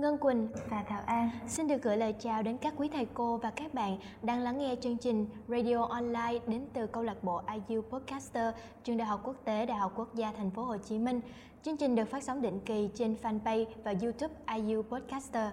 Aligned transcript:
Ngân 0.00 0.18
Quỳnh 0.18 0.48
và 0.70 0.82
Thảo 0.82 1.02
An 1.06 1.30
xin 1.46 1.68
được 1.68 1.82
gửi 1.82 1.96
lời 1.96 2.14
chào 2.18 2.42
đến 2.42 2.58
các 2.58 2.74
quý 2.76 2.88
thầy 2.88 3.06
cô 3.14 3.36
và 3.36 3.50
các 3.50 3.74
bạn 3.74 3.98
đang 4.22 4.40
lắng 4.40 4.58
nghe 4.58 4.76
chương 4.80 4.96
trình 4.96 5.26
Radio 5.48 5.82
Online 5.84 6.38
đến 6.46 6.66
từ 6.72 6.86
câu 6.86 7.02
lạc 7.02 7.24
bộ 7.24 7.42
IU 7.68 7.82
Podcaster, 7.82 8.54
trường 8.84 8.96
Đại 8.96 9.06
học 9.06 9.20
Quốc 9.24 9.36
tế 9.44 9.66
Đại 9.66 9.78
học 9.78 9.92
Quốc 9.96 10.14
gia 10.14 10.32
Thành 10.32 10.50
phố 10.50 10.64
Hồ 10.64 10.76
Chí 10.76 10.98
Minh. 10.98 11.20
Chương 11.62 11.76
trình 11.76 11.94
được 11.94 12.04
phát 12.04 12.22
sóng 12.22 12.42
định 12.42 12.60
kỳ 12.60 12.90
trên 12.94 13.16
fanpage 13.22 13.66
và 13.84 13.94
YouTube 14.02 14.34
IU 14.54 14.82
Podcaster. 14.82 15.52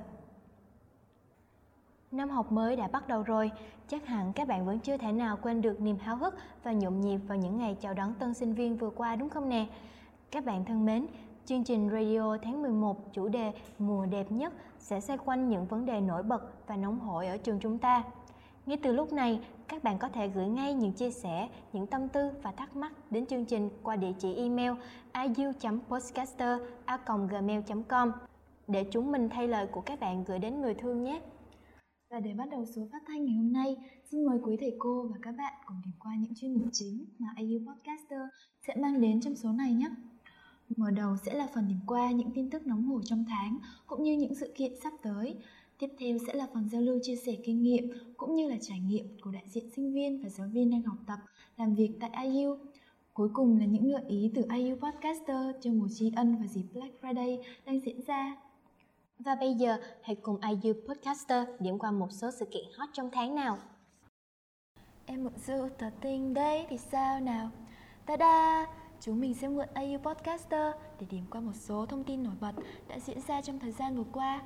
Năm 2.12 2.30
học 2.30 2.52
mới 2.52 2.76
đã 2.76 2.88
bắt 2.88 3.08
đầu 3.08 3.24
rồi, 3.24 3.52
chắc 3.88 4.06
hẳn 4.06 4.34
các 4.34 4.48
bạn 4.48 4.66
vẫn 4.66 4.80
chưa 4.80 4.98
thể 4.98 5.12
nào 5.12 5.38
quên 5.42 5.62
được 5.62 5.82
niềm 5.82 5.98
háo 5.98 6.16
hức 6.16 6.36
và 6.64 6.72
nhộn 6.72 7.02
nhịp 7.02 7.18
vào 7.18 7.38
những 7.38 7.58
ngày 7.58 7.78
chào 7.82 7.94
đón 7.94 8.14
tân 8.20 8.34
sinh 8.34 8.54
viên 8.54 8.78
vừa 8.78 8.90
qua 8.90 9.16
đúng 9.16 9.30
không 9.30 9.50
nè? 9.50 9.66
Các 10.32 10.46
bạn 10.46 10.66
thân 10.66 10.86
mến, 10.86 11.08
chương 11.48 11.64
trình 11.64 11.90
radio 11.90 12.38
tháng 12.42 12.62
11 12.62 13.14
chủ 13.14 13.28
đề 13.28 13.52
Mùa 13.80 14.06
đẹp 14.06 14.32
nhất 14.32 14.54
sẽ 14.80 15.02
xoay 15.02 15.18
quanh 15.18 15.50
những 15.50 15.66
vấn 15.66 15.86
đề 15.86 16.02
nổi 16.02 16.24
bật 16.24 16.68
và 16.68 16.76
nóng 16.76 17.00
hổi 17.00 17.28
ở 17.28 17.38
trường 17.38 17.60
chúng 17.60 17.78
ta. 17.78 18.04
Ngay 18.66 18.78
từ 18.84 18.94
lúc 18.94 19.14
này, 19.14 19.40
các 19.68 19.84
bạn 19.84 19.98
có 19.98 20.10
thể 20.10 20.28
gửi 20.28 20.48
ngay 20.48 20.74
những 20.74 20.94
chia 20.94 21.12
sẻ, 21.12 21.50
những 21.74 21.88
tâm 21.88 22.10
tư 22.10 22.32
và 22.44 22.52
thắc 22.52 22.76
mắc 22.76 23.12
đến 23.12 23.26
chương 23.26 23.46
trình 23.46 23.70
qua 23.84 23.96
địa 23.96 24.12
chỉ 24.20 24.36
email 24.36 24.72
iu.podcaster.gmail.com 25.14 28.12
để 28.68 28.86
chúng 28.92 29.12
mình 29.12 29.30
thay 29.30 29.48
lời 29.48 29.68
của 29.68 29.82
các 29.82 30.00
bạn 30.00 30.24
gửi 30.24 30.40
đến 30.40 30.62
người 30.62 30.74
thương 30.74 31.04
nhé. 31.04 31.22
Và 32.10 32.20
để 32.20 32.34
bắt 32.34 32.50
đầu 32.52 32.66
số 32.76 32.82
phát 32.92 33.02
thanh 33.08 33.26
ngày 33.26 33.36
hôm 33.36 33.54
nay, 33.54 33.76
xin 34.12 34.26
mời 34.26 34.40
quý 34.44 34.58
thầy 34.60 34.76
cô 34.80 35.08
và 35.12 35.18
các 35.22 35.36
bạn 35.38 35.54
cùng 35.66 35.82
điểm 35.86 35.94
qua 36.00 36.12
những 36.20 36.36
chuyên 36.36 36.54
mục 36.54 36.68
chính 36.72 37.06
mà 37.20 37.28
IU 37.38 37.60
Podcaster 37.60 38.22
sẽ 38.68 38.76
mang 38.76 39.02
đến 39.02 39.22
trong 39.22 39.36
số 39.36 39.52
này 39.52 39.74
nhé. 39.74 39.90
Mở 40.76 40.92
đầu 40.92 41.18
sẽ 41.18 41.34
là 41.34 41.48
phần 41.54 41.68
điểm 41.68 41.80
qua 41.86 42.12
những 42.12 42.32
tin 42.32 42.50
tức 42.50 42.68
nóng 42.68 42.84
hổi 42.84 43.02
trong 43.06 43.26
tháng 43.30 43.58
cũng 43.88 44.04
như 44.04 44.18
những 44.18 44.36
sự 44.36 44.54
kiện 44.56 44.72
sắp 44.84 44.94
tới. 45.02 45.36
Tiếp 45.80 45.88
theo 46.00 46.18
sẽ 46.28 46.34
là 46.34 46.48
phần 46.54 46.70
giao 46.70 46.82
lưu 46.82 47.00
chia 47.02 47.16
sẻ 47.16 47.36
kinh 47.44 47.64
nghiệm 47.64 47.92
cũng 48.18 48.36
như 48.36 48.50
là 48.50 48.56
trải 48.62 48.80
nghiệm 48.80 49.06
của 49.22 49.32
đại 49.32 49.44
diện 49.48 49.70
sinh 49.76 49.94
viên 49.94 50.24
và 50.24 50.30
giáo 50.30 50.48
viên 50.48 50.72
đang 50.72 50.82
học 50.82 50.98
tập, 51.08 51.20
làm 51.58 51.76
việc 51.76 51.92
tại 52.00 52.12
IU. 52.24 52.58
Cuối 53.14 53.30
cùng 53.34 53.60
là 53.60 53.66
những 53.66 53.92
gợi 53.92 54.04
ý 54.08 54.32
từ 54.36 54.44
IU 54.56 54.76
Podcaster 54.76 55.56
cho 55.62 55.72
mùa 55.72 55.88
tri 55.96 56.12
ân 56.16 56.36
và 56.36 56.48
dịp 56.48 56.66
Black 56.74 57.02
Friday 57.02 57.42
đang 57.66 57.80
diễn 57.80 58.02
ra. 58.08 58.36
Và 59.20 59.36
bây 59.36 59.54
giờ 59.54 59.78
hãy 60.02 60.16
cùng 60.16 60.40
IU 60.42 60.74
Podcaster 60.88 61.48
điểm 61.60 61.80
qua 61.80 61.92
một 61.92 62.12
số 62.12 62.32
sự 62.40 62.46
kiện 62.46 62.66
hot 62.78 62.90
trong 62.94 63.10
tháng 63.12 63.36
nào. 63.36 63.58
Em 65.06 65.24
mượn 65.24 65.34
dư 65.46 65.70
tờ 65.78 65.90
tinh 66.02 66.34
đây 66.34 66.66
thì 66.70 66.78
sao 66.78 67.20
nào? 67.20 67.50
Ta-da! 68.06 68.68
Chúng 69.02 69.20
mình 69.20 69.34
sẽ 69.34 69.48
mượn 69.48 69.68
AU 69.74 69.98
Podcaster 69.98 70.76
để 71.00 71.08
điểm 71.10 71.24
qua 71.30 71.42
một 71.42 71.56
số 71.56 71.86
thông 71.86 72.04
tin 72.04 72.24
nổi 72.24 72.34
bật 72.40 72.54
đã 72.88 73.00
diễn 73.00 73.22
ra 73.28 73.42
trong 73.42 73.60
thời 73.60 73.72
gian 73.72 73.98
vừa 73.98 74.04
qua. 74.12 74.42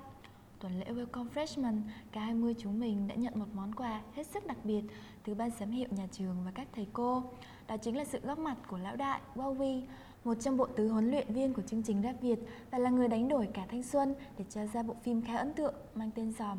Tuần 0.60 0.80
lễ 0.80 0.86
Welcome 0.86 1.28
Freshman, 1.36 1.82
cả 2.12 2.22
20 2.22 2.56
chúng 2.60 2.80
mình 2.80 3.08
đã 3.08 3.16
nhận 3.16 3.40
một 3.40 3.46
món 3.54 3.76
quà 3.76 4.02
hết 4.16 4.28
sức 4.28 4.48
đặc 4.48 4.58
biệt 4.64 4.82
từ 5.24 5.34
ban 5.34 5.50
giám 5.60 5.72
hiệu 5.72 5.88
nhà 5.92 6.08
trường 6.12 6.36
và 6.46 6.52
các 6.52 6.68
thầy 6.76 6.88
cô. 6.94 7.24
Đó 7.68 7.78
chính 7.78 7.98
là 7.98 8.06
sự 8.06 8.20
góp 8.24 8.40
mặt 8.40 8.58
của 8.68 8.78
lão 8.78 8.96
đại 8.96 9.22
Wowie, 9.36 9.82
một 10.24 10.34
trong 10.40 10.58
bộ 10.58 10.66
tứ 10.66 10.88
huấn 10.88 11.12
luyện 11.12 11.34
viên 11.34 11.54
của 11.54 11.62
chương 11.62 11.84
trình 11.84 12.02
rap 12.04 12.22
Việt 12.22 12.40
và 12.72 12.78
là 12.78 12.90
người 12.90 13.08
đánh 13.08 13.28
đổi 13.28 13.48
cả 13.54 13.66
thanh 13.70 13.84
xuân 13.84 14.16
để 14.38 14.46
cho 14.50 14.66
ra 14.66 14.84
bộ 14.84 14.96
phim 15.04 15.22
khá 15.22 15.38
ấn 15.38 15.54
tượng 15.54 15.76
mang 15.96 16.12
tên 16.16 16.32
Giòm. 16.32 16.58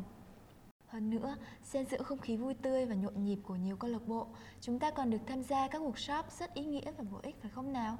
Hơn 0.92 1.10
nữa, 1.10 1.36
xen 1.62 1.86
giữa 1.86 2.02
không 2.02 2.18
khí 2.18 2.36
vui 2.36 2.54
tươi 2.54 2.86
và 2.86 2.94
nhộn 2.94 3.24
nhịp 3.24 3.38
của 3.42 3.56
nhiều 3.56 3.76
câu 3.76 3.90
lạc 3.90 4.06
bộ, 4.06 4.26
chúng 4.60 4.78
ta 4.78 4.90
còn 4.90 5.10
được 5.10 5.18
tham 5.26 5.42
gia 5.42 5.68
các 5.68 5.82
workshop 5.82 6.22
rất 6.38 6.54
ý 6.54 6.64
nghĩa 6.64 6.92
và 6.98 7.04
bổ 7.12 7.18
ích 7.22 7.36
phải 7.42 7.50
không 7.50 7.72
nào? 7.72 7.98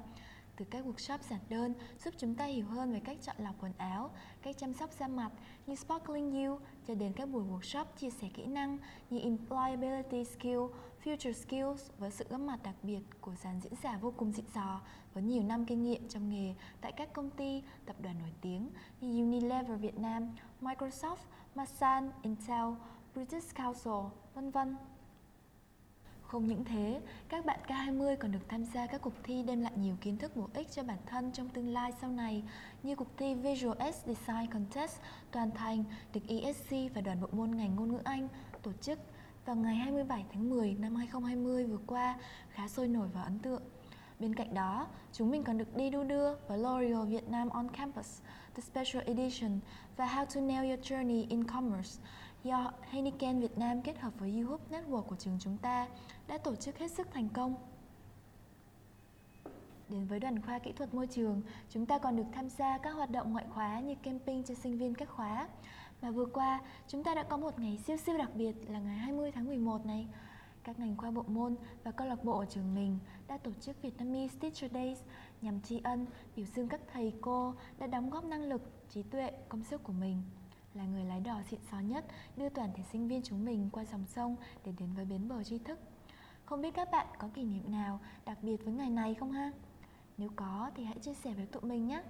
Từ 0.55 0.65
các 0.65 0.85
workshop 0.85 1.17
giản 1.29 1.39
đơn 1.49 1.73
giúp 2.03 2.13
chúng 2.17 2.35
ta 2.35 2.45
hiểu 2.45 2.65
hơn 2.65 2.93
về 2.93 2.99
cách 2.99 3.17
chọn 3.21 3.35
lọc 3.39 3.55
quần 3.61 3.71
áo, 3.77 4.11
cách 4.41 4.55
chăm 4.59 4.73
sóc 4.73 4.89
da 4.99 5.07
mặt 5.07 5.31
như 5.67 5.75
Sparkling 5.75 6.43
You 6.43 6.59
cho 6.87 6.95
đến 6.95 7.13
các 7.13 7.29
buổi 7.29 7.43
workshop 7.43 7.85
chia 7.97 8.09
sẻ 8.09 8.29
kỹ 8.33 8.45
năng 8.45 8.77
như 9.09 9.19
Employability 9.19 10.23
Skill, 10.23 10.59
Future 11.03 11.33
Skills 11.33 11.89
với 11.97 12.11
sự 12.11 12.25
góp 12.29 12.41
mặt 12.41 12.59
đặc 12.63 12.75
biệt 12.83 13.01
của 13.21 13.35
dàn 13.43 13.61
diễn 13.61 13.73
giả 13.83 13.97
vô 14.01 14.13
cùng 14.17 14.33
xịn 14.33 14.45
sò 14.53 14.81
với 15.13 15.23
nhiều 15.23 15.43
năm 15.43 15.65
kinh 15.65 15.83
nghiệm 15.83 16.07
trong 16.09 16.29
nghề 16.29 16.55
tại 16.81 16.91
các 16.91 17.13
công 17.13 17.29
ty, 17.29 17.63
tập 17.85 17.95
đoàn 18.01 18.15
nổi 18.19 18.31
tiếng 18.41 18.69
như 19.01 19.23
Unilever 19.23 19.79
Việt 19.79 19.99
Nam, 19.99 20.35
Microsoft, 20.61 21.17
Masan, 21.55 22.11
Intel, 22.21 22.65
British 23.13 23.55
Council, 23.55 24.11
vân 24.33 24.51
vân. 24.51 24.75
Không 26.21 26.47
những 26.47 26.65
thế, 26.65 27.01
các 27.29 27.45
bạn 27.45 27.59
K20 27.67 28.15
còn 28.19 28.31
được 28.31 28.49
tham 28.49 28.65
gia 28.65 28.87
các 28.87 29.01
cuộc 29.01 29.13
thi 29.23 29.43
đem 29.43 29.61
lại 29.61 29.71
nhiều 29.75 29.95
kiến 30.01 30.17
thức 30.17 30.35
bổ 30.35 30.49
ích 30.53 30.71
cho 30.71 30.83
bản 30.83 30.97
thân 31.05 31.31
trong 31.31 31.49
tương 31.49 31.73
lai 31.73 31.93
sau 32.01 32.09
này 32.09 32.43
như 32.83 32.95
cuộc 32.95 33.17
thi 33.17 33.33
Visual 33.33 33.77
S 33.93 34.05
Design 34.05 34.47
Contest 34.53 34.99
toàn 35.31 35.51
thành 35.51 35.83
được 36.13 36.21
ESC 36.27 36.95
và 36.95 37.01
đoàn 37.01 37.21
bộ 37.21 37.27
môn 37.31 37.51
ngành 37.57 37.75
ngôn 37.75 37.91
ngữ 37.91 37.99
Anh 38.03 38.27
tổ 38.61 38.71
chức 38.81 38.99
vào 39.45 39.55
ngày 39.55 39.75
27 39.75 40.25
tháng 40.33 40.49
10 40.49 40.75
năm 40.79 40.95
2020 40.95 41.65
vừa 41.65 41.79
qua 41.87 42.15
khá 42.49 42.67
sôi 42.67 42.87
nổi 42.87 43.07
và 43.13 43.21
ấn 43.21 43.39
tượng. 43.39 43.61
Bên 44.23 44.35
cạnh 44.35 44.53
đó, 44.53 44.87
chúng 45.13 45.31
mình 45.31 45.43
còn 45.43 45.57
được 45.57 45.75
đi 45.75 45.89
đu 45.89 46.03
đưa 46.03 46.35
với 46.47 46.57
L'Oreal 46.57 47.05
Việt 47.05 47.29
Nam 47.29 47.49
on 47.49 47.69
Campus, 47.69 48.21
The 48.55 48.61
Special 48.61 49.03
Edition 49.05 49.59
và 49.97 50.05
How 50.05 50.25
to 50.25 50.41
Nail 50.41 50.69
Your 50.69 50.79
Journey 50.79 51.25
in 51.29 51.43
Commerce 51.43 52.01
do 52.43 52.71
Heineken 52.89 53.39
Việt 53.39 53.57
Nam 53.57 53.81
kết 53.81 53.99
hợp 53.99 54.13
với 54.19 54.39
YouHub 54.39 54.61
Network 54.71 55.01
của 55.01 55.15
trường 55.15 55.37
chúng 55.39 55.57
ta 55.57 55.87
đã 56.27 56.37
tổ 56.37 56.55
chức 56.55 56.77
hết 56.77 56.91
sức 56.91 57.07
thành 57.13 57.29
công. 57.29 57.55
Đến 59.89 60.05
với 60.05 60.19
đoàn 60.19 60.41
khoa 60.41 60.59
kỹ 60.59 60.71
thuật 60.71 60.93
môi 60.93 61.07
trường, 61.07 61.41
chúng 61.69 61.85
ta 61.85 61.97
còn 61.97 62.15
được 62.15 62.27
tham 62.33 62.49
gia 62.49 62.77
các 62.77 62.91
hoạt 62.91 63.11
động 63.11 63.33
ngoại 63.33 63.45
khóa 63.49 63.79
như 63.79 63.95
camping 63.95 64.43
cho 64.43 64.53
sinh 64.53 64.77
viên 64.77 64.95
các 64.95 65.09
khóa. 65.09 65.47
Mà 66.01 66.11
vừa 66.11 66.25
qua, 66.25 66.61
chúng 66.87 67.03
ta 67.03 67.15
đã 67.15 67.23
có 67.23 67.37
một 67.37 67.59
ngày 67.59 67.79
siêu 67.87 67.97
siêu 67.97 68.17
đặc 68.17 68.29
biệt 68.35 68.53
là 68.67 68.79
ngày 68.79 68.97
20 68.97 69.31
tháng 69.31 69.45
11 69.45 69.85
này. 69.85 70.07
Các 70.63 70.79
ngành 70.79 70.97
khoa 70.97 71.11
bộ 71.11 71.23
môn 71.27 71.55
và 71.83 71.91
câu 71.91 72.07
lạc 72.07 72.23
bộ 72.23 72.39
ở 72.39 72.45
trường 72.45 72.75
mình 72.75 72.99
đã 73.27 73.37
tổ 73.37 73.51
chức 73.61 73.81
Vietnamese 73.81 74.39
Teacher 74.39 74.71
Days 74.71 74.99
nhằm 75.41 75.61
tri 75.61 75.79
ân, 75.83 76.05
biểu 76.35 76.45
dương 76.45 76.67
các 76.67 76.81
thầy 76.93 77.13
cô 77.21 77.55
đã 77.77 77.87
đóng 77.87 78.09
góp 78.09 78.25
năng 78.25 78.43
lực, 78.43 78.61
trí 78.89 79.03
tuệ, 79.03 79.31
công 79.49 79.63
sức 79.63 79.83
của 79.83 79.93
mình 79.93 80.21
là 80.73 80.85
người 80.85 81.03
lái 81.05 81.19
đò 81.19 81.41
xịn 81.49 81.59
xó 81.71 81.79
nhất 81.79 82.05
đưa 82.37 82.49
toàn 82.49 82.69
thể 82.75 82.83
sinh 82.91 83.07
viên 83.07 83.21
chúng 83.23 83.45
mình 83.45 83.69
qua 83.71 83.85
dòng 83.85 84.05
sông 84.05 84.35
để 84.65 84.71
đến 84.79 84.89
với 84.95 85.05
bến 85.05 85.27
bờ 85.27 85.43
tri 85.43 85.57
thức. 85.57 85.79
Không 86.45 86.61
biết 86.61 86.73
các 86.73 86.91
bạn 86.91 87.07
có 87.19 87.29
kỷ 87.33 87.43
niệm 87.43 87.71
nào 87.71 87.99
đặc 88.25 88.37
biệt 88.41 88.65
với 88.65 88.73
ngày 88.73 88.89
này 88.89 89.13
không 89.13 89.31
ha? 89.31 89.51
Nếu 90.17 90.29
có 90.35 90.71
thì 90.75 90.83
hãy 90.83 90.97
chia 90.99 91.13
sẻ 91.13 91.33
với 91.33 91.45
tụi 91.45 91.61
mình 91.61 91.87
nhé. 91.87 92.03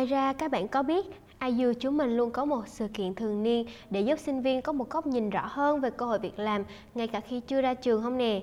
Ngoài 0.00 0.06
ra 0.06 0.32
các 0.32 0.50
bạn 0.50 0.68
có 0.68 0.82
biết 0.82 1.06
IU 1.40 1.72
chúng 1.80 1.96
mình 1.96 2.16
luôn 2.16 2.30
có 2.30 2.44
một 2.44 2.68
sự 2.68 2.88
kiện 2.94 3.14
thường 3.14 3.42
niên 3.42 3.66
để 3.90 4.00
giúp 4.00 4.18
sinh 4.18 4.42
viên 4.42 4.62
có 4.62 4.72
một 4.72 4.90
góc 4.90 5.06
nhìn 5.06 5.30
rõ 5.30 5.46
hơn 5.46 5.80
về 5.80 5.90
cơ 5.90 6.06
hội 6.06 6.18
việc 6.18 6.38
làm 6.38 6.64
ngay 6.94 7.08
cả 7.08 7.20
khi 7.20 7.40
chưa 7.40 7.60
ra 7.60 7.74
trường 7.74 8.02
không 8.02 8.18
nè? 8.18 8.40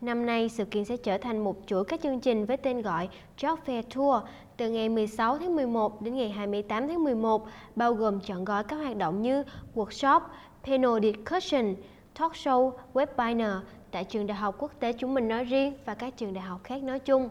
Năm 0.00 0.26
nay, 0.26 0.48
sự 0.48 0.64
kiện 0.64 0.84
sẽ 0.84 0.96
trở 0.96 1.18
thành 1.18 1.44
một 1.44 1.56
chuỗi 1.66 1.84
các 1.84 2.00
chương 2.02 2.20
trình 2.20 2.46
với 2.46 2.56
tên 2.56 2.82
gọi 2.82 3.08
Job 3.38 3.56
Fair 3.66 3.82
Tour 3.94 4.22
từ 4.56 4.70
ngày 4.70 4.88
16 4.88 5.38
tháng 5.38 5.56
11 5.56 6.02
đến 6.02 6.14
ngày 6.14 6.30
28 6.30 6.88
tháng 6.88 7.04
11, 7.04 7.46
bao 7.76 7.94
gồm 7.94 8.20
chọn 8.20 8.44
gói 8.44 8.64
các 8.64 8.76
hoạt 8.76 8.96
động 8.96 9.22
như 9.22 9.44
workshop, 9.74 10.20
panel 10.64 11.02
discussion, 11.02 11.74
talk 12.18 12.32
show, 12.32 12.72
webinar 12.94 13.60
tại 13.90 14.04
trường 14.04 14.26
đại 14.26 14.36
học 14.36 14.54
quốc 14.58 14.72
tế 14.80 14.92
chúng 14.92 15.14
mình 15.14 15.28
nói 15.28 15.44
riêng 15.44 15.72
và 15.84 15.94
các 15.94 16.16
trường 16.16 16.34
đại 16.34 16.44
học 16.44 16.60
khác 16.64 16.82
nói 16.82 16.98
chung. 16.98 17.28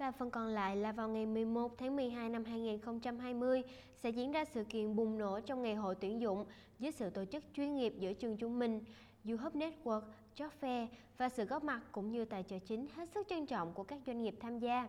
Và 0.00 0.10
phần 0.10 0.30
còn 0.30 0.46
lại 0.46 0.76
là 0.76 0.92
vào 0.92 1.08
ngày 1.08 1.26
11 1.26 1.78
tháng 1.78 1.96
12 1.96 2.28
năm 2.28 2.44
2020 2.44 3.62
sẽ 3.94 4.10
diễn 4.10 4.32
ra 4.32 4.44
sự 4.44 4.64
kiện 4.64 4.96
bùng 4.96 5.18
nổ 5.18 5.40
trong 5.40 5.62
ngày 5.62 5.74
hội 5.74 5.94
tuyển 5.94 6.20
dụng 6.20 6.44
dưới 6.78 6.92
sự 6.92 7.10
tổ 7.10 7.24
chức 7.24 7.44
chuyên 7.54 7.74
nghiệp 7.74 7.94
giữa 7.98 8.12
trường 8.12 8.36
chúng 8.36 8.58
mình, 8.58 8.84
YouHub 9.28 9.54
Network, 9.54 10.02
Job 10.36 10.48
Fair 10.60 10.86
và 11.18 11.28
sự 11.28 11.44
góp 11.44 11.64
mặt 11.64 11.80
cũng 11.92 12.10
như 12.10 12.24
tài 12.24 12.42
trợ 12.42 12.58
chính 12.58 12.86
hết 12.96 13.08
sức 13.14 13.26
trân 13.28 13.46
trọng 13.46 13.72
của 13.72 13.82
các 13.82 13.98
doanh 14.06 14.22
nghiệp 14.22 14.34
tham 14.40 14.58
gia. 14.58 14.88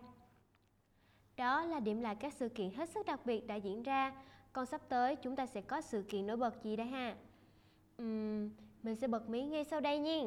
Đó 1.36 1.64
là 1.64 1.80
điểm 1.80 2.00
lại 2.00 2.14
các 2.14 2.34
sự 2.34 2.48
kiện 2.48 2.70
hết 2.70 2.88
sức 2.88 3.06
đặc 3.06 3.26
biệt 3.26 3.46
đã 3.46 3.54
diễn 3.54 3.82
ra. 3.82 4.12
Còn 4.52 4.66
sắp 4.66 4.80
tới 4.88 5.16
chúng 5.16 5.36
ta 5.36 5.46
sẽ 5.46 5.60
có 5.60 5.80
sự 5.80 6.02
kiện 6.02 6.26
nổi 6.26 6.36
bật 6.36 6.64
gì 6.64 6.76
đây 6.76 6.86
ha? 6.86 7.16
Uhm, 8.02 8.50
mình 8.82 8.96
sẽ 8.96 9.08
bật 9.08 9.28
mí 9.28 9.42
ngay 9.42 9.64
sau 9.64 9.80
đây 9.80 9.98
nha. 9.98 10.20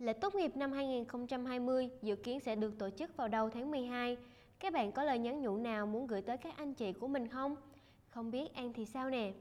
Lễ 0.00 0.12
tốt 0.12 0.34
nghiệp 0.34 0.56
năm 0.56 0.72
2020 0.72 1.90
dự 2.02 2.16
kiến 2.16 2.40
sẽ 2.40 2.56
được 2.56 2.78
tổ 2.78 2.90
chức 2.90 3.16
vào 3.16 3.28
đầu 3.28 3.50
tháng 3.50 3.70
12. 3.70 4.16
Các 4.60 4.72
bạn 4.72 4.92
có 4.92 5.04
lời 5.04 5.18
nhắn 5.18 5.40
nhủ 5.40 5.56
nào 5.56 5.86
muốn 5.86 6.06
gửi 6.06 6.22
tới 6.22 6.36
các 6.36 6.56
anh 6.56 6.74
chị 6.74 6.92
của 6.92 7.08
mình 7.08 7.28
không? 7.28 7.56
Không 8.08 8.30
biết 8.30 8.54
An 8.54 8.72
thì 8.72 8.86
sao 8.86 9.10
nè? 9.10 9.32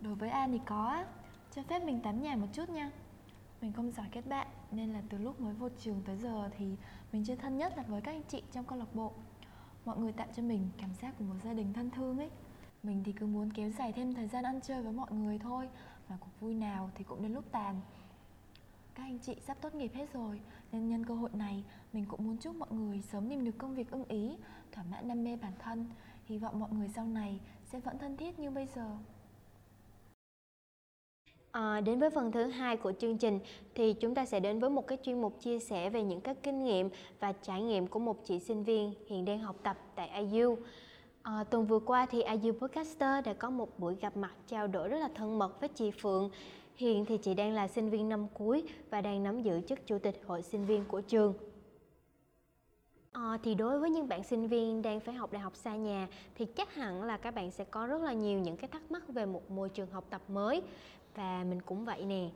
Đối 0.00 0.14
với 0.14 0.30
An 0.30 0.52
thì 0.52 0.60
có 0.66 1.04
Cho 1.54 1.62
phép 1.62 1.84
mình 1.84 2.00
tắm 2.00 2.22
nhà 2.22 2.36
một 2.36 2.46
chút 2.52 2.70
nha 2.70 2.90
Mình 3.60 3.72
không 3.72 3.92
giỏi 3.92 4.06
kết 4.12 4.26
bạn, 4.26 4.46
Nên 4.70 4.92
là 4.92 5.02
từ 5.08 5.18
lúc 5.18 5.40
mới 5.40 5.54
vô 5.54 5.68
trường 5.78 6.02
tới 6.06 6.16
giờ 6.16 6.50
Thì 6.58 6.66
mình 7.12 7.24
chưa 7.24 7.36
thân 7.36 7.56
nhất 7.56 7.72
là 7.76 7.82
với 7.82 8.00
các 8.00 8.12
anh 8.12 8.22
chị 8.28 8.42
trong 8.52 8.64
câu 8.64 8.78
lạc 8.78 8.94
bộ 8.94 9.12
Mọi 9.84 9.98
người 9.98 10.12
tạo 10.12 10.26
cho 10.36 10.42
mình 10.42 10.68
cảm 10.78 10.90
giác 11.02 11.14
của 11.18 11.24
một 11.24 11.36
gia 11.44 11.52
đình 11.52 11.72
thân 11.72 11.90
thương 11.90 12.18
ấy 12.18 12.30
Mình 12.82 13.02
thì 13.04 13.12
cứ 13.12 13.26
muốn 13.26 13.50
kéo 13.50 13.70
dài 13.70 13.92
thêm 13.92 14.14
thời 14.14 14.28
gian 14.28 14.44
ăn 14.44 14.60
chơi 14.60 14.82
với 14.82 14.92
mọi 14.92 15.12
người 15.12 15.38
thôi, 15.38 15.68
Mà 16.08 16.16
cuộc 16.20 16.40
vui 16.40 16.54
nào 16.54 16.90
thì 16.94 17.04
cũng 17.04 17.22
đến 17.22 17.34
lúc 17.34 17.44
tàn 17.52 17.80
các 18.96 19.02
anh 19.02 19.18
chị 19.18 19.36
sắp 19.46 19.56
tốt 19.60 19.74
nghiệp 19.74 19.90
hết 19.94 20.12
rồi 20.12 20.40
Nên 20.72 20.88
nhân 20.88 21.04
cơ 21.04 21.14
hội 21.14 21.30
này 21.32 21.64
Mình 21.92 22.04
cũng 22.08 22.24
muốn 22.24 22.36
chúc 22.36 22.56
mọi 22.56 22.72
người 22.72 23.02
sớm 23.12 23.28
tìm 23.30 23.44
được 23.44 23.58
công 23.58 23.74
việc 23.74 23.90
ưng 23.90 24.04
ý 24.08 24.36
Thỏa 24.72 24.84
mãn 24.90 25.08
đam 25.08 25.24
mê 25.24 25.36
bản 25.36 25.52
thân 25.58 25.86
Hy 26.26 26.38
vọng 26.38 26.60
mọi 26.60 26.70
người 26.72 26.88
sau 26.88 27.06
này 27.06 27.40
sẽ 27.64 27.80
vẫn 27.80 27.98
thân 27.98 28.16
thiết 28.16 28.38
như 28.38 28.50
bây 28.50 28.66
giờ. 28.66 28.90
À, 31.50 31.80
đến 31.80 31.98
với 31.98 32.10
phần 32.10 32.32
thứ 32.32 32.46
hai 32.46 32.76
của 32.76 32.92
chương 32.92 33.18
trình 33.18 33.38
thì 33.74 33.92
chúng 33.92 34.14
ta 34.14 34.26
sẽ 34.26 34.40
đến 34.40 34.58
với 34.58 34.70
một 34.70 34.86
cái 34.86 34.98
chuyên 35.02 35.20
mục 35.20 35.40
chia 35.40 35.58
sẻ 35.58 35.90
về 35.90 36.02
những 36.02 36.20
cái 36.20 36.34
kinh 36.34 36.64
nghiệm 36.64 36.88
và 37.20 37.32
trải 37.32 37.62
nghiệm 37.62 37.86
của 37.86 37.98
một 37.98 38.24
chị 38.24 38.38
sinh 38.38 38.64
viên 38.64 38.94
hiện 39.06 39.24
đang 39.24 39.38
học 39.38 39.56
tập 39.62 39.78
tại 39.94 40.10
IU. 40.30 40.58
À, 41.22 41.44
tuần 41.50 41.66
vừa 41.66 41.78
qua 41.78 42.06
thì 42.06 42.22
IU 42.22 42.52
Podcaster 42.52 43.24
đã 43.24 43.32
có 43.32 43.50
một 43.50 43.78
buổi 43.78 43.96
gặp 44.00 44.16
mặt 44.16 44.32
trao 44.46 44.66
đổi 44.66 44.88
rất 44.88 44.98
là 44.98 45.08
thân 45.14 45.38
mật 45.38 45.60
với 45.60 45.68
chị 45.68 45.90
Phượng. 45.90 46.30
Hiện 46.76 47.04
thì 47.04 47.18
chị 47.18 47.34
đang 47.34 47.52
là 47.52 47.68
sinh 47.68 47.90
viên 47.90 48.08
năm 48.08 48.26
cuối 48.34 48.62
và 48.90 49.00
đang 49.00 49.22
nắm 49.22 49.42
giữ 49.42 49.60
chức 49.60 49.86
chủ 49.86 49.98
tịch 49.98 50.20
hội 50.26 50.42
sinh 50.42 50.66
viên 50.66 50.84
của 50.84 51.00
trường. 51.00 51.34
À, 53.12 53.38
thì 53.42 53.54
đối 53.54 53.78
với 53.78 53.90
những 53.90 54.08
bạn 54.08 54.24
sinh 54.24 54.48
viên 54.48 54.82
đang 54.82 55.00
phải 55.00 55.14
học 55.14 55.32
đại 55.32 55.42
học 55.42 55.56
xa 55.56 55.76
nhà 55.76 56.08
thì 56.34 56.44
chắc 56.44 56.74
hẳn 56.74 57.02
là 57.02 57.16
các 57.16 57.34
bạn 57.34 57.50
sẽ 57.50 57.64
có 57.64 57.86
rất 57.86 58.02
là 58.02 58.12
nhiều 58.12 58.38
những 58.38 58.56
cái 58.56 58.68
thắc 58.68 58.90
mắc 58.90 59.08
về 59.08 59.26
một 59.26 59.50
môi 59.50 59.68
trường 59.68 59.90
học 59.90 60.04
tập 60.10 60.22
mới 60.28 60.62
và 61.14 61.44
mình 61.48 61.62
cũng 61.62 61.84
vậy 61.84 62.04
nè 62.04 62.28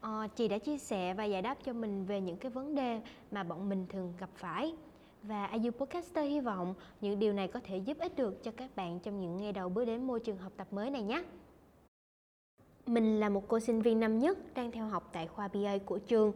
à, 0.00 0.28
chị 0.36 0.48
đã 0.48 0.58
chia 0.58 0.78
sẻ 0.78 1.14
và 1.14 1.24
giải 1.24 1.42
đáp 1.42 1.58
cho 1.64 1.72
mình 1.72 2.04
về 2.04 2.20
những 2.20 2.36
cái 2.36 2.50
vấn 2.50 2.74
đề 2.74 3.00
mà 3.30 3.42
bọn 3.42 3.68
mình 3.68 3.86
thường 3.88 4.12
gặp 4.18 4.30
phải 4.34 4.74
và 5.22 5.46
IU 5.46 5.70
Podcaster 5.70 6.30
hy 6.30 6.40
vọng 6.40 6.74
những 7.00 7.18
điều 7.18 7.32
này 7.32 7.48
có 7.48 7.60
thể 7.64 7.76
giúp 7.76 7.98
ích 7.98 8.16
được 8.16 8.42
cho 8.42 8.50
các 8.56 8.76
bạn 8.76 9.00
trong 9.00 9.20
những 9.20 9.36
ngày 9.36 9.52
đầu 9.52 9.68
bước 9.68 9.84
đến 9.84 10.06
môi 10.06 10.20
trường 10.20 10.38
học 10.38 10.52
tập 10.56 10.66
mới 10.70 10.90
này 10.90 11.02
nhé. 11.02 11.22
Mình 12.88 13.20
là 13.20 13.28
một 13.28 13.48
cô 13.48 13.60
sinh 13.60 13.82
viên 13.82 14.00
năm 14.00 14.18
nhất 14.18 14.38
đang 14.54 14.70
theo 14.70 14.86
học 14.86 15.10
tại 15.12 15.26
khoa 15.26 15.48
BA 15.48 15.78
của 15.86 15.98
trường. 15.98 16.32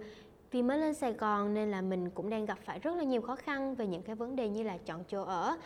Vì 0.50 0.62
mới 0.62 0.78
lên 0.78 0.94
Sài 0.94 1.12
Gòn 1.12 1.54
nên 1.54 1.70
là 1.70 1.80
mình 1.80 2.10
cũng 2.10 2.30
đang 2.30 2.46
gặp 2.46 2.58
phải 2.64 2.78
rất 2.78 2.96
là 2.96 3.02
nhiều 3.02 3.22
khó 3.22 3.36
khăn 3.36 3.74
về 3.74 3.86
những 3.86 4.02
cái 4.02 4.16
vấn 4.16 4.36
đề 4.36 4.48
như 4.48 4.62
là 4.62 4.76
chọn 4.76 5.04
chỗ 5.08 5.22
ở. 5.22 5.56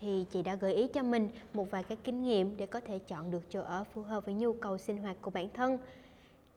Thì 0.00 0.24
chị 0.30 0.42
đã 0.42 0.54
gợi 0.54 0.74
ý 0.74 0.88
cho 0.88 1.02
mình 1.02 1.28
một 1.54 1.70
vài 1.70 1.82
cái 1.82 1.98
kinh 2.04 2.22
nghiệm 2.22 2.56
để 2.56 2.66
có 2.66 2.80
thể 2.80 2.98
chọn 2.98 3.30
được 3.30 3.42
chỗ 3.50 3.60
ở 3.60 3.84
phù 3.84 4.02
hợp 4.02 4.24
với 4.24 4.34
nhu 4.34 4.52
cầu 4.52 4.78
sinh 4.78 4.98
hoạt 4.98 5.16
của 5.20 5.30
bản 5.30 5.48
thân. 5.54 5.78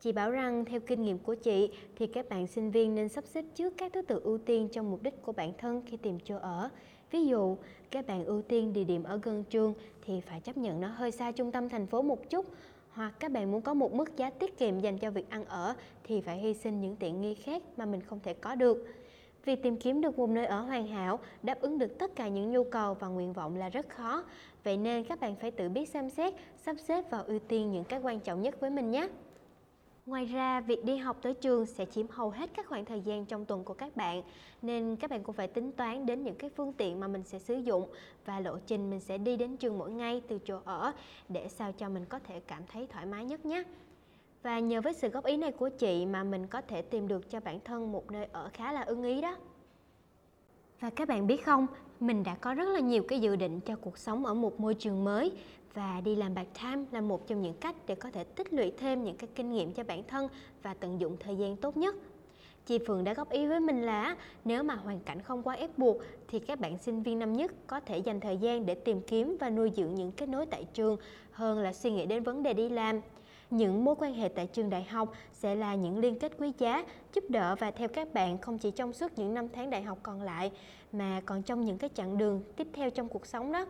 Chị 0.00 0.12
bảo 0.12 0.30
rằng 0.30 0.64
theo 0.64 0.80
kinh 0.80 1.02
nghiệm 1.02 1.18
của 1.18 1.34
chị 1.34 1.70
thì 1.96 2.06
các 2.06 2.28
bạn 2.28 2.46
sinh 2.46 2.70
viên 2.70 2.94
nên 2.94 3.08
sắp 3.08 3.24
xếp 3.26 3.44
trước 3.54 3.74
các 3.76 3.92
thứ 3.92 4.02
tự 4.02 4.20
ưu 4.24 4.38
tiên 4.38 4.68
trong 4.72 4.90
mục 4.90 5.02
đích 5.02 5.22
của 5.22 5.32
bản 5.32 5.52
thân 5.58 5.82
khi 5.86 5.96
tìm 5.96 6.18
chỗ 6.24 6.36
ở. 6.36 6.68
Ví 7.10 7.26
dụ, 7.26 7.56
các 7.90 8.06
bạn 8.06 8.24
ưu 8.24 8.42
tiên 8.42 8.72
địa 8.72 8.84
điểm 8.84 9.02
ở 9.02 9.20
gần 9.22 9.44
trường 9.50 9.74
thì 10.06 10.20
phải 10.20 10.40
chấp 10.40 10.56
nhận 10.56 10.80
nó 10.80 10.88
hơi 10.88 11.10
xa 11.10 11.32
trung 11.32 11.52
tâm 11.52 11.68
thành 11.68 11.86
phố 11.86 12.02
một 12.02 12.30
chút 12.30 12.46
hoặc 12.92 13.14
các 13.20 13.32
bạn 13.32 13.52
muốn 13.52 13.62
có 13.62 13.74
một 13.74 13.92
mức 13.92 14.16
giá 14.16 14.30
tiết 14.30 14.58
kiệm 14.58 14.80
dành 14.80 14.98
cho 14.98 15.10
việc 15.10 15.30
ăn 15.30 15.44
ở 15.44 15.74
thì 16.04 16.20
phải 16.20 16.38
hy 16.38 16.54
sinh 16.54 16.80
những 16.80 16.96
tiện 16.96 17.20
nghi 17.20 17.34
khác 17.34 17.62
mà 17.76 17.84
mình 17.84 18.00
không 18.00 18.20
thể 18.22 18.34
có 18.34 18.54
được. 18.54 18.86
Việc 19.44 19.62
tìm 19.62 19.76
kiếm 19.76 20.00
được 20.00 20.18
một 20.18 20.30
nơi 20.30 20.46
ở 20.46 20.60
hoàn 20.60 20.86
hảo, 20.86 21.18
đáp 21.42 21.60
ứng 21.60 21.78
được 21.78 21.98
tất 21.98 22.16
cả 22.16 22.28
những 22.28 22.50
nhu 22.52 22.64
cầu 22.64 22.94
và 22.94 23.08
nguyện 23.08 23.32
vọng 23.32 23.56
là 23.56 23.68
rất 23.68 23.88
khó. 23.88 24.24
Vậy 24.64 24.76
nên 24.76 25.04
các 25.04 25.20
bạn 25.20 25.36
phải 25.36 25.50
tự 25.50 25.68
biết 25.68 25.88
xem 25.88 26.10
xét, 26.10 26.34
sắp 26.56 26.76
xếp 26.88 27.04
và 27.10 27.18
ưu 27.18 27.38
tiên 27.38 27.72
những 27.72 27.84
cái 27.84 28.00
quan 28.02 28.20
trọng 28.20 28.42
nhất 28.42 28.60
với 28.60 28.70
mình 28.70 28.90
nhé. 28.90 29.08
Ngoài 30.06 30.24
ra, 30.24 30.60
việc 30.60 30.84
đi 30.84 30.96
học 30.96 31.16
tới 31.22 31.34
trường 31.34 31.66
sẽ 31.66 31.84
chiếm 31.84 32.06
hầu 32.10 32.30
hết 32.30 32.50
các 32.54 32.66
khoảng 32.66 32.84
thời 32.84 33.00
gian 33.00 33.26
trong 33.26 33.44
tuần 33.44 33.64
của 33.64 33.74
các 33.74 33.96
bạn, 33.96 34.22
nên 34.62 34.96
các 34.96 35.10
bạn 35.10 35.22
cũng 35.22 35.34
phải 35.34 35.48
tính 35.48 35.72
toán 35.72 36.06
đến 36.06 36.22
những 36.22 36.34
cái 36.34 36.50
phương 36.56 36.72
tiện 36.72 37.00
mà 37.00 37.08
mình 37.08 37.22
sẽ 37.24 37.38
sử 37.38 37.54
dụng 37.54 37.88
và 38.24 38.40
lộ 38.40 38.58
trình 38.66 38.90
mình 38.90 39.00
sẽ 39.00 39.18
đi 39.18 39.36
đến 39.36 39.56
trường 39.56 39.78
mỗi 39.78 39.90
ngày 39.90 40.22
từ 40.28 40.38
chỗ 40.44 40.60
ở 40.64 40.92
để 41.28 41.48
sao 41.48 41.72
cho 41.72 41.88
mình 41.88 42.04
có 42.04 42.18
thể 42.18 42.40
cảm 42.40 42.62
thấy 42.72 42.86
thoải 42.86 43.06
mái 43.06 43.24
nhất 43.24 43.46
nhé. 43.46 43.62
Và 44.42 44.58
nhờ 44.58 44.80
với 44.80 44.92
sự 44.92 45.08
góp 45.08 45.24
ý 45.24 45.36
này 45.36 45.52
của 45.52 45.68
chị 45.68 46.06
mà 46.06 46.24
mình 46.24 46.46
có 46.46 46.60
thể 46.60 46.82
tìm 46.82 47.08
được 47.08 47.30
cho 47.30 47.40
bản 47.40 47.60
thân 47.64 47.92
một 47.92 48.10
nơi 48.10 48.28
ở 48.32 48.50
khá 48.52 48.72
là 48.72 48.80
ưng 48.80 49.02
ý 49.02 49.20
đó. 49.20 49.36
Và 50.80 50.90
các 50.90 51.08
bạn 51.08 51.26
biết 51.26 51.44
không, 51.44 51.66
mình 52.00 52.22
đã 52.22 52.34
có 52.34 52.54
rất 52.54 52.68
là 52.68 52.80
nhiều 52.80 53.02
cái 53.08 53.20
dự 53.20 53.36
định 53.36 53.60
cho 53.60 53.76
cuộc 53.76 53.98
sống 53.98 54.26
ở 54.26 54.34
một 54.34 54.60
môi 54.60 54.74
trường 54.74 55.04
mới 55.04 55.32
và 55.74 56.00
đi 56.04 56.16
làm 56.16 56.34
part-time 56.34 56.84
là 56.92 57.00
một 57.00 57.26
trong 57.26 57.42
những 57.42 57.54
cách 57.54 57.76
để 57.86 57.94
có 57.94 58.10
thể 58.10 58.24
tích 58.24 58.52
lũy 58.52 58.72
thêm 58.78 59.04
những 59.04 59.16
cái 59.16 59.28
kinh 59.34 59.52
nghiệm 59.52 59.72
cho 59.72 59.84
bản 59.84 60.02
thân 60.08 60.28
và 60.62 60.74
tận 60.74 61.00
dụng 61.00 61.16
thời 61.20 61.36
gian 61.36 61.56
tốt 61.56 61.76
nhất. 61.76 61.94
Chị 62.66 62.78
Phượng 62.86 63.04
đã 63.04 63.14
góp 63.14 63.30
ý 63.30 63.46
với 63.46 63.60
mình 63.60 63.82
là 63.82 64.16
nếu 64.44 64.62
mà 64.62 64.74
hoàn 64.74 65.00
cảnh 65.00 65.22
không 65.22 65.42
quá 65.42 65.54
ép 65.54 65.78
buộc 65.78 65.96
thì 66.28 66.38
các 66.38 66.60
bạn 66.60 66.78
sinh 66.78 67.02
viên 67.02 67.18
năm 67.18 67.32
nhất 67.32 67.52
có 67.66 67.80
thể 67.80 67.98
dành 67.98 68.20
thời 68.20 68.36
gian 68.36 68.66
để 68.66 68.74
tìm 68.74 69.00
kiếm 69.00 69.36
và 69.40 69.50
nuôi 69.50 69.72
dưỡng 69.76 69.94
những 69.94 70.12
kết 70.12 70.28
nối 70.28 70.46
tại 70.46 70.64
trường 70.74 70.96
hơn 71.32 71.58
là 71.58 71.72
suy 71.72 71.90
nghĩ 71.90 72.06
đến 72.06 72.22
vấn 72.22 72.42
đề 72.42 72.54
đi 72.54 72.68
làm. 72.68 73.00
Những 73.50 73.84
mối 73.84 73.94
quan 73.98 74.14
hệ 74.14 74.28
tại 74.28 74.46
trường 74.46 74.70
đại 74.70 74.84
học 74.84 75.12
sẽ 75.32 75.54
là 75.54 75.74
những 75.74 75.98
liên 75.98 76.18
kết 76.18 76.32
quý 76.38 76.52
giá, 76.58 76.84
giúp 77.14 77.24
đỡ 77.28 77.56
và 77.58 77.70
theo 77.70 77.88
các 77.88 78.14
bạn 78.14 78.38
không 78.38 78.58
chỉ 78.58 78.70
trong 78.70 78.92
suốt 78.92 79.18
những 79.18 79.34
năm 79.34 79.48
tháng 79.48 79.70
đại 79.70 79.82
học 79.82 79.98
còn 80.02 80.22
lại 80.22 80.52
mà 80.92 81.22
còn 81.26 81.42
trong 81.42 81.64
những 81.64 81.78
cái 81.78 81.90
chặng 81.94 82.18
đường 82.18 82.42
tiếp 82.56 82.66
theo 82.72 82.90
trong 82.90 83.08
cuộc 83.08 83.26
sống 83.26 83.52
đó. 83.52 83.66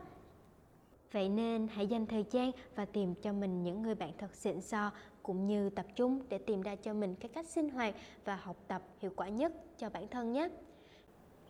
Vậy 1.13 1.29
nên 1.29 1.69
hãy 1.69 1.87
dành 1.87 2.07
thời 2.07 2.25
gian 2.31 2.51
và 2.75 2.85
tìm 2.85 3.15
cho 3.15 3.33
mình 3.33 3.63
những 3.63 3.83
người 3.83 3.95
bạn 3.95 4.13
thật 4.19 4.35
xịn 4.35 4.61
so, 4.61 4.91
cũng 5.23 5.47
như 5.47 5.71
tập 5.71 5.87
trung 5.97 6.21
để 6.29 6.39
tìm 6.39 6.63
ra 6.63 6.77
cho 6.77 6.95
mình 6.95 7.15
cái 7.15 7.29
cách 7.29 7.47
sinh 7.47 7.69
hoạt 7.69 7.95
và 8.25 8.37
học 8.37 8.57
tập 8.69 8.83
hiệu 8.99 9.13
quả 9.17 9.29
nhất 9.29 9.53
cho 9.79 9.91
bản 9.91 10.09
thân 10.09 10.33
nhé. 10.33 10.49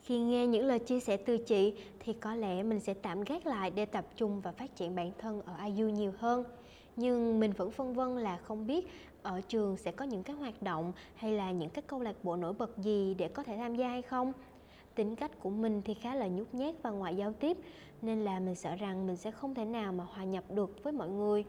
Khi 0.03 0.21
nghe 0.21 0.47
những 0.47 0.67
lời 0.67 0.79
chia 0.79 1.01
sẻ 1.01 1.17
từ 1.17 1.39
chị, 1.39 1.75
thì 1.99 2.13
có 2.13 2.35
lẽ 2.35 2.63
mình 2.63 2.81
sẽ 2.81 2.95
tạm 2.95 3.25
gác 3.25 3.47
lại 3.47 3.71
để 3.71 3.87
tập 3.87 4.07
trung 4.17 4.41
và 4.41 4.53
phát 4.53 4.77
triển 4.77 4.95
bản 4.95 5.13
thân 5.19 5.43
ở 5.43 5.55
IU 5.65 5.89
nhiều 5.89 6.13
hơn. 6.19 6.45
Nhưng 6.97 7.41
mình 7.41 7.53
vẫn 7.53 7.71
phân 7.71 7.95
vân 7.95 8.17
là 8.17 8.37
không 8.37 8.67
biết 8.67 8.89
ở 9.23 9.41
trường 9.41 9.77
sẽ 9.77 9.93
có 9.93 10.05
những 10.05 10.23
cái 10.23 10.37
hoạt 10.37 10.63
động 10.63 10.93
hay 11.15 11.33
là 11.33 11.51
những 11.51 11.71
cái 11.71 11.83
câu 11.87 12.01
lạc 12.01 12.17
bộ 12.23 12.37
nổi 12.37 12.53
bật 12.53 12.79
gì 12.79 13.15
để 13.15 13.29
có 13.29 13.43
thể 13.43 13.57
tham 13.57 13.77
gia 13.77 13.89
hay 13.89 14.03
không. 14.03 14.33
Tính 14.95 15.17
cách 15.17 15.31
của 15.41 15.51
mình 15.51 15.83
thì 15.85 15.95
khá 15.95 16.15
là 16.15 16.27
nhút 16.27 16.47
nhát 16.53 16.75
và 16.83 16.91
ngoại 16.91 17.17
giao 17.17 17.33
tiếp 17.33 17.57
nên 18.03 18.25
là 18.25 18.41
mình 18.41 18.55
sợ 18.55 18.75
rằng 18.77 19.07
mình 19.07 19.17
sẽ 19.17 19.31
không 19.31 19.55
thể 19.55 19.65
nào 19.65 19.93
mà 19.93 20.05
hòa 20.05 20.25
nhập 20.25 20.45
được 20.51 20.85
với 20.85 20.93
mọi 20.93 21.09
người 21.09 21.45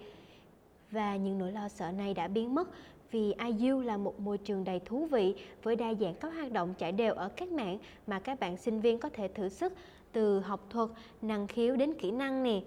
và 0.91 1.15
những 1.15 1.37
nỗi 1.37 1.51
lo 1.51 1.69
sợ 1.69 1.91
này 1.91 2.13
đã 2.13 2.27
biến 2.27 2.55
mất 2.55 2.69
vì 3.11 3.33
IU 3.59 3.81
là 3.81 3.97
một 3.97 4.19
môi 4.19 4.37
trường 4.37 4.63
đầy 4.63 4.79
thú 4.79 5.05
vị 5.05 5.35
với 5.63 5.75
đa 5.75 5.93
dạng 5.93 6.15
các 6.15 6.33
hoạt 6.33 6.51
động 6.51 6.73
trải 6.77 6.91
đều 6.91 7.13
ở 7.13 7.29
các 7.29 7.51
mảng 7.51 7.77
mà 8.07 8.19
các 8.19 8.39
bạn 8.39 8.57
sinh 8.57 8.81
viên 8.81 8.97
có 8.97 9.09
thể 9.09 9.27
thử 9.27 9.49
sức 9.49 9.73
từ 10.11 10.39
học 10.39 10.67
thuật, 10.69 10.89
năng 11.21 11.47
khiếu 11.47 11.75
đến 11.75 11.93
kỹ 11.93 12.11
năng 12.11 12.43
nè. 12.43 12.61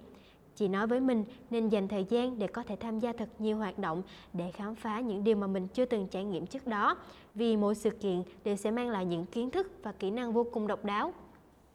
Chị 0.56 0.69
nói 0.69 0.87
với 0.87 1.01
mình 1.01 1.25
nên 1.51 1.69
dành 1.69 1.89
thời 1.89 2.05
gian 2.05 2.39
để 2.39 2.47
có 2.47 2.62
thể 2.62 2.77
tham 2.77 2.99
gia 2.99 3.12
thật 3.12 3.29
nhiều 3.39 3.56
hoạt 3.56 3.79
động 3.79 4.03
để 4.33 4.51
khám 4.51 4.75
phá 4.75 5.01
những 5.01 5.25
điều 5.25 5.37
mà 5.37 5.47
mình 5.47 5.69
chưa 5.69 5.85
từng 5.85 6.09
trải 6.09 6.25
nghiệm 6.25 6.47
trước 6.47 6.67
đó, 6.67 6.97
vì 7.35 7.56
mỗi 7.56 7.75
sự 7.75 7.91
kiện 7.91 8.23
đều 8.45 8.56
sẽ 8.56 8.71
mang 8.71 8.91
lại 8.91 9.05
những 9.05 9.27
kiến 9.27 9.51
thức 9.51 9.73
và 9.83 9.93
kỹ 9.93 10.11
năng 10.11 10.33
vô 10.33 10.47
cùng 10.53 10.67
độc 10.67 10.85
đáo. 10.85 11.12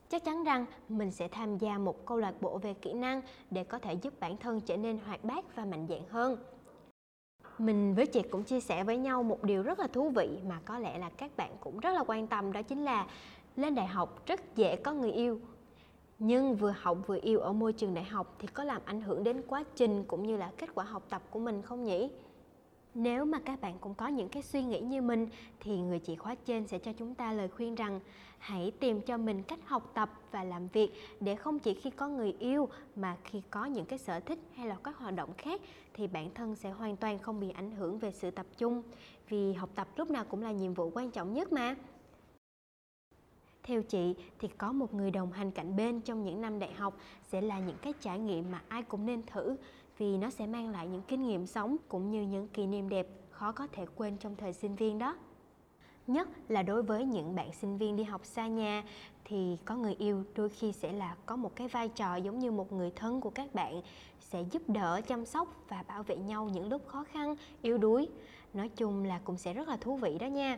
Chắc 0.10 0.26
chắn 0.26 0.44
rằng 0.44 0.66
mình 0.90 1.12
sẽ 1.12 1.28
tham 1.28 1.58
gia 1.58 1.78
một 1.78 2.06
câu 2.06 2.18
lạc 2.18 2.42
bộ 2.42 2.58
về 2.58 2.74
kỹ 2.74 2.94
năng 2.94 3.22
để 3.52 3.64
có 3.64 3.80
thể 3.80 3.94
giúp 3.94 4.20
bản 4.20 4.38
thân 4.38 4.62
trở 4.62 4.78
nên 4.78 5.00
hoạt 5.06 5.24
bát 5.24 5.56
và 5.56 5.66
mạnh 5.66 5.88
dạn 5.90 6.02
hơn. 6.10 6.38
Mình 7.58 7.94
với 7.96 8.08
chị 8.08 8.22
cũng 8.22 8.44
chia 8.44 8.60
sẻ 8.60 8.84
với 8.84 8.98
nhau 8.98 9.24
một 9.24 9.44
điều 9.44 9.64
rất 9.64 9.80
là 9.80 9.88
thú 9.88 10.10
vị 10.10 10.30
mà 10.48 10.60
có 10.66 10.80
lẽ 10.80 10.98
là 10.98 11.10
các 11.18 11.38
bạn 11.38 11.52
cũng 11.60 11.80
rất 11.80 11.94
là 11.94 12.04
quan 12.08 12.28
tâm, 12.28 12.52
đó 12.52 12.62
chính 12.62 12.86
là 12.86 13.08
lên 13.56 13.76
đại 13.76 13.88
học 13.88 14.26
rất 14.28 14.56
dễ 14.56 14.76
có 14.76 14.94
người 14.94 15.12
yêu 15.12 15.40
nhưng 16.20 16.56
vừa 16.56 16.74
học 16.80 16.98
vừa 17.08 17.20
yêu 17.22 17.40
ở 17.40 17.54
môi 17.54 17.74
trường 17.74 17.94
đại 17.94 18.04
học 18.04 18.36
thì 18.40 18.48
có 18.48 18.64
làm 18.64 18.82
ảnh 18.86 19.02
hưởng 19.02 19.24
đến 19.24 19.42
quá 19.48 19.64
trình 19.76 20.04
cũng 20.08 20.28
như 20.28 20.38
là 20.38 20.52
kết 20.58 20.70
quả 20.76 20.86
học 20.86 21.04
tập 21.10 21.22
của 21.30 21.40
mình 21.40 21.62
không 21.62 21.84
nhỉ? 21.84 22.10
Nếu 22.94 23.26
mà 23.26 23.40
các 23.40 23.62
bạn 23.62 23.78
cũng 23.82 23.94
có 23.94 24.08
những 24.08 24.30
cái 24.30 24.44
suy 24.44 24.64
nghĩ 24.64 24.80
như 24.80 25.02
mình 25.02 25.28
thì 25.60 25.78
người 25.78 26.00
chị 26.00 26.16
khóa 26.16 26.36
trên 26.46 26.68
sẽ 26.68 26.80
cho 26.80 26.94
chúng 26.94 27.16
ta 27.16 27.34
lời 27.34 27.48
khuyên 27.48 27.76
rằng 27.76 28.00
hãy 28.38 28.72
tìm 28.80 29.02
cho 29.02 29.18
mình 29.18 29.44
cách 29.44 29.60
học 29.66 29.92
tập 29.94 30.10
và 30.32 30.44
làm 30.44 30.68
việc 30.68 30.92
để 31.20 31.36
không 31.36 31.60
chỉ 31.60 31.74
khi 31.74 31.90
có 31.90 32.08
người 32.08 32.36
yêu 32.40 32.70
mà 32.96 33.18
khi 33.24 33.42
có 33.50 33.66
những 33.66 33.86
cái 33.86 34.00
sở 34.00 34.20
thích 34.20 34.40
hay 34.56 34.68
là 34.68 34.78
các 34.84 34.98
hoạt 34.98 35.16
động 35.16 35.30
khác 35.38 35.62
thì 35.94 36.08
bản 36.08 36.30
thân 36.34 36.56
sẽ 36.56 36.72
hoàn 36.72 36.96
toàn 36.96 37.20
không 37.20 37.40
bị 37.40 37.50
ảnh 37.50 37.72
hưởng 37.72 38.00
về 38.00 38.12
sự 38.12 38.32
tập 38.32 38.46
trung. 38.58 38.84
Vì 39.30 39.54
học 39.54 39.70
tập 39.76 39.88
lúc 39.96 40.10
nào 40.10 40.26
cũng 40.30 40.42
là 40.42 40.52
nhiệm 40.52 40.74
vụ 40.74 40.92
quan 40.94 41.12
trọng 41.12 41.34
nhất 41.34 41.52
mà 41.52 41.76
theo 43.70 43.84
chị 43.84 44.16
thì 44.40 44.48
có 44.48 44.72
một 44.72 44.94
người 44.94 45.12
đồng 45.12 45.32
hành 45.32 45.52
cạnh 45.52 45.76
bên 45.76 46.02
trong 46.02 46.24
những 46.24 46.42
năm 46.42 46.60
đại 46.60 46.74
học 46.74 46.98
sẽ 47.32 47.42
là 47.42 47.60
những 47.60 47.78
cái 47.82 47.94
trải 48.02 48.20
nghiệm 48.20 48.52
mà 48.52 48.62
ai 48.68 48.84
cũng 48.84 49.06
nên 49.06 49.24
thử 49.26 49.56
vì 49.98 50.18
nó 50.18 50.30
sẽ 50.30 50.48
mang 50.48 50.70
lại 50.70 50.88
những 50.88 51.02
kinh 51.08 51.28
nghiệm 51.28 51.48
sống 51.48 51.78
cũng 51.88 52.12
như 52.12 52.22
những 52.22 52.48
kỷ 52.48 52.68
niệm 52.68 52.90
đẹp 52.90 53.08
khó 53.30 53.52
có 53.52 53.68
thể 53.68 53.86
quên 53.96 54.18
trong 54.18 54.36
thời 54.36 54.54
sinh 54.54 54.76
viên 54.76 55.00
đó. 55.00 55.18
Nhất 56.08 56.30
là 56.48 56.64
đối 56.64 56.84
với 56.84 57.06
những 57.06 57.36
bạn 57.36 57.54
sinh 57.54 57.78
viên 57.78 57.96
đi 57.96 58.04
học 58.04 58.26
xa 58.26 58.48
nhà 58.48 58.84
thì 59.26 59.58
có 59.66 59.76
người 59.76 59.96
yêu 60.00 60.24
đôi 60.36 60.50
khi 60.50 60.72
sẽ 60.72 60.92
là 60.92 61.16
có 61.26 61.36
một 61.36 61.56
cái 61.56 61.68
vai 61.68 61.90
trò 61.90 62.16
giống 62.16 62.40
như 62.40 62.52
một 62.52 62.72
người 62.74 62.92
thân 62.96 63.22
của 63.22 63.30
các 63.30 63.56
bạn, 63.56 63.82
sẽ 64.20 64.42
giúp 64.52 64.62
đỡ, 64.68 65.02
chăm 65.08 65.26
sóc 65.26 65.64
và 65.68 65.84
bảo 65.88 66.04
vệ 66.04 66.16
nhau 66.16 66.50
những 66.54 66.70
lúc 66.70 66.88
khó 66.88 67.04
khăn, 67.04 67.36
yếu 67.62 67.78
đuối. 67.78 68.08
Nói 68.54 68.70
chung 68.70 69.04
là 69.04 69.20
cũng 69.24 69.38
sẽ 69.38 69.54
rất 69.54 69.68
là 69.68 69.78
thú 69.78 69.96
vị 69.96 70.18
đó 70.20 70.28
nha 70.28 70.58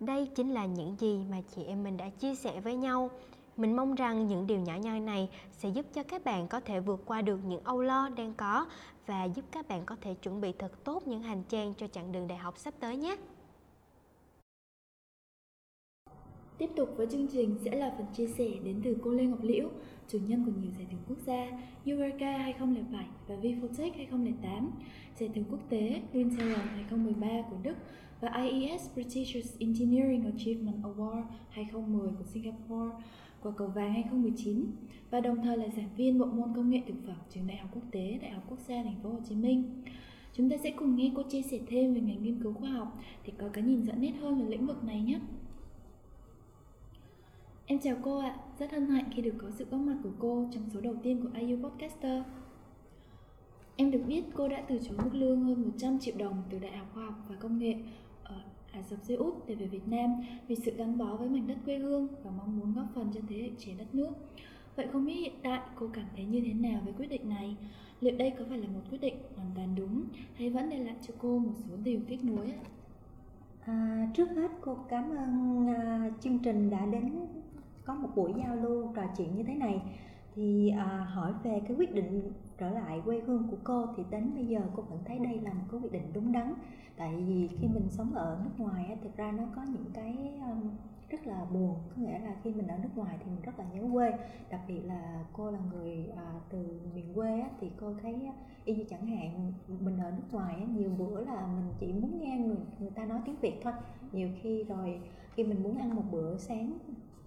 đây 0.00 0.30
chính 0.34 0.50
là 0.54 0.66
những 0.66 0.96
gì 0.98 1.20
mà 1.30 1.36
chị 1.54 1.64
em 1.64 1.82
mình 1.82 1.96
đã 1.96 2.08
chia 2.08 2.34
sẻ 2.34 2.60
với 2.60 2.76
nhau 2.76 3.10
mình 3.56 3.76
mong 3.76 3.94
rằng 3.94 4.26
những 4.26 4.46
điều 4.46 4.60
nhỏ 4.60 4.76
nhoi 4.76 5.00
này 5.00 5.28
sẽ 5.52 5.68
giúp 5.68 5.86
cho 5.94 6.02
các 6.02 6.24
bạn 6.24 6.48
có 6.48 6.60
thể 6.60 6.80
vượt 6.80 7.02
qua 7.06 7.22
được 7.22 7.38
những 7.44 7.64
âu 7.64 7.80
lo 7.80 8.08
đang 8.08 8.34
có 8.34 8.66
và 9.06 9.24
giúp 9.24 9.44
các 9.50 9.68
bạn 9.68 9.82
có 9.86 9.96
thể 10.00 10.14
chuẩn 10.14 10.40
bị 10.40 10.52
thật 10.58 10.84
tốt 10.84 11.02
những 11.06 11.22
hành 11.22 11.42
trang 11.48 11.74
cho 11.74 11.86
chặng 11.86 12.12
đường 12.12 12.28
đại 12.28 12.38
học 12.38 12.58
sắp 12.58 12.74
tới 12.80 12.96
nhé. 12.96 13.16
Tiếp 16.58 16.70
tục 16.76 16.94
với 16.96 17.06
chương 17.06 17.26
trình 17.26 17.58
sẽ 17.64 17.76
là 17.76 17.94
phần 17.96 18.06
chia 18.14 18.26
sẻ 18.26 18.48
đến 18.64 18.80
từ 18.84 18.96
cô 19.04 19.10
Lê 19.10 19.24
Ngọc 19.24 19.42
Liễu, 19.42 19.68
chủ 20.12 20.18
nhân 20.28 20.44
của 20.44 20.52
nhiều 20.62 20.70
giải 20.78 20.86
thưởng 20.90 21.00
quốc 21.08 21.18
gia 21.26 21.46
Eureka 21.84 22.38
2007 22.38 23.06
và 23.28 23.34
Vifotech 23.34 23.92
2008, 23.96 24.70
giải 25.18 25.30
thưởng 25.34 25.44
quốc 25.50 25.60
tế 25.68 26.02
Lindsay 26.12 26.48
2013 26.48 27.28
của 27.50 27.56
Đức 27.62 27.74
và 28.20 28.28
IES 28.28 28.82
British 28.94 29.36
Engineering 29.58 30.24
Achievement 30.24 30.82
Award 30.82 31.22
2010 31.50 32.08
của 32.18 32.24
Singapore, 32.24 32.96
quả 33.42 33.52
cầu 33.56 33.68
vàng 33.68 33.92
2019 33.92 34.66
và 35.10 35.20
đồng 35.20 35.42
thời 35.42 35.56
là 35.56 35.66
giảng 35.76 35.90
viên 35.96 36.18
bộ 36.18 36.26
môn 36.26 36.54
công 36.56 36.70
nghệ 36.70 36.82
thực 36.86 36.96
phẩm 37.06 37.16
trường 37.34 37.46
Đại 37.46 37.56
học 37.56 37.70
Quốc 37.72 37.84
tế 37.90 38.18
Đại 38.22 38.30
học 38.30 38.42
Quốc 38.48 38.58
gia 38.68 38.82
Thành 38.82 39.00
phố 39.02 39.10
Hồ 39.10 39.18
Chí 39.28 39.34
Minh. 39.34 39.82
Chúng 40.32 40.50
ta 40.50 40.56
sẽ 40.56 40.70
cùng 40.70 40.96
nghe 40.96 41.12
cô 41.16 41.22
chia 41.22 41.42
sẻ 41.42 41.58
thêm 41.66 41.94
về 41.94 42.00
ngành 42.00 42.22
nghiên 42.22 42.42
cứu 42.42 42.52
khoa 42.52 42.70
học 42.70 42.98
để 43.26 43.32
có 43.38 43.48
cái 43.52 43.64
nhìn 43.64 43.82
rõ 43.82 43.92
nét 43.92 44.12
hơn 44.20 44.38
về 44.38 44.50
lĩnh 44.50 44.66
vực 44.66 44.84
này 44.84 45.00
nhé. 45.02 45.20
Em 47.70 47.78
chào 47.78 47.96
cô 48.02 48.18
ạ, 48.18 48.34
rất 48.58 48.72
hân 48.72 48.86
hạnh 48.86 49.04
khi 49.14 49.22
được 49.22 49.34
có 49.38 49.50
sự 49.50 49.66
góp 49.70 49.80
mặt 49.80 49.96
của 50.02 50.10
cô 50.18 50.48
trong 50.52 50.62
số 50.74 50.80
đầu 50.80 50.94
tiên 51.02 51.22
của 51.22 51.28
IU 51.40 51.56
Podcaster. 51.56 52.22
Em 53.76 53.90
được 53.90 54.02
biết 54.06 54.24
cô 54.34 54.48
đã 54.48 54.62
từ 54.68 54.78
chối 54.78 54.98
mức 55.04 55.10
lương 55.12 55.44
hơn 55.44 55.62
100 55.62 55.98
triệu 55.98 56.14
đồng 56.18 56.42
từ 56.50 56.58
Đại 56.58 56.76
học 56.76 56.86
Khoa 56.94 57.04
học 57.04 57.14
và 57.28 57.36
Công 57.36 57.58
nghệ 57.58 57.74
ở 58.22 58.36
Ả 58.72 58.82
Rập 58.82 59.02
Xê 59.02 59.14
Út 59.14 59.34
để 59.46 59.54
về 59.54 59.66
Việt 59.66 59.88
Nam 59.88 60.10
vì 60.48 60.54
sự 60.54 60.72
gắn 60.76 60.98
bó 60.98 61.16
với 61.16 61.28
mảnh 61.28 61.46
đất 61.46 61.56
quê 61.64 61.78
hương 61.78 62.08
và 62.24 62.30
mong 62.30 62.58
muốn 62.58 62.74
góp 62.74 62.86
phần 62.94 63.10
cho 63.14 63.20
thế 63.28 63.36
hệ 63.36 63.50
trẻ 63.58 63.72
đất 63.78 63.94
nước. 63.94 64.10
Vậy 64.76 64.86
không 64.92 65.06
biết 65.06 65.14
hiện 65.14 65.34
tại 65.42 65.60
cô 65.74 65.88
cảm 65.92 66.06
thấy 66.16 66.24
như 66.24 66.40
thế 66.40 66.52
nào 66.52 66.80
với 66.84 66.92
quyết 66.92 67.10
định 67.10 67.28
này? 67.28 67.56
Liệu 68.00 68.16
đây 68.16 68.32
có 68.38 68.44
phải 68.48 68.58
là 68.58 68.68
một 68.68 68.80
quyết 68.90 69.00
định 69.00 69.16
hoàn 69.36 69.50
toàn 69.54 69.74
đúng 69.76 70.04
hay 70.34 70.50
vẫn 70.50 70.70
để 70.70 70.78
lại 70.78 70.96
cho 71.08 71.14
cô 71.18 71.38
một 71.38 71.54
số 71.68 71.76
điều 71.84 72.00
tiếc 72.08 72.24
nuối 72.24 72.46
ạ? 72.46 72.62
À, 73.64 74.08
trước 74.14 74.28
hết 74.30 74.50
cô 74.60 74.76
cảm 74.88 75.10
ơn 75.16 75.66
uh, 75.66 76.20
chương 76.20 76.38
trình 76.38 76.70
đã 76.70 76.86
đến 76.86 77.12
có 77.90 77.96
một 77.96 78.08
buổi 78.14 78.32
giao 78.38 78.56
lưu 78.56 78.92
trò 78.94 79.02
chuyện 79.16 79.36
như 79.36 79.42
thế 79.42 79.54
này. 79.54 79.82
Thì 80.34 80.68
à, 80.68 81.06
hỏi 81.14 81.32
về 81.42 81.60
cái 81.68 81.76
quyết 81.76 81.94
định 81.94 82.32
trở 82.58 82.70
lại 82.70 83.02
quê 83.04 83.20
hương 83.20 83.48
của 83.50 83.56
cô 83.64 83.86
thì 83.96 84.02
đến 84.10 84.30
bây 84.34 84.46
giờ 84.46 84.60
cô 84.76 84.82
vẫn 84.82 84.98
thấy 85.04 85.18
đây 85.18 85.40
là 85.40 85.52
một 85.52 85.64
cái 85.70 85.80
quyết 85.80 85.92
định 85.92 86.12
đúng 86.12 86.32
đắn. 86.32 86.54
Tại 86.96 87.16
vì 87.16 87.48
khi 87.48 87.68
mình 87.68 87.88
sống 87.88 88.14
ở 88.14 88.38
nước 88.44 88.64
ngoài 88.64 88.86
á, 88.88 88.94
thực 89.02 89.16
ra 89.16 89.32
nó 89.32 89.44
có 89.56 89.62
những 89.62 89.84
cái 89.94 90.40
um, 90.50 90.70
rất 91.08 91.26
là 91.26 91.44
buồn. 91.52 91.74
Có 91.96 92.02
nghĩa 92.02 92.18
là 92.18 92.34
khi 92.42 92.52
mình 92.52 92.66
ở 92.66 92.78
nước 92.78 92.88
ngoài 92.96 93.16
thì 93.18 93.30
mình 93.30 93.42
rất 93.42 93.58
là 93.58 93.64
nhớ 93.74 93.82
quê. 93.92 94.12
Đặc 94.50 94.60
biệt 94.68 94.80
là 94.84 95.24
cô 95.32 95.50
là 95.50 95.58
người 95.72 96.06
à, 96.16 96.32
từ 96.50 96.80
miền 96.94 97.14
quê 97.14 97.40
á, 97.40 97.48
thì 97.60 97.70
cô 97.80 97.94
thấy 98.02 98.28
y 98.64 98.74
như 98.74 98.84
chẳng 98.90 99.06
hạn 99.06 99.52
mình 99.80 99.98
ở 99.98 100.10
nước 100.10 100.32
ngoài 100.32 100.54
á, 100.54 100.64
nhiều 100.76 100.90
bữa 100.98 101.24
là 101.24 101.46
mình 101.46 101.74
chỉ 101.80 101.92
muốn 101.92 102.20
nghe 102.20 102.38
người 102.38 102.56
người 102.78 102.90
ta 102.90 103.04
nói 103.04 103.20
tiếng 103.24 103.36
việt 103.40 103.60
thôi. 103.62 103.72
Nhiều 104.12 104.28
khi 104.42 104.64
rồi 104.64 105.00
khi 105.34 105.44
mình 105.44 105.62
muốn 105.62 105.78
ăn 105.78 105.96
một 105.96 106.04
bữa 106.10 106.36
sáng 106.36 106.72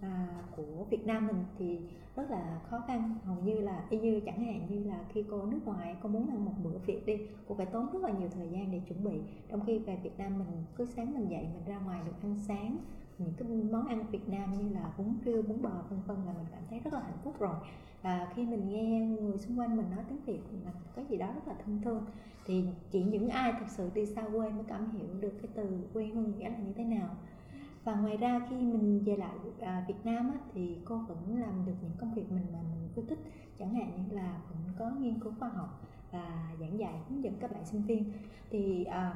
à, 0.03 0.27
của 0.55 0.85
Việt 0.89 1.07
Nam 1.07 1.27
mình 1.27 1.43
thì 1.57 1.79
rất 2.15 2.31
là 2.31 2.59
khó 2.69 2.83
khăn. 2.87 3.15
Hầu 3.23 3.37
như 3.43 3.53
là 3.53 3.85
y 3.89 3.99
như 3.99 4.19
chẳng 4.25 4.45
hạn 4.45 4.67
như 4.69 4.83
là 4.83 4.99
khi 5.13 5.23
cô 5.29 5.45
nước 5.45 5.59
ngoài 5.65 5.95
cô 6.01 6.09
muốn 6.09 6.29
ăn 6.29 6.45
một 6.45 6.53
bữa 6.63 6.77
Việt 6.85 7.05
đi 7.05 7.17
cô 7.47 7.55
phải 7.55 7.65
tốn 7.65 7.89
rất 7.93 8.03
là 8.03 8.11
nhiều 8.11 8.29
thời 8.29 8.49
gian 8.49 8.71
để 8.71 8.81
chuẩn 8.87 9.03
bị. 9.03 9.21
Trong 9.49 9.65
khi 9.65 9.79
về 9.79 9.99
Việt 10.03 10.17
Nam 10.17 10.39
mình 10.39 10.63
cứ 10.75 10.85
sáng 10.85 11.13
mình 11.13 11.29
dậy 11.29 11.47
mình 11.53 11.65
ra 11.65 11.79
ngoài 11.79 12.01
được 12.05 12.13
ăn 12.21 12.39
sáng 12.47 12.77
những 13.17 13.33
cái 13.37 13.47
món 13.47 13.87
ăn 13.87 14.05
Việt 14.11 14.29
Nam 14.29 14.53
như 14.53 14.69
là 14.69 14.93
bún 14.97 15.13
riêu 15.25 15.41
bún 15.41 15.61
bò 15.61 15.83
vân 15.89 15.99
vân 16.07 16.17
là 16.25 16.33
mình 16.33 16.45
cảm 16.51 16.61
thấy 16.69 16.79
rất 16.79 16.93
là 16.93 16.99
hạnh 16.99 17.17
phúc 17.23 17.39
rồi. 17.39 17.55
Và 18.01 18.31
khi 18.35 18.45
mình 18.45 18.69
nghe 18.69 18.99
người 18.99 19.37
xung 19.37 19.59
quanh 19.59 19.77
mình 19.77 19.85
nói 19.95 20.05
tiếng 20.09 20.19
Việt 20.25 20.41
là 20.65 20.71
có 20.95 21.01
gì 21.09 21.17
đó 21.17 21.27
rất 21.35 21.47
là 21.47 21.53
thân 21.65 21.81
thương. 21.83 22.05
Thì 22.45 22.63
chỉ 22.91 23.03
những 23.03 23.29
ai 23.29 23.53
thực 23.59 23.69
sự 23.69 23.89
đi 23.93 24.05
xa 24.05 24.21
quê 24.21 24.49
mới 24.49 24.63
cảm 24.67 24.91
hiểu 24.91 25.07
được 25.19 25.33
cái 25.41 25.51
từ 25.55 25.87
quê 25.93 26.05
hương 26.05 26.37
nghĩa 26.37 26.49
là 26.49 26.57
như 26.57 26.73
thế 26.73 26.83
nào 26.83 27.15
và 27.83 27.95
ngoài 27.95 28.17
ra 28.17 28.41
khi 28.49 28.55
mình 28.55 29.03
về 29.05 29.15
lại 29.15 29.35
à, 29.59 29.85
Việt 29.87 30.05
Nam 30.05 30.31
á, 30.31 30.37
thì 30.53 30.77
cô 30.85 30.97
vẫn 30.97 31.39
làm 31.39 31.65
được 31.65 31.73
những 31.81 31.97
công 31.97 32.13
việc 32.13 32.31
mình 32.31 32.45
mà 32.53 32.59
mình 32.61 32.89
yêu 32.95 33.05
thích. 33.09 33.19
Chẳng 33.59 33.73
hạn 33.73 33.91
như 33.95 34.15
là 34.15 34.41
vẫn 34.49 34.73
có 34.79 34.89
nghiên 34.89 35.19
cứu 35.19 35.33
khoa 35.39 35.49
học 35.49 35.81
và 36.11 36.53
giảng 36.59 36.79
dạy 36.79 36.93
hướng 37.09 37.23
dẫn 37.23 37.33
các 37.39 37.51
bạn 37.51 37.65
sinh 37.65 37.81
viên. 37.81 38.13
Thì 38.49 38.83
à, 38.83 39.15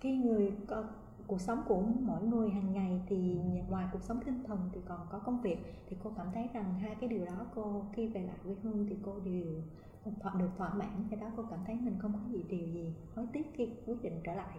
khi 0.00 0.16
người 0.16 0.52
có 0.66 0.84
cuộc 1.26 1.40
sống 1.40 1.62
của 1.68 1.82
mỗi 2.00 2.22
người 2.22 2.50
hàng 2.50 2.72
ngày 2.72 3.00
thì 3.08 3.40
ngoài 3.68 3.86
cuộc 3.92 4.02
sống 4.02 4.20
tinh 4.26 4.42
thần 4.46 4.58
thì 4.72 4.80
còn 4.88 5.00
có 5.10 5.18
công 5.18 5.40
việc 5.40 5.58
thì 5.88 5.96
cô 6.04 6.12
cảm 6.16 6.26
thấy 6.34 6.48
rằng 6.52 6.74
hai 6.74 6.94
cái 6.94 7.08
điều 7.08 7.24
đó 7.24 7.46
cô 7.54 7.84
khi 7.92 8.06
về 8.06 8.20
lại 8.20 8.36
quê 8.44 8.54
hương 8.62 8.86
thì 8.88 8.96
cô 9.02 9.20
đều 9.20 9.62
thỏa 10.20 10.34
được 10.34 10.48
thỏa 10.56 10.74
mãn. 10.74 11.04
Cái 11.10 11.20
đó 11.20 11.26
cô 11.36 11.44
cảm 11.50 11.58
thấy 11.66 11.76
mình 11.80 11.94
không 11.98 12.12
có 12.12 12.18
gì 12.32 12.44
điều 12.48 12.66
gì 12.66 12.94
hối 13.14 13.26
tiếc 13.32 13.50
khi 13.54 13.68
quyết 13.86 14.02
định 14.02 14.20
trở 14.24 14.34
lại. 14.34 14.58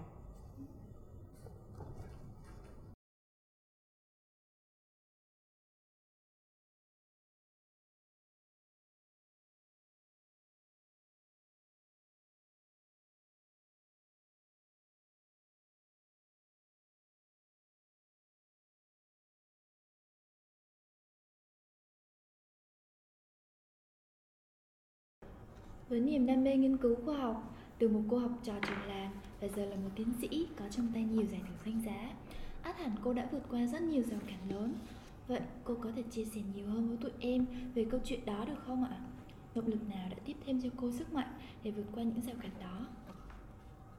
Với 25.90 26.00
niềm 26.00 26.26
đam 26.26 26.44
mê 26.44 26.58
nghiên 26.58 26.78
cứu 26.78 26.96
khoa 27.06 27.18
học, 27.18 27.56
từ 27.80 27.90
một 27.90 28.02
cô 28.10 28.18
học 28.18 28.32
trò 28.44 28.54
trường 28.62 28.88
làng 28.88 29.12
và 29.42 29.48
giờ 29.48 29.66
là 29.66 29.76
một 29.76 29.90
tiến 29.96 30.08
sĩ 30.22 30.48
có 30.60 30.66
trong 30.70 30.88
tay 30.94 31.04
nhiều 31.04 31.26
giải 31.32 31.42
thưởng 31.48 31.58
danh 31.66 31.82
giá, 31.86 32.12
át 32.62 32.78
hẳn 32.78 32.92
cô 33.04 33.14
đã 33.14 33.28
vượt 33.32 33.44
qua 33.52 33.66
rất 33.66 33.82
nhiều 33.82 34.04
rào 34.04 34.20
cản 34.28 34.40
lớn. 34.50 34.74
Vậy 35.28 35.42
cô 35.64 35.76
có 35.76 35.92
thể 35.96 36.04
chia 36.04 36.26
sẻ 36.26 36.42
nhiều 36.56 36.68
hơn 36.68 36.88
với 36.88 36.98
tụi 36.98 37.12
em 37.20 37.46
về 37.76 37.86
câu 37.92 38.00
chuyện 38.04 38.26
đó 38.26 38.46
được 38.46 38.64
không 38.66 38.84
ạ? 38.84 38.98
Động 39.56 39.68
lực 39.68 39.90
nào 39.90 40.10
đã 40.10 40.18
tiếp 40.26 40.36
thêm 40.46 40.62
cho 40.62 40.70
cô 40.76 40.92
sức 40.92 41.14
mạnh 41.14 41.34
để 41.64 41.72
vượt 41.72 41.86
qua 41.96 42.04
những 42.04 42.22
rào 42.22 42.36
cản 42.42 42.52
đó? 42.60 42.88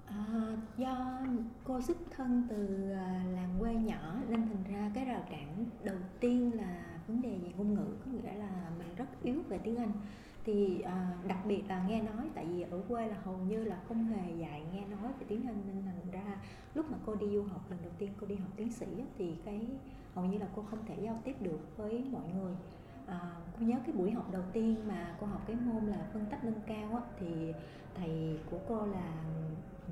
À, 0.07 0.57
do 0.77 1.21
cô 1.65 1.81
xuất 1.81 1.97
thân 2.11 2.47
từ 2.51 2.91
à, 2.93 3.25
làng 3.33 3.55
quê 3.59 3.75
nhỏ 3.75 4.15
nên 4.29 4.49
thành 4.49 4.75
ra 4.75 4.91
cái 4.95 5.05
rào 5.05 5.25
cản 5.31 5.65
đầu 5.85 5.97
tiên 6.21 6.51
là 6.55 6.85
vấn 7.07 7.23
đề 7.23 7.39
về 7.43 7.53
ngôn 7.57 7.75
ngữ 7.75 7.87
có 8.05 8.11
nghĩa 8.13 8.35
là 8.35 8.71
mình 8.79 8.89
rất 8.97 9.23
yếu 9.23 9.43
về 9.49 9.59
tiếng 9.59 9.77
Anh 9.77 9.93
thì 10.49 10.81
à, 10.81 11.13
đặc 11.27 11.39
biệt 11.47 11.63
là 11.69 11.85
nghe 11.89 12.03
nói 12.03 12.31
tại 12.35 12.47
vì 12.47 12.63
ở 12.63 12.81
quê 12.89 13.09
là 13.09 13.17
hầu 13.25 13.37
như 13.37 13.65
là 13.65 13.77
không 13.89 14.05
hề 14.05 14.33
dạy 14.37 14.63
nghe 14.73 14.81
nói 14.87 15.13
về 15.19 15.27
tiếng 15.29 15.47
Anh 15.47 15.63
nên 15.67 15.83
thành 15.85 16.11
ra 16.13 16.37
lúc 16.75 16.91
mà 16.91 16.99
cô 17.07 17.15
đi 17.15 17.27
du 17.27 17.43
học 17.43 17.71
lần 17.71 17.79
đầu 17.83 17.93
tiên 17.99 18.11
cô 18.21 18.27
đi 18.27 18.35
học 18.35 18.51
tiến 18.57 18.73
sĩ 18.73 18.87
thì 19.19 19.35
cái 19.45 19.67
hầu 20.15 20.25
như 20.25 20.39
là 20.39 20.47
cô 20.57 20.63
không 20.71 20.79
thể 20.87 20.97
giao 21.01 21.21
tiếp 21.25 21.37
được 21.41 21.77
với 21.77 22.05
mọi 22.13 22.23
người. 22.35 22.55
À, 23.07 23.21
cô 23.59 23.67
nhớ 23.67 23.77
cái 23.87 23.95
buổi 23.95 24.11
học 24.11 24.33
đầu 24.33 24.43
tiên 24.53 24.77
mà 24.89 25.17
cô 25.21 25.27
học 25.27 25.43
cái 25.47 25.57
môn 25.57 25.87
là 25.87 26.09
phân 26.13 26.27
tách 26.31 26.45
nâng 26.45 26.61
cao 26.67 26.91
á, 26.93 27.01
thì 27.21 27.53
thầy 27.95 28.39
của 28.51 28.59
cô 28.69 28.87
là 28.87 29.13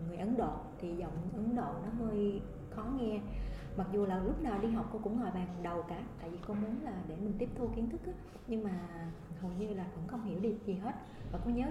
người 0.09 0.17
Ấn 0.17 0.37
Độ 0.37 0.57
thì 0.81 0.97
giọng 0.97 1.31
Ấn 1.33 1.57
Độ 1.57 1.73
nó 1.85 2.05
hơi 2.07 2.41
khó 2.71 2.85
nghe 3.01 3.21
mặc 3.77 3.87
dù 3.93 4.07
là 4.07 4.19
lúc 4.19 4.43
nào 4.43 4.59
đi 4.59 4.69
học 4.69 4.89
cô 4.93 4.99
cũng 5.03 5.21
ngồi 5.21 5.31
bàn 5.31 5.47
đầu 5.63 5.83
cả 5.89 6.03
tại 6.21 6.31
vì 6.31 6.39
cô 6.47 6.55
muốn 6.55 6.83
là 6.83 7.03
để 7.09 7.17
mình 7.17 7.35
tiếp 7.39 7.49
thu 7.55 7.69
kiến 7.77 7.91
thức 7.91 8.01
á. 8.07 8.13
Nhưng 8.47 8.65
mà 8.65 8.89
hầu 9.41 9.51
như 9.59 9.75
là 9.75 9.87
cũng 9.95 10.07
không 10.07 10.25
hiểu 10.25 10.41
được 10.41 10.57
gì 10.67 10.75
hết. 10.75 10.95
Và 11.33 11.39
cô 11.45 11.51
nhớ 11.51 11.67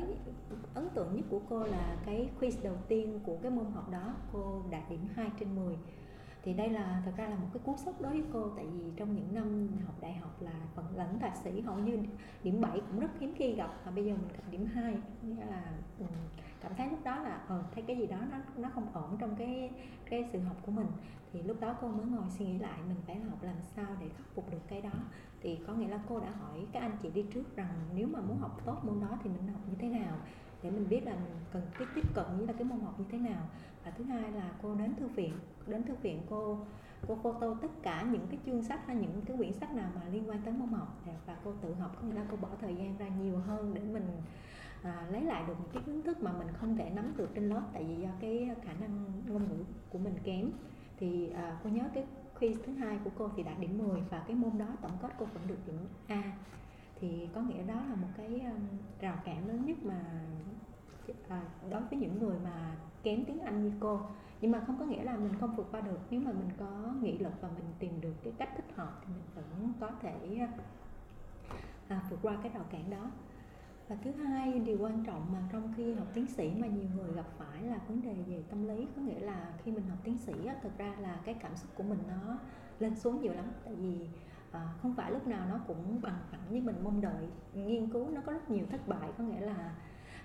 ấn 0.74 0.90
tượng 0.90 1.16
nhất 1.16 1.26
của 1.30 1.42
cô 1.50 1.64
là 1.64 1.98
cái 2.06 2.30
quiz 2.40 2.64
đầu 2.64 2.76
tiên 2.88 3.20
của 3.26 3.38
cái 3.42 3.52
môn 3.52 3.66
học 3.66 3.92
đó 3.92 4.16
cô 4.34 4.64
đạt 4.70 4.90
điểm 4.90 5.08
2 5.16 5.30
trên 5.40 5.56
10 5.56 5.76
thì 6.46 6.54
đây 6.54 6.70
là 6.70 7.02
thật 7.06 7.12
ra 7.18 7.28
là 7.28 7.36
một 7.36 7.48
cái 7.54 7.62
cú 7.66 7.76
sốc 7.78 8.02
đối 8.02 8.12
với 8.12 8.24
cô 8.34 8.50
tại 8.56 8.66
vì 8.66 8.92
trong 8.96 9.16
những 9.16 9.36
năm 9.36 9.68
học 9.86 9.96
đại 10.02 10.14
học 10.14 10.42
là 10.42 10.52
phần 10.76 10.86
lẫn 10.96 11.20
thạc 11.20 11.38
sĩ 11.44 11.62
hầu 11.62 11.78
như 11.78 12.00
điểm 12.44 12.62
7 12.62 12.82
cũng 12.92 13.00
rất 13.00 13.12
hiếm 13.20 13.34
khi 13.38 13.54
gặp 13.54 13.74
mà 13.86 13.92
bây 13.92 14.06
giờ 14.06 14.12
mình 14.14 14.28
gặp 14.28 14.44
điểm 14.52 14.66
2 14.66 14.98
nghĩa 15.22 15.46
là 15.46 15.64
ừ, 16.00 16.06
cảm 16.62 16.72
thấy 16.78 16.90
lúc 16.90 17.00
đó 17.04 17.16
là 17.16 17.42
ờ 17.48 17.64
thấy 17.76 17.84
cái 17.88 17.98
gì 17.98 18.08
đó 18.08 18.18
nó 18.32 18.38
nó 18.58 18.70
không 18.76 18.88
ổn 18.94 19.18
trong 19.20 19.36
cái 19.36 19.72
cái 20.10 20.30
sự 20.34 20.40
học 20.40 20.58
của 20.66 20.72
mình 20.72 20.88
thì 21.36 21.44
lúc 21.44 21.60
đó 21.60 21.76
cô 21.82 21.88
mới 21.88 22.06
ngồi 22.06 22.30
suy 22.30 22.46
nghĩ 22.46 22.58
lại 22.58 22.80
mình 22.88 22.98
phải 23.08 23.16
học 23.16 23.44
làm 23.44 23.56
sao 23.76 23.86
để 24.00 24.10
khắc 24.18 24.26
phục 24.36 24.52
được 24.52 24.62
cái 24.68 24.82
đó. 24.82 24.90
Thì 25.42 25.60
có 25.68 25.74
nghĩa 25.74 25.88
là 25.88 26.00
cô 26.10 26.20
đã 26.20 26.30
hỏi 26.30 26.66
các 26.72 26.80
anh 26.80 26.98
chị 27.04 27.10
đi 27.10 27.26
trước 27.34 27.56
rằng 27.56 27.74
nếu 27.96 28.08
mà 28.08 28.22
muốn 28.22 28.38
học 28.38 28.62
tốt 28.66 28.78
môn 28.84 29.02
đó 29.02 29.18
thì 29.24 29.30
mình 29.30 29.48
học 29.48 29.62
như 29.70 29.76
thế 29.80 29.90
nào 29.90 30.18
để 30.64 30.72
mình 30.72 30.90
biết 30.90 31.06
là 31.06 31.14
mình 31.14 31.34
cần 31.54 31.62
tiếp 31.80 31.86
tiếp 31.96 32.06
cận 32.14 32.26
với 32.38 32.48
là 32.48 32.54
cái 32.54 32.64
môn 32.64 32.80
học 32.80 33.00
như 33.00 33.06
thế 33.12 33.18
nào. 33.18 33.50
Và 33.86 33.92
thứ 33.92 34.04
hai 34.04 34.32
là 34.32 34.52
cô 34.62 34.76
đến 34.76 34.96
thư 34.96 35.08
viện 35.08 35.34
đến 35.68 35.84
thư 35.84 35.96
viện 35.96 36.22
cô 36.30 36.58
cô 37.08 37.16
photo 37.16 37.54
tất 37.62 37.72
cả 37.84 38.02
những 38.12 38.28
cái 38.30 38.40
chương 38.46 38.64
sách 38.64 38.88
hay 38.88 38.96
những 38.96 39.22
cái 39.26 39.38
quyển 39.38 39.54
sách 39.54 39.76
nào 39.76 39.92
mà 39.96 40.02
liên 40.12 40.30
quan 40.30 40.42
tới 40.42 40.54
môn 40.54 40.70
học. 40.70 41.02
Và 41.26 41.38
cô 41.44 41.54
tự 41.62 41.74
học 41.74 41.96
có 42.02 42.08
nghĩa 42.08 42.16
là 42.16 42.26
cô 42.32 42.38
bỏ 42.38 42.50
thời 42.62 42.76
gian 42.76 42.98
ra 42.98 43.08
nhiều 43.08 43.38
hơn 43.38 43.74
để 43.74 43.82
mình 43.84 44.08
à, 44.84 45.08
lấy 45.12 45.22
lại 45.22 45.44
được 45.48 45.54
những 45.60 45.72
cái 45.74 45.84
kiến 45.86 46.02
thức 46.02 46.24
mà 46.24 46.32
mình 46.32 46.48
không 46.54 46.78
thể 46.78 46.90
nắm 46.90 47.14
được 47.18 47.30
trên 47.36 47.50
lớp 47.50 47.62
tại 47.74 47.84
vì 47.84 47.96
do 47.96 48.10
cái 48.20 48.50
khả 48.64 48.74
năng 48.74 49.06
ngôn 49.28 49.44
ngữ 49.50 49.64
của 49.90 50.00
mình 50.00 50.16
kém 50.24 50.52
thì 50.98 51.30
à, 51.30 51.60
cô 51.64 51.70
nhớ 51.70 51.84
cái 51.94 52.04
quiz 52.40 52.56
thứ 52.66 52.74
hai 52.74 52.98
của 53.04 53.10
cô 53.18 53.30
thì 53.36 53.44
đạt 53.44 53.60
điểm 53.60 53.78
10 53.78 54.02
và 54.10 54.24
cái 54.28 54.36
môn 54.36 54.58
đó 54.58 54.66
tổng 54.82 54.98
kết 55.02 55.10
cô 55.20 55.26
vẫn 55.26 55.48
được 55.48 55.58
điểm 55.68 55.88
A. 56.08 56.24
Thì 57.00 57.30
có 57.36 57.42
nghĩa 57.42 57.64
đó 57.64 57.76
là 57.90 57.96
một 57.96 58.08
cái 58.18 58.28
um, 58.28 58.68
rào 59.00 59.18
cản 59.26 59.48
lớn 59.48 59.66
nhất 59.66 59.78
mà 59.84 60.02
à, 61.30 61.42
đối 61.70 61.82
với 61.82 62.00
những 62.00 62.20
người 62.20 62.38
mà 62.44 62.76
kém 63.04 63.26
tiếng 63.26 63.40
Anh 63.40 63.64
như 63.64 63.72
cô. 63.80 64.00
Nhưng 64.42 64.52
mà 64.52 64.64
không 64.68 64.80
có 64.80 64.86
nghĩa 64.86 65.04
là 65.04 65.18
mình 65.18 65.34
không 65.40 65.56
vượt 65.56 65.68
qua 65.72 65.82
được. 65.82 66.00
Nếu 66.10 66.22
mà 66.22 66.32
mình 66.32 66.50
có 66.60 66.94
nghị 67.02 67.18
lực 67.18 67.34
và 67.42 67.50
mình 67.56 67.66
tìm 67.80 68.02
được 68.02 68.14
cái 68.24 68.34
cách 68.38 68.50
thích 68.56 68.76
hợp 68.76 69.02
thì 69.02 69.14
mình 69.14 69.24
vẫn 69.36 69.74
có 69.80 69.92
thể 70.02 70.48
à, 71.88 72.02
vượt 72.10 72.20
qua 72.22 72.38
cái 72.44 72.52
rào 72.52 72.64
cản 72.72 72.90
đó 72.90 73.12
và 73.88 73.96
thứ 74.04 74.12
hai 74.12 74.60
điều 74.60 74.78
quan 74.80 75.04
trọng 75.06 75.32
mà 75.34 75.40
trong 75.52 75.74
khi 75.78 75.94
học 75.94 76.08
tiến 76.14 76.28
sĩ 76.28 76.52
mà 76.58 76.68
nhiều 76.68 76.88
người 76.96 77.14
gặp 77.16 77.26
phải 77.38 77.64
là 77.64 77.78
vấn 77.88 78.02
đề 78.02 78.16
về 78.28 78.44
tâm 78.50 78.68
lý. 78.68 78.88
Có 78.96 79.02
nghĩa 79.02 79.20
là 79.20 79.54
khi 79.64 79.72
mình 79.72 79.88
học 79.90 79.98
tiến 80.04 80.18
sĩ 80.18 80.46
á, 80.46 80.56
thực 80.62 80.78
ra 80.78 80.96
là 81.00 81.20
cái 81.26 81.36
cảm 81.42 81.56
xúc 81.56 81.72
của 81.76 81.84
mình 81.84 82.00
nó 82.08 82.38
lên 82.80 82.96
xuống 82.96 83.22
nhiều 83.22 83.34
lắm. 83.34 83.46
Tại 83.66 83.76
vì 83.76 84.08
à, 84.52 84.74
không 84.82 84.96
phải 84.96 85.12
lúc 85.12 85.28
nào 85.28 85.48
nó 85.50 85.60
cũng 85.68 86.02
bằng 86.02 86.20
phẳng 86.32 86.42
như 86.50 86.62
mình 86.62 86.76
mong 86.84 87.02
đợi. 87.02 87.28
Nghiên 87.54 87.90
cứu 87.90 88.10
nó 88.10 88.22
có 88.26 88.34
rất 88.34 88.52
nhiều 88.52 88.66
thất 88.72 88.88
bại. 88.88 89.10
Có 89.18 89.24
nghĩa 89.24 89.40
là 89.40 89.76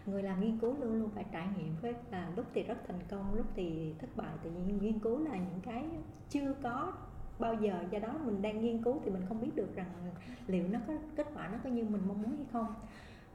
người 0.06 0.22
làm 0.22 0.40
nghiên 0.40 0.58
cứu 0.58 0.76
luôn 0.80 0.92
luôn 1.00 1.10
phải 1.10 1.24
trải 1.32 1.48
nghiệm 1.56 1.76
với 1.82 1.94
là 2.10 2.30
lúc 2.36 2.46
thì 2.54 2.62
rất 2.62 2.78
thành 2.88 3.00
công 3.10 3.34
lúc 3.34 3.46
thì 3.54 3.94
thất 3.98 4.16
bại. 4.16 4.34
Tại 4.42 4.52
vì 4.52 4.72
nghiên 4.72 4.98
cứu 4.98 5.18
là 5.24 5.36
những 5.36 5.60
cái 5.62 5.84
chưa 6.28 6.54
có 6.62 6.92
bao 7.38 7.54
giờ. 7.54 7.84
Do 7.90 7.98
đó 7.98 8.18
mình 8.24 8.42
đang 8.42 8.60
nghiên 8.60 8.82
cứu 8.82 9.00
thì 9.04 9.10
mình 9.10 9.22
không 9.28 9.40
biết 9.40 9.56
được 9.56 9.74
rằng 9.74 9.90
liệu 10.46 10.68
nó 10.68 10.78
có 10.86 10.94
kết 11.16 11.26
quả 11.34 11.48
nó 11.48 11.58
có 11.64 11.70
như 11.70 11.84
mình 11.84 12.02
mong 12.08 12.22
muốn 12.22 12.36
hay 12.36 12.46
không 12.52 12.74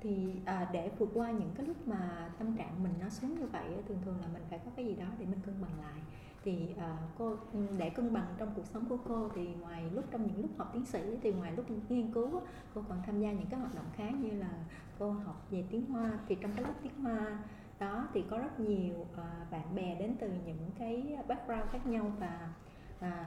thì 0.02 0.36
à, 0.46 0.70
để 0.74 0.92
vượt 1.00 1.10
qua 1.14 1.32
những 1.32 1.52
cái 1.56 1.66
lúc 1.66 1.88
mà 1.88 2.30
tâm 2.40 2.58
trạng 2.58 2.84
mình 2.84 2.94
nó 3.02 3.10
xuống 3.10 3.40
như 3.40 3.46
vậy 3.46 3.66
thường 3.88 4.00
thường 4.06 4.22
là 4.22 4.28
mình 4.34 4.44
phải 4.50 4.60
có 4.66 4.72
cái 4.76 4.86
gì 4.86 4.96
đó 4.96 5.06
để 5.20 5.26
mình 5.26 5.40
cân 5.46 5.62
bằng 5.62 5.82
lại. 5.82 6.02
Thì 6.44 6.74
à, 6.78 6.98
cô 7.18 7.36
để 7.78 7.90
cân 7.90 8.14
bằng 8.14 8.28
trong 8.38 8.50
cuộc 8.56 8.66
sống 8.66 8.86
của 8.90 8.98
cô 9.08 9.30
thì 9.36 9.48
ngoài 9.62 9.84
lúc 9.92 10.06
trong 10.12 10.28
những 10.28 10.42
lúc 10.42 10.52
học 10.58 10.70
tiến 10.74 10.86
sĩ 10.86 11.18
thì 11.22 11.34
ngoài 11.34 11.52
lúc 11.56 11.66
nghiên 11.90 12.12
cứu 12.12 12.42
cô 12.74 12.84
còn 12.90 13.02
tham 13.06 13.20
gia 13.20 13.32
những 13.32 13.48
cái 13.50 13.60
hoạt 13.60 13.76
động 13.76 13.86
khác 13.96 14.12
như 14.20 14.32
là 14.32 14.52
cô 15.00 15.12
học 15.12 15.48
về 15.52 15.64
tiếng 15.70 15.86
hoa. 15.86 16.20
Thì 16.28 16.36
trong 16.42 16.52
cái 16.56 16.64
lớp 16.64 16.74
tiếng 16.84 17.02
hoa 17.02 17.40
đó 17.80 18.08
thì 18.14 18.24
có 18.30 18.38
rất 18.38 18.60
nhiều 18.60 19.08
à, 19.18 19.46
bạn 19.52 19.76
bè 19.76 19.96
đến 20.00 20.16
từ 20.20 20.32
những 20.46 20.70
cái 20.80 21.18
background 21.28 21.70
khác 21.72 21.88
nhau 21.88 22.12
và 22.20 22.54
à, 23.00 23.26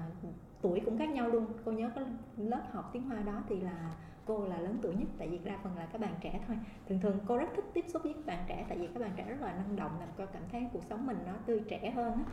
tuổi 0.62 0.80
cũng 0.84 0.98
khác 0.98 1.08
nhau 1.08 1.28
luôn. 1.28 1.46
Cô 1.64 1.72
nhớ 1.72 1.90
cái 1.94 2.04
lớp 2.36 2.62
học 2.72 2.90
tiếng 2.92 3.02
hoa 3.02 3.20
đó 3.20 3.42
thì 3.48 3.60
là 3.60 3.94
cô 4.28 4.44
là 4.44 4.58
lớn 4.58 4.78
tuổi 4.82 4.94
nhất 4.94 5.08
tại 5.18 5.28
vì 5.28 5.38
đa 5.38 5.58
phần 5.62 5.76
là 5.76 5.86
các 5.86 6.00
bạn 6.00 6.14
trẻ 6.20 6.40
thôi. 6.46 6.56
Thường 6.88 7.00
thường 7.00 7.18
cô 7.26 7.36
rất 7.36 7.48
thích 7.56 7.64
tiếp 7.74 7.84
xúc 7.88 8.02
với 8.02 8.12
các 8.14 8.26
bạn 8.26 8.44
trẻ 8.48 8.66
tại 8.68 8.78
vì 8.78 8.86
các 8.86 9.00
bạn 9.00 9.10
trẻ 9.16 9.24
rất 9.28 9.40
là 9.40 9.52
năng 9.52 9.76
động 9.76 9.92
làm 10.00 10.08
cô 10.18 10.24
cảm 10.32 10.42
thấy 10.52 10.68
cuộc 10.72 10.84
sống 10.84 11.06
mình 11.06 11.18
nó 11.26 11.32
tươi 11.46 11.62
trẻ 11.68 11.90
hơn 11.90 12.12
á. 12.12 12.24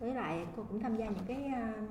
Với 0.00 0.14
lại 0.14 0.46
cô 0.56 0.64
cũng 0.68 0.80
tham 0.80 0.96
gia 0.96 1.06
những 1.06 1.24
cái 1.26 1.52
uh, 1.52 1.90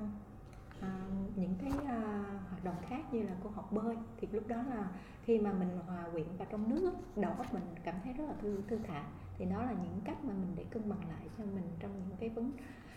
uh, 0.78 1.36
những 1.36 1.54
cái 1.60 1.72
uh, 1.72 2.48
hoạt 2.48 2.64
động 2.64 2.76
khác 2.88 3.12
như 3.12 3.22
là 3.22 3.32
cô 3.44 3.50
học 3.50 3.72
bơi. 3.72 3.96
Thì 4.20 4.28
lúc 4.32 4.46
đó 4.48 4.56
là 4.56 4.88
khi 5.24 5.38
mà 5.38 5.52
mình 5.52 5.78
hòa 5.86 6.04
quyện 6.12 6.26
vào 6.38 6.48
trong 6.50 6.70
nước 6.70 6.92
đầu 7.16 7.32
óc 7.32 7.54
mình 7.54 7.64
cảm 7.84 7.94
thấy 8.04 8.12
rất 8.12 8.24
là 8.28 8.34
thư 8.40 8.62
thư 8.68 8.78
thả. 8.86 9.04
Thì 9.38 9.44
đó 9.44 9.62
là 9.62 9.72
những 9.72 10.00
cách 10.04 10.24
mà 10.24 10.32
mình 10.34 10.52
để 10.56 10.64
cân 10.70 10.88
bằng 10.88 11.00
lại 11.08 11.28
cho 11.38 11.44
mình 11.44 11.64
trong 11.78 11.90
những 12.08 12.16
cái 12.20 12.28
vấn 12.28 12.52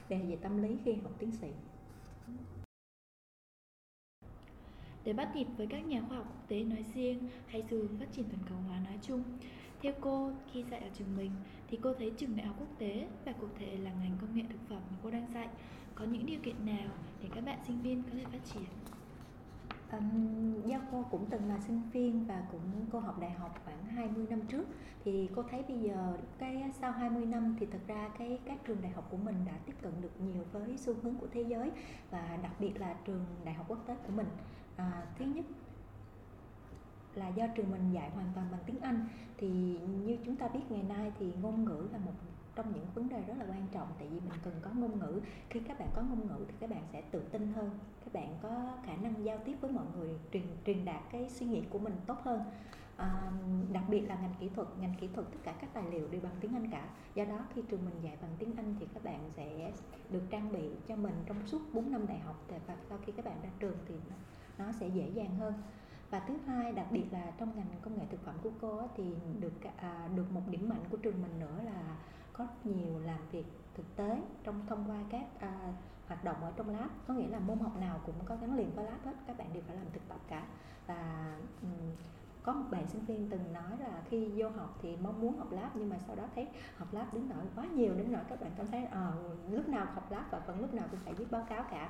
đề 0.10 0.22
về 0.22 0.36
tâm 0.36 0.62
lý 0.63 0.77
khi 0.84 0.94
học 0.94 1.12
tiến 1.20 1.32
sĩ. 1.32 1.51
Để 5.05 5.13
bắt 5.13 5.36
nhịp 5.36 5.48
với 5.58 5.67
các 5.67 5.88
nhà 5.88 6.01
khoa 6.08 6.17
học 6.17 6.27
quốc 6.29 6.48
tế 6.48 6.63
nói 6.63 6.86
riêng 6.93 7.20
hay 7.48 7.63
xu 7.70 7.77
hướng 7.77 7.98
phát 8.00 8.12
triển 8.12 8.25
toàn 8.25 8.43
cầu 8.50 8.58
hóa 8.67 8.79
nói 8.86 9.00
chung. 9.01 9.24
Theo 9.81 9.93
cô, 10.01 10.31
khi 10.51 10.63
dạy 10.63 10.79
ở 10.79 10.89
trường 10.93 11.17
mình 11.17 11.31
thì 11.67 11.79
cô 11.81 11.93
thấy 11.93 12.12
trường 12.17 12.36
đại 12.36 12.46
học 12.46 12.55
quốc 12.60 12.77
tế 12.77 13.08
và 13.25 13.31
cụ 13.31 13.48
thể 13.60 13.77
là 13.77 13.91
ngành 13.93 14.17
công 14.22 14.36
nghệ 14.36 14.43
thực 14.50 14.70
phẩm 14.70 14.81
mà 14.91 14.98
cô 15.03 15.12
đang 15.12 15.27
dạy 15.34 15.48
có 15.96 16.05
những 16.05 16.25
điều 16.25 16.39
kiện 16.43 16.65
nào 16.65 16.89
để 17.24 17.29
các 17.36 17.46
bạn 17.46 17.60
sinh 17.67 17.81
viên 17.81 18.03
có 18.03 18.10
thể 18.13 18.25
phát 18.31 18.46
triển? 18.53 18.70
Um, 19.91 20.62
do 20.65 20.77
cô 20.91 21.05
cũng 21.12 21.25
từng 21.29 21.48
là 21.48 21.60
sinh 21.60 21.81
viên 21.93 22.25
và 22.25 22.43
cũng 22.51 22.86
cô 22.91 23.00
học 23.00 23.20
đại 23.20 23.31
học 23.31 23.62
khoảng 23.65 23.86
20 23.86 24.25
năm 24.29 24.41
trước 24.41 24.67
thì 25.05 25.29
cô 25.36 25.43
thấy 25.43 25.63
bây 25.67 25.79
giờ 25.79 26.17
cái 26.38 26.63
sau 26.79 26.91
20 26.91 27.25
năm 27.25 27.55
thì 27.60 27.65
thật 27.65 27.79
ra 27.88 28.10
cái 28.20 28.39
các 28.46 28.58
trường 28.65 28.81
đại 28.81 28.91
học 28.91 29.08
của 29.12 29.17
mình 29.17 29.36
đã 29.46 29.53
tiếp 29.65 29.74
cận 29.81 29.91
được 30.01 30.22
nhiều 30.22 30.43
với 30.51 30.77
xu 30.77 30.93
hướng 31.01 31.15
của 31.15 31.27
thế 31.34 31.41
giới 31.41 31.72
và 32.12 32.38
đặc 32.43 32.51
biệt 32.60 32.79
là 32.79 32.96
trường 33.05 33.25
đại 33.46 33.53
học 33.53 33.65
quốc 33.70 33.88
tế 33.88 33.96
của 33.96 34.13
mình 34.15 34.27
à, 34.78 35.04
thứ 35.20 35.25
nhất 35.25 35.46
là 37.16 37.28
do 37.28 37.48
trường 37.48 37.72
mình 37.72 37.92
dạy 37.94 38.10
hoàn 38.10 38.28
toàn 38.36 38.48
bằng 38.51 38.62
tiếng 38.66 38.80
Anh 38.80 39.08
thì 39.38 39.48
như 40.06 40.18
chúng 40.25 40.36
ta 40.36 40.48
biết 40.48 40.62
ngày 40.70 40.84
nay 40.84 41.12
thì 41.20 41.34
ngôn 41.42 41.66
ngữ 41.66 41.88
là 41.92 41.98
một 41.98 42.13
trong 42.56 42.74
những 42.74 42.86
vấn 42.95 43.10
đề 43.10 43.22
rất 43.22 43.34
là 43.38 43.45
quan 43.50 43.67
trọng 43.72 43.88
tại 44.00 44.08
vì 44.08 44.19
mình 44.19 44.39
cần 44.43 44.54
có 44.62 44.69
ngôn 44.76 45.00
ngữ. 45.00 45.22
Khi 45.50 45.60
các 45.60 45.80
bạn 45.80 45.89
có 45.95 46.02
ngôn 46.02 46.28
ngữ 46.28 46.45
thì 46.48 46.54
các 46.60 46.69
bạn 46.69 46.84
sẽ 46.93 47.02
tự 47.12 47.19
tin 47.19 47.54
hơn 47.54 47.69
các 48.06 48.13
bạn 48.13 48.38
có 48.41 48.78
khả 48.86 48.95
năng 48.95 49.26
giao 49.26 49.38
tiếp 49.45 49.56
với 49.62 49.72
mọi 49.72 49.86
người 49.98 50.10
truyền 50.34 50.43
truyền 50.65 50.86
đạt 50.86 51.02
cái 51.12 51.30
suy 51.30 51.45
nghĩ 51.45 51.62
của 51.69 51.80
mình 51.80 51.93
tốt 52.06 52.17
hơn 52.24 52.41
à, 52.97 53.32
đặc 53.73 53.84
biệt 53.89 54.01
là 54.01 54.15
ngành 54.15 54.34
kỹ 54.39 54.49
thuật 54.56 54.67
ngành 54.80 54.95
kỹ 54.99 55.10
thuật 55.13 55.27
tất 55.32 55.39
cả 55.43 55.54
các 55.62 55.69
tài 55.73 55.84
liệu 55.91 56.08
đều 56.08 56.21
bằng 56.21 56.36
tiếng 56.39 56.54
Anh 56.54 56.71
cả. 56.71 56.89
Do 57.15 57.25
đó 57.25 57.45
khi 57.54 57.62
trường 57.69 57.86
mình 57.86 58.04
dạy 58.04 58.17
bằng 58.21 58.32
tiếng 58.39 58.56
Anh 58.56 58.75
thì 58.80 58.88
các 58.93 59.04
bạn 59.04 59.30
sẽ 59.36 59.71
được 60.10 60.23
trang 60.30 60.51
bị 60.51 60.69
cho 60.88 60.95
mình 60.95 61.23
trong 61.25 61.47
suốt 61.47 61.62
4 61.73 61.91
năm 61.91 62.08
đại 62.08 62.19
học. 62.19 62.45
Và 62.67 62.75
sau 62.89 62.97
khi 63.06 63.12
các 63.12 63.25
bạn 63.25 63.38
ra 63.43 63.49
trường 63.60 63.77
thì 63.88 63.95
nó 64.58 64.71
sẽ 64.71 64.88
dễ 64.88 65.10
dàng 65.10 65.36
hơn. 65.36 65.54
Và 66.10 66.19
thứ 66.19 66.38
hai 66.45 66.71
đặc 66.71 66.88
biệt 66.91 67.06
là 67.12 67.32
trong 67.38 67.56
ngành 67.56 67.67
công 67.82 67.97
nghệ 67.97 68.04
thực 68.12 68.25
phẩm 68.25 68.36
của 68.43 68.51
cô 68.62 68.89
thì 68.97 69.04
được 69.39 69.54
à, 69.77 70.10
được 70.15 70.32
một 70.32 70.41
điểm 70.49 70.69
mạnh 70.69 70.84
của 70.91 70.97
trường 70.97 71.21
mình 71.21 71.39
nữa 71.39 71.60
là 71.65 71.97
có 72.34 72.47
nhiều 72.63 72.99
làm 72.99 73.19
việc 73.32 73.45
thực 73.75 73.95
tế 73.95 74.21
trong 74.43 74.65
thông 74.67 74.89
qua 74.89 74.97
các 75.10 75.25
à, 75.39 75.73
hoạt 76.08 76.23
động 76.23 76.36
ở 76.41 76.51
trong 76.56 76.69
lab. 76.69 76.89
Có 77.08 77.13
nghĩa 77.13 77.27
là 77.27 77.39
môn 77.39 77.60
học 77.60 77.77
nào 77.80 77.99
cũng 78.06 78.15
có 78.25 78.36
gắn 78.36 78.56
liền 78.56 78.75
với 78.75 78.86
lab 78.86 79.06
hết 79.06 79.13
các 79.27 79.38
bạn 79.38 79.54
đều 79.54 79.63
phải 79.67 79.75
làm 79.75 79.86
thực 79.93 80.08
tập 80.10 80.19
cả. 80.27 80.47
Và 80.88 81.36
um, 81.62 81.69
có 82.43 82.54
một 82.54 82.65
bạn 82.71 82.88
sinh 82.88 83.06
viên 83.06 83.30
từng 83.30 83.54
nói 83.54 83.77
là 83.80 84.01
khi 84.10 84.32
vô 84.36 84.49
học 84.49 84.80
thì 84.82 84.97
mong 85.01 85.21
muốn 85.21 85.38
học 85.38 85.51
lab 85.51 85.75
nhưng 85.75 85.89
mà 85.89 85.97
sau 86.08 86.15
đó 86.15 86.23
thấy 86.36 86.47
học 86.77 86.93
lab 86.93 87.13
đến 87.13 87.30
nỗi 87.30 87.45
quá 87.56 87.65
nhiều 87.65 87.93
đến 87.93 88.12
nỗi 88.12 88.21
các 88.30 88.41
bạn 88.41 88.51
cảm 88.58 88.67
thấy 88.71 88.86
à, 88.86 89.12
lúc 89.51 89.69
nào 89.69 89.86
học 89.93 90.12
lab 90.12 90.23
và 90.32 90.39
vẫn 90.39 90.62
lúc 90.62 90.73
nào 90.73 90.88
cũng 90.91 90.99
phải 91.06 91.13
viết 91.13 91.32
báo 91.32 91.45
cáo 91.49 91.63
cả. 91.71 91.89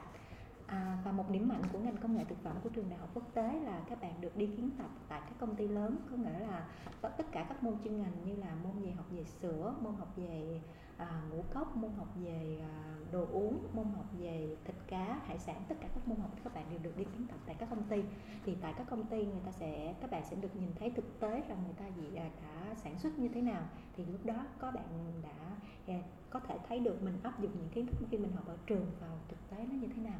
À, 0.68 0.98
và 1.06 1.12
một 1.12 1.30
điểm 1.30 1.48
mạnh 1.48 1.62
của 1.72 1.80
ngành 1.80 1.98
công 1.98 2.18
nghệ 2.18 2.24
thực 2.30 2.44
phẩm 2.44 2.56
của 2.64 2.70
trường 2.70 2.90
đại 2.90 3.00
học 3.00 3.10
quốc 3.14 3.24
tế 3.34 3.60
là 3.60 3.82
các 3.90 4.02
bạn 4.02 4.22
được 4.22 4.38
đi 4.38 4.48
kiến 4.48 4.70
tập 4.78 4.90
tại 5.10 5.22
các 5.26 5.34
công 5.40 5.56
ty 5.56 5.68
lớn 5.68 5.96
có 6.12 6.18
nghĩa 6.18 6.40
là 6.40 6.68
có 7.02 7.10
tất 7.10 7.26
cả 7.32 7.46
các 7.50 7.64
môn 7.64 7.74
chuyên 7.84 8.02
ngành 8.02 8.26
như 8.26 8.36
là 8.36 8.56
môn 8.64 8.84
về 8.84 8.92
học 8.92 9.06
về 9.12 9.24
sữa 9.24 9.76
môn 9.82 9.94
học 9.96 10.08
về 10.16 10.62
à, 11.02 11.22
ngũ 11.32 11.44
cốc 11.54 11.76
môn 11.76 11.92
học 11.98 12.08
về 12.16 12.60
à, 12.62 12.96
đồ 13.12 13.28
uống 13.32 13.68
môn 13.74 13.86
học 13.86 14.06
về 14.20 14.56
thịt 14.64 14.76
cá 14.88 15.20
hải 15.26 15.40
sản 15.40 15.64
tất 15.68 15.76
cả 15.82 15.88
các 15.96 16.08
môn 16.08 16.18
học 16.18 16.32
các 16.44 16.54
bạn 16.54 16.66
đều 16.70 16.80
được 16.80 16.98
đi 16.98 17.04
kiến 17.04 17.28
tập 17.28 17.38
tại 17.46 17.56
các 17.60 17.70
công 17.70 17.84
ty. 17.84 18.04
Thì 18.46 18.58
tại 18.62 18.74
các 18.78 18.88
công 18.90 19.06
ty 19.06 19.26
người 19.26 19.42
ta 19.46 19.52
sẽ 19.52 19.94
các 20.02 20.12
bạn 20.12 20.24
sẽ 20.30 20.36
được 20.36 20.56
nhìn 20.56 20.70
thấy 20.80 20.90
thực 20.90 21.20
tế 21.20 21.44
rằng 21.48 21.64
người 21.64 21.74
ta 21.74 21.86
gì 21.88 22.16
à, 22.16 22.30
đã 22.44 22.76
sản 22.76 23.00
xuất 23.00 23.20
như 23.20 23.28
thế 23.28 23.42
nào. 23.42 23.64
Thì 23.96 24.06
lúc 24.06 24.26
đó 24.26 24.46
có 24.60 24.72
bạn 24.72 25.22
đã 25.24 25.58
à, 25.88 26.00
có 26.30 26.40
thể 26.40 26.58
thấy 26.68 26.80
được 26.80 27.04
mình 27.04 27.18
áp 27.24 27.40
dụng 27.40 27.52
những 27.58 27.70
kiến 27.70 27.86
thức 27.88 28.08
khi 28.12 28.18
mình 28.18 28.32
học 28.32 28.48
ở 28.48 28.58
trường 28.66 28.86
vào 29.02 29.18
thực 29.30 29.50
tế 29.50 29.58
nó 29.58 29.74
như 29.74 29.88
thế 29.96 30.02
nào. 30.02 30.20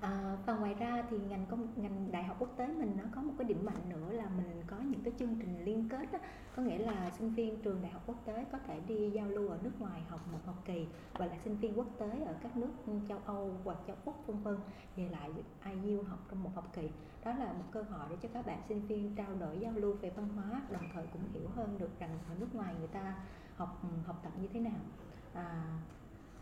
À, 0.00 0.36
và 0.46 0.56
ngoài 0.56 0.74
ra 0.74 1.04
thì 1.10 1.16
ngành 1.28 1.46
công 1.46 1.66
ngành 1.76 2.12
đại 2.12 2.24
học 2.24 2.36
quốc 2.38 2.54
tế 2.56 2.66
mình 2.66 2.96
nó 2.96 3.04
có 3.14 3.22
một 3.22 3.32
cái 3.38 3.44
điểm 3.48 3.64
mạnh 3.64 3.88
nữa 3.88 4.12
là 4.12 4.28
mình 4.28 4.62
có 4.66 4.76
những 4.78 5.00
cái 5.00 5.12
chương 5.18 5.36
trình 5.40 5.64
liên 5.64 5.88
kết 5.88 6.12
đó. 6.12 6.18
có 6.56 6.62
nghĩa 6.62 6.78
là 6.78 7.10
sinh 7.18 7.34
viên 7.34 7.62
trường 7.62 7.82
đại 7.82 7.92
học 7.92 8.02
quốc 8.06 8.16
tế 8.24 8.44
có 8.52 8.58
thể 8.58 8.80
đi 8.88 9.10
giao 9.10 9.26
lưu 9.26 9.48
ở 9.48 9.58
nước 9.62 9.80
ngoài 9.80 10.02
học 10.08 10.20
một 10.32 10.38
học 10.46 10.62
kỳ 10.64 10.86
và 11.12 11.26
là 11.26 11.38
sinh 11.44 11.56
viên 11.56 11.78
quốc 11.78 11.86
tế 11.98 12.20
ở 12.26 12.34
các 12.42 12.56
nước 12.56 12.70
châu 13.08 13.18
Âu 13.24 13.56
hoặc 13.64 13.78
châu 13.86 13.96
Úc 14.04 14.26
vân 14.26 14.42
vân 14.42 14.56
về 14.96 15.08
lại 15.08 15.30
IU 15.64 16.02
học 16.02 16.18
trong 16.30 16.42
một 16.42 16.50
học 16.54 16.70
kỳ 16.72 16.90
đó 17.24 17.32
là 17.38 17.52
một 17.52 17.64
cơ 17.70 17.82
hội 17.82 18.06
để 18.10 18.16
cho 18.22 18.28
các 18.32 18.46
bạn 18.46 18.62
sinh 18.68 18.86
viên 18.86 19.14
trao 19.14 19.34
đổi 19.34 19.58
giao 19.58 19.72
lưu 19.72 19.94
về 19.94 20.10
văn 20.10 20.28
hóa 20.28 20.62
đồng 20.70 20.88
thời 20.94 21.06
cũng 21.12 21.22
hiểu 21.32 21.48
hơn 21.54 21.78
được 21.78 21.98
rằng 21.98 22.18
ở 22.28 22.34
nước 22.38 22.54
ngoài 22.54 22.74
người 22.78 22.88
ta 22.88 23.14
học 23.56 23.82
học 24.06 24.20
tập 24.22 24.32
như 24.40 24.48
thế 24.52 24.60
nào 24.60 24.80
à, 25.34 25.78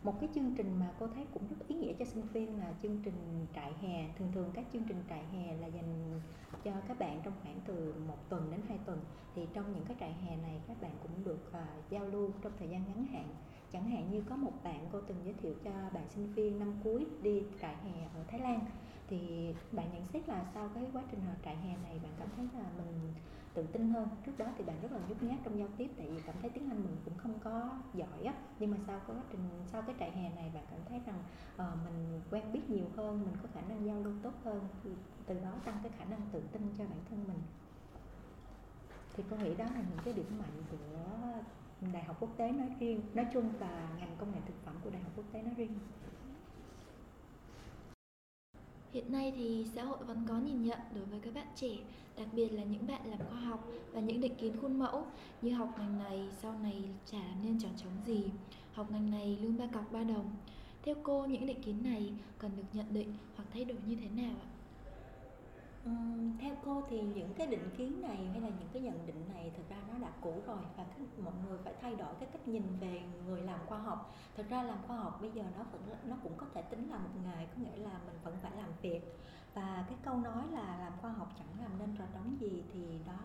một 0.05 0.21
cái 0.21 0.29
chương 0.35 0.55
trình 0.57 0.79
mà 0.81 0.90
cô 0.99 1.07
thấy 1.07 1.27
cũng 1.35 1.43
rất 1.49 1.57
ý 1.69 1.77
nghĩa 1.77 1.93
cho 1.99 2.05
sinh 2.05 2.23
viên 2.33 2.59
là 2.59 2.73
chương 2.83 2.99
trình 3.05 3.47
trại 3.55 3.73
hè. 3.83 4.09
Thường 4.19 4.33
thường 4.33 4.51
các 4.55 4.64
chương 4.73 4.85
trình 4.88 5.03
trại 5.09 5.25
hè 5.25 5.57
là 5.57 5.67
dành 5.67 6.21
cho 6.64 6.73
các 6.88 6.99
bạn 6.99 7.21
trong 7.25 7.35
khoảng 7.43 7.61
từ 7.67 7.95
một 8.09 8.29
tuần 8.29 8.51
đến 8.51 8.61
hai 8.69 8.79
tuần. 8.87 9.01
Thì 9.35 9.47
trong 9.53 9.73
những 9.73 9.85
cái 9.85 9.97
trại 10.01 10.12
hè 10.12 10.37
này 10.37 10.61
các 10.69 10.83
bạn 10.83 10.93
cũng 11.03 11.25
được 11.25 11.51
uh, 11.51 11.90
giao 11.90 12.05
lưu 12.05 12.31
trong 12.43 12.53
thời 12.59 12.69
gian 12.69 12.83
ngắn 12.87 13.07
hạn. 13.07 13.29
Chẳng 13.73 13.90
hạn 13.90 14.11
như 14.11 14.23
có 14.29 14.37
một 14.37 14.53
bạn 14.64 14.87
cô 14.93 15.01
từng 15.01 15.17
giới 15.25 15.35
thiệu 15.43 15.55
cho 15.64 15.71
bạn 15.71 16.09
sinh 16.09 16.33
viên 16.33 16.59
năm 16.59 16.75
cuối 16.85 17.07
đi 17.23 17.43
trại 17.61 17.77
hè 17.77 18.09
ở 18.14 18.25
Thái 18.29 18.40
Lan. 18.40 18.61
Thì 19.09 19.55
bạn 19.73 19.90
nhận 19.93 20.05
xét 20.05 20.29
là 20.29 20.45
sau 20.55 20.69
cái 20.75 20.85
quá 20.93 21.03
trình 21.11 21.21
trại 21.45 21.57
hè 21.57 21.77
này 21.83 22.01
bạn 22.03 22.12
cảm 22.19 22.29
thấy 22.37 22.47
là 22.55 22.71
mình 22.77 23.12
tự 23.55 23.67
tin 23.73 23.90
hơn. 23.90 24.09
Trước 24.27 24.38
đó 24.38 24.47
thì 24.59 24.64
bạn 24.64 24.77
rất 24.83 24.93
là 24.93 24.99
nhút 25.09 25.23
nhát 25.23 25.38
trong 25.45 25.59
giao 25.59 25.69
tiếp 25.77 25.90
tại 25.97 26.07
vì 26.11 26.23
cảm 26.27 26.35
thấy 26.40 26.51
tiếng 26.51 26.71
anh 26.71 26.83
mình 26.83 26.97
cũng 27.05 27.19
không 27.19 27.38
có 27.45 27.71
giỏi 27.95 28.25
á. 28.25 28.35
Nhưng 28.59 28.71
mà 28.71 28.77
sau 28.87 29.01
quá 29.07 29.17
trình 29.33 29.40
sau 29.73 29.83
cái 29.83 29.95
trại 29.99 30.11
hè 30.11 30.35
này 30.35 30.51
bạn 30.55 30.64
cảm 30.71 30.81
thấy 30.88 31.01
rằng 31.07 31.19
uh, 31.55 31.85
mình 31.85 32.21
quen 32.31 32.53
biết 32.53 32.71
nhiều 32.71 32.87
hơn 32.97 33.23
mình 33.25 33.37
có 33.43 33.49
khả 33.55 33.61
năng 33.61 33.87
giao 33.87 34.01
lưu 34.01 34.14
tốt 34.23 34.33
hơn 34.45 34.69
thì 34.85 34.90
từ 35.27 35.40
đó 35.40 35.53
tăng 35.64 35.79
cái 35.83 35.93
khả 35.99 36.05
năng 36.05 36.21
tự 36.33 36.43
tin 36.53 36.62
cho 36.79 36.85
bản 36.85 36.99
thân 37.11 37.25
mình. 37.29 37.38
Thì 39.14 39.25
tôi 39.31 39.38
nghĩ 39.38 39.55
đó 39.55 39.64
là 39.64 39.83
những 39.90 39.99
cái 40.05 40.14
điểm 40.14 40.38
mạnh 40.38 40.62
của 40.71 40.77
đại 41.93 42.05
học 42.05 42.17
quốc 42.21 42.31
tế 42.37 42.53
nói 42.53 42.69
riêng 42.79 43.01
nói 43.14 43.27
chung 43.33 43.53
và 43.59 43.88
ngành 43.99 44.17
công 44.19 44.33
nghệ 44.33 44.38
thực 44.47 44.64
phẩm 44.64 44.75
của 44.85 44.90
đại 44.90 45.03
học 45.03 45.12
quốc 45.17 45.25
tế 45.33 45.43
nói 45.43 45.55
riêng. 45.57 45.79
Hiện 48.94 49.12
nay 49.12 49.33
thì 49.37 49.66
xã 49.74 49.85
hội 49.85 49.98
vẫn 50.07 50.26
có 50.28 50.38
nhìn 50.38 50.62
nhận 50.62 50.78
đối 50.94 51.04
với 51.04 51.20
các 51.20 51.35
bạn 51.35 51.46
trẻ, 51.57 51.76
đặc 52.16 52.28
biệt 52.33 52.48
là 52.48 52.64
những 52.64 52.87
bạn 52.87 53.00
làm 53.04 53.18
khoa 53.30 53.40
học 53.40 53.68
và 53.92 54.00
những 54.00 54.20
định 54.20 54.35
kiến 54.35 54.57
khuôn 54.61 54.78
mẫu 54.78 55.07
như 55.42 55.52
học 55.52 55.68
ngành 55.78 55.98
này 55.98 56.28
sau 56.42 56.59
này 56.62 56.85
chả 57.07 57.18
làm 57.18 57.42
nên 57.42 57.59
tròn 57.59 57.72
trống 57.76 57.92
gì, 58.07 58.24
học 58.72 58.90
ngành 58.90 59.11
này 59.11 59.38
lương 59.42 59.59
ba 59.59 59.66
cọc 59.66 59.92
ba 59.92 60.04
đồng. 60.04 60.30
Theo 60.83 60.94
cô, 61.02 61.26
những 61.26 61.46
định 61.46 61.62
kiến 61.62 61.83
này 61.83 62.12
cần 62.38 62.50
được 62.57 62.62
nhận 62.72 62.87
định 62.90 63.14
hoặc 63.37 63.44
thay 63.52 63.64
đổi 63.64 63.78
như 63.87 63.96
thế 63.96 64.22
nào 64.22 64.35
ạ? 64.42 64.48
Uhm, 65.90 66.38
theo 66.38 66.54
cô 66.64 66.83
thì 66.90 67.00
những 67.00 67.35
cái 67.35 67.46
định 67.46 67.70
kiến 67.78 68.00
này 68.00 68.16
hay 68.33 68.40
là 68.40 68.48
những 68.48 68.68
cái 68.72 68.83
nhận 68.83 69.07
định 69.07 69.24
này 69.35 69.52
thực 69.57 69.68
ra 69.70 69.76
nó 69.92 69.98
đã 69.98 70.12
cũ 70.20 70.35
rồi 70.46 70.59
và 70.76 70.85
cái, 70.85 71.07
mọi 71.24 71.35
người 71.46 71.59
phải 71.64 71.74
thay 71.80 71.96
đổi 71.96 72.09
cái 72.20 72.28
cách 72.33 72.48
nhìn 72.48 72.62
về 72.80 73.02
người 73.26 73.42
làm 73.42 73.59
khoa 73.66 73.78
học 73.78 74.16
thực 74.37 74.50
ra 74.50 74.62
làm 74.62 74.78
khoa 74.87 74.96
học 74.96 75.18
bây 75.20 75.30
giờ 75.30 75.42
nó 75.59 75.64
vẫn 75.72 75.83
nó 76.04 76.16
cũng 76.22 76.33
có 76.37 76.46
thể 76.54 76.62
tính 76.62 76.90
là 76.90 76.98
một 76.98 77.04
nghề, 77.24 77.46
có 77.46 77.55
nghĩa 77.57 77.77
là 77.77 78.00
mình 78.07 78.16
vẫn 78.24 78.37
phải 78.42 78.53
làm 78.57 78.70
việc. 78.83 79.00
Và 79.55 79.85
cái 79.88 79.98
câu 80.03 80.16
nói 80.16 80.46
là 80.53 80.79
làm 80.81 80.92
khoa 81.00 81.12
học 81.12 81.33
chẳng 81.38 81.62
làm 81.62 81.79
nên 81.79 81.96
trò 81.98 82.05
trống 82.14 82.37
gì 82.40 82.62
thì 82.72 82.98
đó 83.07 83.18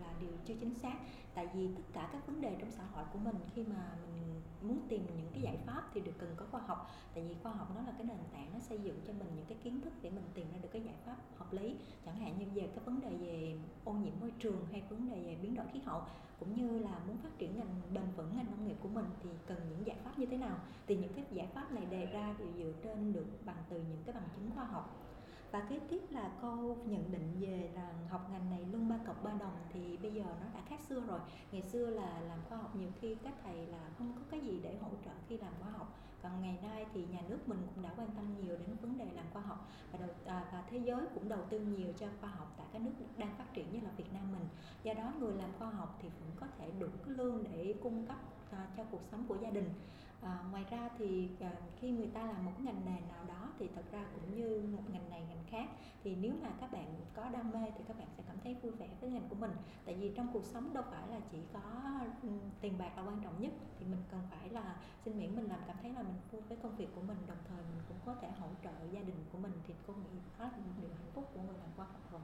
là 0.00 0.12
điều 0.20 0.30
chưa 0.44 0.54
chính 0.60 0.74
xác. 0.74 0.94
Tại 1.34 1.48
vì 1.54 1.68
tất 1.76 1.82
cả 1.92 2.08
các 2.12 2.26
vấn 2.26 2.40
đề 2.40 2.56
trong 2.60 2.70
xã 2.70 2.84
hội 2.84 3.04
của 3.12 3.18
mình 3.18 3.36
khi 3.54 3.64
mà 3.64 3.96
mình 4.06 4.42
muốn 4.62 4.80
tìm 4.88 5.06
những 5.16 5.30
cái 5.32 5.42
giải 5.42 5.56
pháp 5.66 5.82
thì 5.94 6.00
được 6.00 6.12
cần 6.18 6.34
có 6.36 6.46
khoa 6.50 6.60
học. 6.60 6.90
Tại 7.14 7.24
vì 7.24 7.34
khoa 7.42 7.52
học 7.52 7.68
nó 7.74 7.82
là 7.82 7.92
cái 7.92 8.04
nền 8.04 8.18
tảng 8.32 8.50
nó 8.52 8.58
xây 8.58 8.78
dựng 8.78 9.00
cho 9.06 9.12
mình 9.12 9.28
những 9.36 9.46
cái 9.46 9.58
kiến 9.62 9.80
thức 9.80 9.92
để 10.02 10.10
mình 10.10 10.24
tìm 10.34 10.46
ra 10.52 10.58
được 10.62 10.68
cái 10.72 10.82
giải 10.82 10.94
pháp 11.04 11.16
hợp 11.36 11.52
lý. 11.52 11.76
Chẳng 12.06 12.16
hạn 12.16 12.38
như 12.38 12.46
về 12.54 12.68
cái 12.74 12.84
vấn 12.84 13.00
đề 13.00 13.16
về 13.16 13.58
ô 13.84 13.92
nhiễm 13.92 14.14
môi 14.20 14.32
trường 14.38 14.66
hay 14.70 14.82
vấn 14.88 15.10
đề 15.10 15.22
về 15.22 15.36
biến 15.42 15.54
đổi 15.54 15.66
khí 15.72 15.80
hậu 15.84 16.02
cũng 16.40 16.54
như 16.56 16.78
là 16.78 16.98
muốn 17.06 17.16
phát 17.16 17.38
triển 17.38 17.56
ngành 17.56 17.80
bền 17.94 18.04
vững, 18.16 18.36
ngành 18.36 18.50
nông 18.50 18.68
nghiệp 18.68 18.76
của 18.82 18.88
mình 18.88 19.06
thì 19.22 19.30
cần 19.46 19.58
những 19.70 19.86
giải 19.86 19.96
pháp 20.04 20.18
như 20.18 20.26
thế 20.26 20.36
nào? 20.36 20.56
Thì 20.86 20.96
những 20.96 21.12
cái 21.12 21.24
giải 21.30 21.48
pháp 21.54 21.72
này 21.72 21.86
đề 21.86 22.06
ra 22.06 22.34
đều 22.38 22.48
dựa 22.58 22.72
trên 22.82 23.12
được 23.12 23.26
bằng 23.44 23.56
từ 23.68 23.76
những 23.76 24.02
cái 24.06 24.14
bằng 24.14 24.28
chứng 24.36 24.50
khoa 24.54 24.64
học 24.64 25.07
và 25.50 25.60
kế 25.60 25.78
tiếp 25.90 26.02
là 26.10 26.30
cô 26.42 26.76
nhận 26.86 27.12
định 27.12 27.36
về 27.40 27.70
là 27.74 27.92
học 28.08 28.28
ngành 28.32 28.50
này 28.50 28.64
lương 28.72 28.88
ba 28.88 28.98
cọc 29.06 29.24
ba 29.24 29.32
đồng 29.32 29.56
thì 29.72 29.96
bây 29.96 30.12
giờ 30.12 30.24
nó 30.24 30.46
đã 30.54 30.60
khác 30.68 30.80
xưa 30.88 31.00
rồi. 31.00 31.20
Ngày 31.52 31.62
xưa 31.62 31.90
là 31.90 32.20
làm 32.20 32.38
khoa 32.48 32.58
học 32.58 32.76
nhiều 32.76 32.90
khi 33.00 33.14
các 33.14 33.34
thầy 33.44 33.66
là 33.66 33.90
không 33.98 34.12
có 34.16 34.22
cái 34.30 34.40
gì 34.40 34.60
để 34.62 34.76
hỗ 34.80 34.90
trợ 35.04 35.10
khi 35.28 35.38
làm 35.38 35.52
khoa 35.60 35.70
học. 35.70 35.98
Còn 36.22 36.42
ngày 36.42 36.58
nay 36.62 36.86
thì 36.94 37.06
nhà 37.06 37.20
nước 37.28 37.48
mình 37.48 37.58
cũng 37.74 37.84
đã 37.84 37.90
quan 37.96 38.08
tâm 38.16 38.34
nhiều 38.40 38.56
đến 38.56 38.76
vấn 38.82 38.98
đề 38.98 39.06
làm 39.14 39.26
khoa 39.32 39.42
học 39.42 39.68
và 39.92 39.98
đầu, 39.98 40.08
à, 40.26 40.48
và 40.52 40.64
thế 40.70 40.78
giới 40.78 41.00
cũng 41.14 41.28
đầu 41.28 41.40
tư 41.50 41.60
nhiều 41.60 41.92
cho 41.98 42.06
khoa 42.20 42.30
học 42.30 42.54
tại 42.56 42.66
các 42.72 42.82
nước 42.82 42.90
đang 43.16 43.34
phát 43.38 43.54
triển 43.54 43.72
như 43.72 43.80
là 43.80 43.90
Việt 43.96 44.12
Nam 44.12 44.32
mình. 44.32 44.48
Do 44.82 44.94
đó 44.94 45.12
người 45.18 45.34
làm 45.34 45.50
khoa 45.58 45.70
học 45.70 45.98
thì 46.02 46.08
cũng 46.18 46.40
có 46.40 46.46
thể 46.58 46.70
đủ 46.78 46.86
cái 47.06 47.14
lương 47.14 47.44
để 47.44 47.74
cung 47.82 48.06
cấp 48.06 48.16
à, 48.50 48.66
cho 48.76 48.84
cuộc 48.90 49.00
sống 49.10 49.24
của 49.28 49.36
gia 49.40 49.50
đình 49.50 49.70
à, 50.22 50.38
ngoài 50.50 50.64
ra 50.70 50.88
thì 50.98 51.28
à, 51.40 51.52
khi 51.80 51.90
người 51.90 52.06
ta 52.14 52.22
làm 52.22 52.44
một 52.44 52.52
ngành 52.58 52.84
nghề 52.84 53.00
nào 53.08 53.24
đó 53.28 53.52
thì 53.58 53.68
thật 53.74 53.82
ra 53.92 54.04
cũng 54.14 54.34
như 54.34 54.68
một 54.76 54.82
ngành 54.92 55.10
này 55.10 55.22
ngành 55.28 55.44
khác. 55.50 55.68
Thì 56.04 56.16
nếu 56.16 56.32
mà 56.42 56.48
các 56.60 56.72
bạn 56.72 57.00
có 57.14 57.28
đam 57.28 57.50
mê 57.50 57.70
thì 57.78 57.84
các 57.88 57.98
bạn 57.98 58.08
sẽ 58.16 58.22
cảm 58.26 58.36
thấy 58.44 58.54
vui 58.54 58.72
vẻ 58.72 58.88
với 59.00 59.10
ngành 59.10 59.28
của 59.28 59.34
mình. 59.34 59.50
Tại 59.84 59.94
vì 59.94 60.12
trong 60.16 60.28
cuộc 60.32 60.44
sống 60.44 60.74
đâu 60.74 60.84
phải 60.90 61.08
là 61.08 61.20
chỉ 61.32 61.38
có 61.52 61.60
tiền 62.60 62.78
bạc 62.78 62.90
là 62.96 63.02
quan 63.02 63.20
trọng 63.24 63.40
nhất. 63.40 63.52
Thì 63.78 63.86
mình 63.86 64.02
cần 64.10 64.20
phải 64.30 64.50
là 64.50 64.76
xin 65.04 65.18
miễn 65.18 65.36
mình 65.36 65.48
làm 65.48 65.60
cảm 65.66 65.76
thấy 65.82 65.92
là 65.92 66.02
mình 66.02 66.16
vui 66.30 66.42
với 66.48 66.58
công 66.62 66.76
việc 66.76 66.88
của 66.94 67.02
mình 67.02 67.18
đồng 67.26 67.38
thời 67.48 67.58
mình 67.58 67.82
cũng 67.88 67.98
có 68.06 68.14
thể 68.20 68.28
hỗ 68.30 68.46
trợ 68.64 68.70
gia 68.92 69.00
đình 69.00 69.24
của 69.32 69.38
mình. 69.38 69.52
Thì 69.66 69.74
cô 69.86 69.92
nghĩ 69.92 70.18
đó 70.38 70.44
là 70.44 70.56
một 70.56 70.72
điều 70.80 70.90
hạnh 70.90 71.10
phúc 71.14 71.30
của 71.34 71.40
người 71.40 71.58
làm 71.58 71.68
khoa 71.76 71.86
học 71.86 72.12
rồi. 72.12 72.20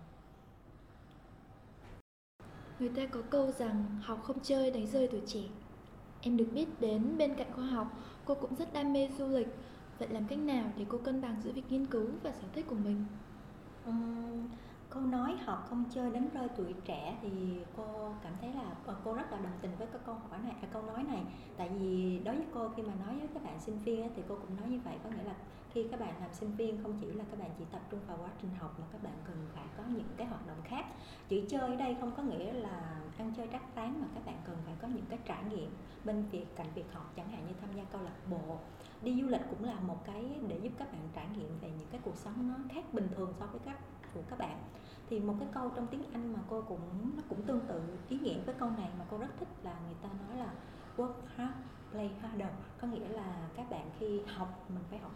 Người 2.79 2.91
ta 2.97 3.03
có 3.07 3.23
câu 3.31 3.51
rằng 3.51 3.85
học 4.03 4.21
không 4.23 4.41
chơi 4.43 4.71
đánh 4.71 4.87
rơi 4.87 5.09
tuổi 5.13 5.23
trẻ. 5.27 5.41
Em 6.27 6.37
được 6.37 6.49
biết 6.55 6.81
đến 6.81 7.19
bên 7.19 7.35
cạnh 7.35 7.53
khoa 7.53 7.65
học, 7.65 7.99
cô 8.25 8.35
cũng 8.35 8.55
rất 8.55 8.73
đam 8.73 8.93
mê 8.93 9.09
du 9.19 9.29
lịch. 9.29 9.49
Vậy 9.99 10.09
làm 10.09 10.27
cách 10.27 10.39
nào 10.39 10.73
để 10.77 10.85
cô 10.89 10.99
cân 10.99 11.21
bằng 11.23 11.37
giữa 11.45 11.53
việc 11.53 11.63
nghiên 11.71 11.87
cứu 11.87 12.07
và 12.23 12.33
sở 12.33 12.49
thích 12.53 12.67
của 12.69 12.75
mình? 12.75 13.05
Uhm, 13.89 14.49
câu 14.95 15.03
nói 15.03 15.37
học 15.45 15.67
không 15.69 15.85
chơi 15.91 16.11
đánh 16.11 16.29
rơi 16.35 16.49
tuổi 16.57 16.75
trẻ 16.85 17.17
thì 17.23 17.29
cô 17.77 17.85
cảm 18.23 18.33
thấy 18.41 18.53
là 18.53 18.75
ờ, 18.87 18.97
cô 19.05 19.15
rất 19.15 19.33
là 19.33 19.39
đồng 19.39 19.59
tình 19.61 19.71
với 19.79 19.87
cái 19.87 20.01
câu 20.07 20.15
hỏi 20.15 20.39
này, 20.43 20.53
à, 20.63 20.69
câu 20.73 20.83
nói 20.83 21.03
này. 21.03 21.23
Tại 21.57 21.69
vì 21.69 22.21
đối 22.25 22.37
với 22.37 22.47
cô 22.55 22.69
khi 22.77 22.83
mà 22.83 22.93
nói 23.07 23.19
với 23.19 23.29
các 23.35 23.43
bạn 23.45 23.61
sinh 23.61 23.79
viên 23.79 24.11
thì 24.17 24.23
cô 24.29 24.35
cũng 24.35 24.57
nói 24.61 24.69
như 24.69 24.81
vậy, 24.85 24.97
có 25.05 25.11
nghĩa 25.11 25.23
là 25.23 25.35
khi 25.73 25.89
các 25.91 26.01
bạn 26.01 26.15
làm 26.21 26.33
sinh 26.33 26.57
viên 26.57 26.83
không 26.83 26.99
chỉ 27.01 27.07
là 27.07 27.25
các 27.31 27.41
bạn 27.41 27.51
chỉ 27.59 27.65
tập 27.73 27.81
trung 27.91 28.01
vào 28.07 28.17
quá 28.21 28.29
trình 28.43 28.51
học 28.59 28.75
mà 28.81 28.87
các 28.93 29.03
bạn 29.03 29.13
cần 29.27 29.37
phải 29.55 29.65
có 29.77 29.83
những 29.89 30.09
cái 30.17 30.27
hoạt 30.27 30.47
động 30.47 30.59
khác. 30.65 30.87
Chữ 31.29 31.43
chơi 31.49 31.61
ở 31.61 31.77
đây 31.77 31.97
không 32.01 32.13
có 32.17 32.23
nghĩa 32.23 32.53
là 32.53 33.01
ăn 33.19 33.33
chơi 33.37 33.49
trác 33.53 33.75
tán 33.75 34.01
mà 34.01 34.07
các 34.15 34.27
bạn 34.27 34.37
cần 34.47 34.57
phải 34.65 34.75
có 34.83 34.89
những 34.89 35.07
cái 35.09 35.19
trải 35.25 35.45
nghiệm. 35.45 35.71
Bên 36.05 36.25
việc 36.31 36.57
cạnh 36.57 36.67
việc 36.75 36.93
học 36.93 37.13
chẳng 37.17 37.29
hạn 37.29 37.47
như 37.49 37.55
tham 37.61 37.71
gia 37.77 37.85
câu 37.85 38.03
lạc 38.03 38.17
bộ 38.31 38.59
đi 39.03 39.21
du 39.21 39.29
lịch 39.29 39.43
cũng 39.51 39.65
là 39.65 39.81
một 39.81 40.05
cái 40.05 40.25
để 40.49 40.59
giúp 40.63 40.71
các 40.79 40.93
bạn 40.93 41.09
trải 41.15 41.27
nghiệm 41.37 41.59
về 41.61 41.71
những 41.79 41.89
cái 41.91 42.01
cuộc 42.05 42.17
sống 42.17 42.49
nó 42.49 42.55
khác 42.75 42.85
bình 42.95 43.09
thường 43.17 43.33
so 43.41 43.47
với 43.47 43.61
các 43.65 43.79
của 44.15 44.23
các 44.31 44.39
bạn 44.39 44.59
thì 45.11 45.21
một 45.21 45.35
cái 45.39 45.49
câu 45.55 45.71
trong 45.77 45.87
tiếng 45.87 46.03
Anh 46.13 46.33
mà 46.33 46.39
cô 46.51 46.63
cũng 46.69 47.11
nó 47.17 47.23
cũng 47.29 47.43
tương 47.43 47.61
tự 47.61 47.81
ý 48.09 48.19
nghĩa 48.19 48.41
với 48.47 48.55
câu 48.59 48.71
này 48.71 48.91
mà 48.99 49.05
cô 49.11 49.19
rất 49.19 49.29
thích 49.39 49.49
là 49.63 49.75
người 49.87 49.97
ta 50.03 50.09
nói 50.29 50.39
là 50.39 50.53
work 50.97 51.15
hard 51.37 51.55
play 51.91 52.11
harder. 52.21 52.49
Có 52.81 52.89
nghĩa 52.89 53.09
là 53.09 53.49
các 53.57 53.71
bạn 53.71 53.91
khi 53.99 54.21
học 54.37 54.65
mình 54.69 54.85
phải 54.91 54.99
học 54.99 55.13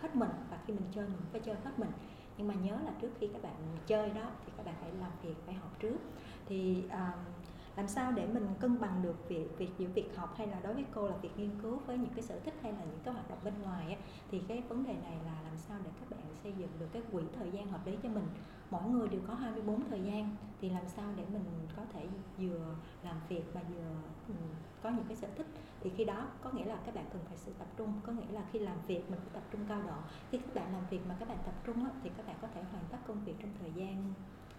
hết 0.00 0.16
mình 0.16 0.30
và 0.50 0.58
khi 0.66 0.72
mình 0.72 0.86
chơi 0.94 1.08
mình 1.08 1.20
phải 1.32 1.40
chơi 1.40 1.54
hết 1.64 1.78
mình. 1.78 1.90
Nhưng 2.36 2.48
mà 2.48 2.54
nhớ 2.54 2.78
là 2.84 2.92
trước 3.00 3.10
khi 3.20 3.28
các 3.28 3.42
bạn 3.42 3.54
chơi 3.86 4.10
đó 4.10 4.30
thì 4.46 4.52
các 4.56 4.66
bạn 4.66 4.74
phải 4.80 4.92
làm 4.92 5.10
việc 5.22 5.34
phải 5.46 5.54
học 5.54 5.70
trước. 5.78 5.98
Thì 6.46 6.84
um, 6.90 7.41
làm 7.76 7.88
sao 7.88 8.12
để 8.12 8.26
mình 8.26 8.46
cân 8.60 8.80
bằng 8.80 9.02
được 9.02 9.28
việc 9.28 9.58
việc 9.58 9.70
giữa 9.78 9.88
việc 9.94 10.16
học 10.16 10.34
hay 10.38 10.46
là 10.46 10.60
đối 10.60 10.74
với 10.74 10.84
cô 10.94 11.08
là 11.08 11.16
việc 11.16 11.30
nghiên 11.36 11.50
cứu 11.62 11.78
với 11.86 11.98
những 11.98 12.12
cái 12.14 12.22
sở 12.22 12.40
thích 12.44 12.54
hay 12.62 12.72
là 12.72 12.84
những 12.84 13.00
cái 13.04 13.14
hoạt 13.14 13.30
động 13.30 13.38
bên 13.44 13.54
ngoài 13.62 13.92
á, 13.92 13.98
thì 14.30 14.40
cái 14.48 14.62
vấn 14.68 14.84
đề 14.84 14.94
này 15.02 15.18
là 15.24 15.42
làm 15.44 15.58
sao 15.58 15.78
để 15.84 15.90
các 16.00 16.10
bạn 16.10 16.20
xây 16.42 16.52
dựng 16.58 16.70
được 16.80 16.86
cái 16.92 17.02
quỹ 17.12 17.22
thời 17.38 17.50
gian 17.50 17.68
hợp 17.68 17.86
lý 17.86 17.96
cho 18.02 18.08
mình? 18.08 18.26
Mỗi 18.70 18.82
người 18.82 19.08
đều 19.08 19.20
có 19.28 19.34
24 19.34 19.84
thời 19.90 20.02
gian 20.02 20.36
thì 20.60 20.70
làm 20.70 20.88
sao 20.88 21.12
để 21.16 21.24
mình 21.32 21.44
có 21.76 21.82
thể 21.92 22.06
vừa 22.38 22.74
làm 23.02 23.16
việc 23.28 23.44
và 23.52 23.60
vừa 23.68 23.90
ừ, 24.28 24.34
có 24.82 24.90
những 24.90 25.04
cái 25.08 25.16
sở 25.16 25.28
thích? 25.36 25.46
Thì 25.80 25.90
khi 25.96 26.04
đó 26.04 26.26
có 26.42 26.50
nghĩa 26.50 26.64
là 26.64 26.76
các 26.86 26.94
bạn 26.94 27.04
cần 27.12 27.22
phải 27.28 27.36
sự 27.36 27.52
tập 27.58 27.68
trung 27.76 27.92
có 28.06 28.12
nghĩa 28.12 28.32
là 28.32 28.42
khi 28.52 28.58
làm 28.58 28.76
việc 28.86 29.10
mình 29.10 29.20
phải 29.20 29.30
tập 29.32 29.42
trung 29.52 29.60
cao 29.68 29.82
độ. 29.86 29.96
Khi 30.30 30.38
các 30.38 30.54
bạn 30.54 30.72
làm 30.72 30.82
việc 30.90 31.00
mà 31.08 31.16
các 31.18 31.28
bạn 31.28 31.38
tập 31.44 31.54
trung 31.66 31.84
á, 31.84 31.90
thì 32.02 32.10
các 32.16 32.26
bạn 32.26 32.36
có 32.42 32.48
thể 32.54 32.62
hoàn 32.62 32.84
tất 32.90 32.98
công 33.06 33.24
việc 33.24 33.34
trong 33.40 33.50
thời 33.60 33.72
gian 33.72 34.12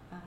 à, 0.09 0.21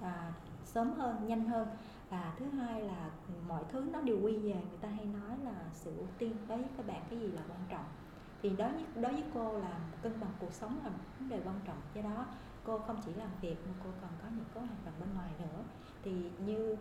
à, 0.00 0.32
sớm 0.64 0.92
hơn 0.92 1.26
nhanh 1.26 1.44
hơn 1.46 1.68
và 2.12 2.32
thứ 2.38 2.46
hai 2.50 2.82
là 2.82 3.10
mọi 3.48 3.62
thứ 3.72 3.84
nó 3.92 4.00
đều 4.00 4.20
quy 4.22 4.38
về, 4.38 4.54
người 4.54 4.78
ta 4.80 4.88
hay 4.88 5.04
nói 5.04 5.38
là 5.44 5.54
sự 5.72 5.96
ưu 5.96 6.06
tiên 6.18 6.36
đối 6.48 6.58
với 6.58 6.68
các 6.76 6.86
bạn 6.86 7.02
cái 7.10 7.18
gì 7.18 7.26
là 7.26 7.42
quan 7.48 7.60
trọng. 7.68 7.84
Thì 8.42 8.50
đối 8.50 8.72
với 8.72 8.84
đối 8.94 9.12
với 9.12 9.24
cô 9.34 9.58
là 9.58 9.80
cân 10.02 10.20
bằng 10.20 10.30
cuộc 10.40 10.52
sống 10.52 10.78
là 10.84 10.90
một 10.90 10.98
vấn 11.18 11.28
đề 11.28 11.40
quan 11.44 11.60
trọng, 11.64 11.80
do 11.94 12.02
đó 12.02 12.26
cô 12.64 12.78
không 12.78 12.96
chỉ 13.04 13.14
làm 13.14 13.28
việc 13.40 13.56
mà 13.66 13.74
cô 13.84 13.90
còn 14.00 14.10
có 14.22 14.28
những 14.36 14.44
cái 14.54 14.66
hoạt 14.66 14.84
động 14.84 14.94
bên 15.00 15.08
ngoài 15.14 15.30
nữa. 15.38 15.64
Thì 16.02 16.30
như 16.46 16.76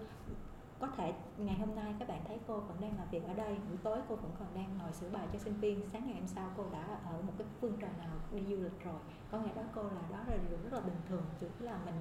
có 0.80 0.88
thể 0.88 1.14
ngày 1.38 1.60
hôm 1.60 1.76
nay 1.76 1.96
các 2.00 2.08
bạn 2.08 2.22
thấy 2.28 2.40
cô 2.48 2.60
vẫn 2.60 2.78
đang 2.82 2.98
làm 2.98 3.08
việc 3.12 3.24
ở 3.28 3.34
đây, 3.34 3.58
buổi 3.70 3.78
tối 3.84 4.00
cô 4.10 4.16
vẫn 4.16 4.32
còn 4.40 4.48
đang 4.56 4.78
ngồi 4.78 4.94
sửa 4.94 5.10
bài 5.10 5.28
cho 5.34 5.40
sinh 5.40 5.54
viên, 5.54 5.90
sáng 5.94 6.06
ngày 6.06 6.16
hôm 6.16 6.28
sau 6.28 6.50
cô 6.58 6.66
đã 6.74 7.00
ở 7.06 7.22
một 7.22 7.34
cái 7.38 7.48
phương 7.62 7.78
trời 7.82 7.90
nào 7.98 8.10
đi 8.32 8.56
du 8.56 8.64
lịch 8.64 8.84
rồi. 8.84 9.00
Có 9.32 9.40
nghĩa 9.40 9.54
đó 9.56 9.62
cô 9.76 9.84
là, 9.84 10.02
đó 10.12 10.18
là 10.28 10.38
điều 10.50 10.58
rất 10.64 10.74
là 10.74 10.80
bình 10.80 11.02
thường, 11.10 11.24
chỉ 11.40 11.48
là 11.60 11.80
mình 11.86 11.96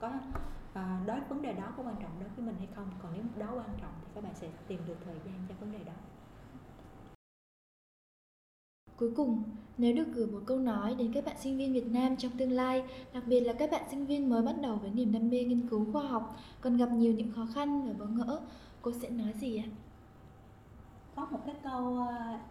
có 0.00 0.12
à, 0.76 1.00
đối 1.06 1.20
vấn 1.20 1.42
đề 1.42 1.52
đó 1.52 1.72
có 1.76 1.82
quan 1.82 1.96
trọng 2.02 2.20
đối 2.20 2.28
với 2.28 2.46
mình 2.46 2.54
hay 2.58 2.68
không 2.74 2.90
còn 3.02 3.12
nếu 3.14 3.24
đó 3.38 3.54
quan 3.56 3.70
trọng 3.80 3.92
thì 4.00 4.08
các 4.14 4.24
bạn 4.24 4.34
sẽ 4.34 4.48
tìm 4.68 4.80
được 4.86 4.96
thời 5.04 5.18
gian 5.24 5.34
cho 5.48 5.54
vấn 5.60 5.72
đề 5.72 5.78
đó 5.84 5.92
Cuối 8.96 9.12
cùng, 9.16 9.42
nếu 9.78 9.94
được 9.94 10.06
gửi 10.14 10.26
một 10.26 10.40
câu 10.46 10.58
nói 10.58 10.94
đến 10.94 11.12
các 11.12 11.24
bạn 11.24 11.36
sinh 11.38 11.58
viên 11.58 11.72
Việt 11.72 11.86
Nam 11.86 12.16
trong 12.16 12.32
tương 12.38 12.52
lai, 12.52 12.84
đặc 13.12 13.22
biệt 13.26 13.40
là 13.40 13.52
các 13.52 13.70
bạn 13.70 13.82
sinh 13.90 14.06
viên 14.06 14.30
mới 14.30 14.42
bắt 14.42 14.54
đầu 14.62 14.76
với 14.76 14.90
niềm 14.90 15.12
đam 15.12 15.30
mê 15.30 15.44
nghiên 15.44 15.68
cứu 15.68 15.86
khoa 15.92 16.02
học, 16.02 16.36
còn 16.60 16.76
gặp 16.76 16.92
nhiều 16.92 17.12
những 17.12 17.32
khó 17.32 17.46
khăn 17.54 17.82
và 17.86 17.92
bỡ 17.98 18.06
ngỡ, 18.06 18.40
cô 18.82 18.92
sẽ 18.92 19.10
nói 19.10 19.32
gì 19.32 19.56
ạ? 19.56 19.68
Có 21.16 21.26
một 21.30 21.40
cái 21.46 21.54
câu 21.62 21.98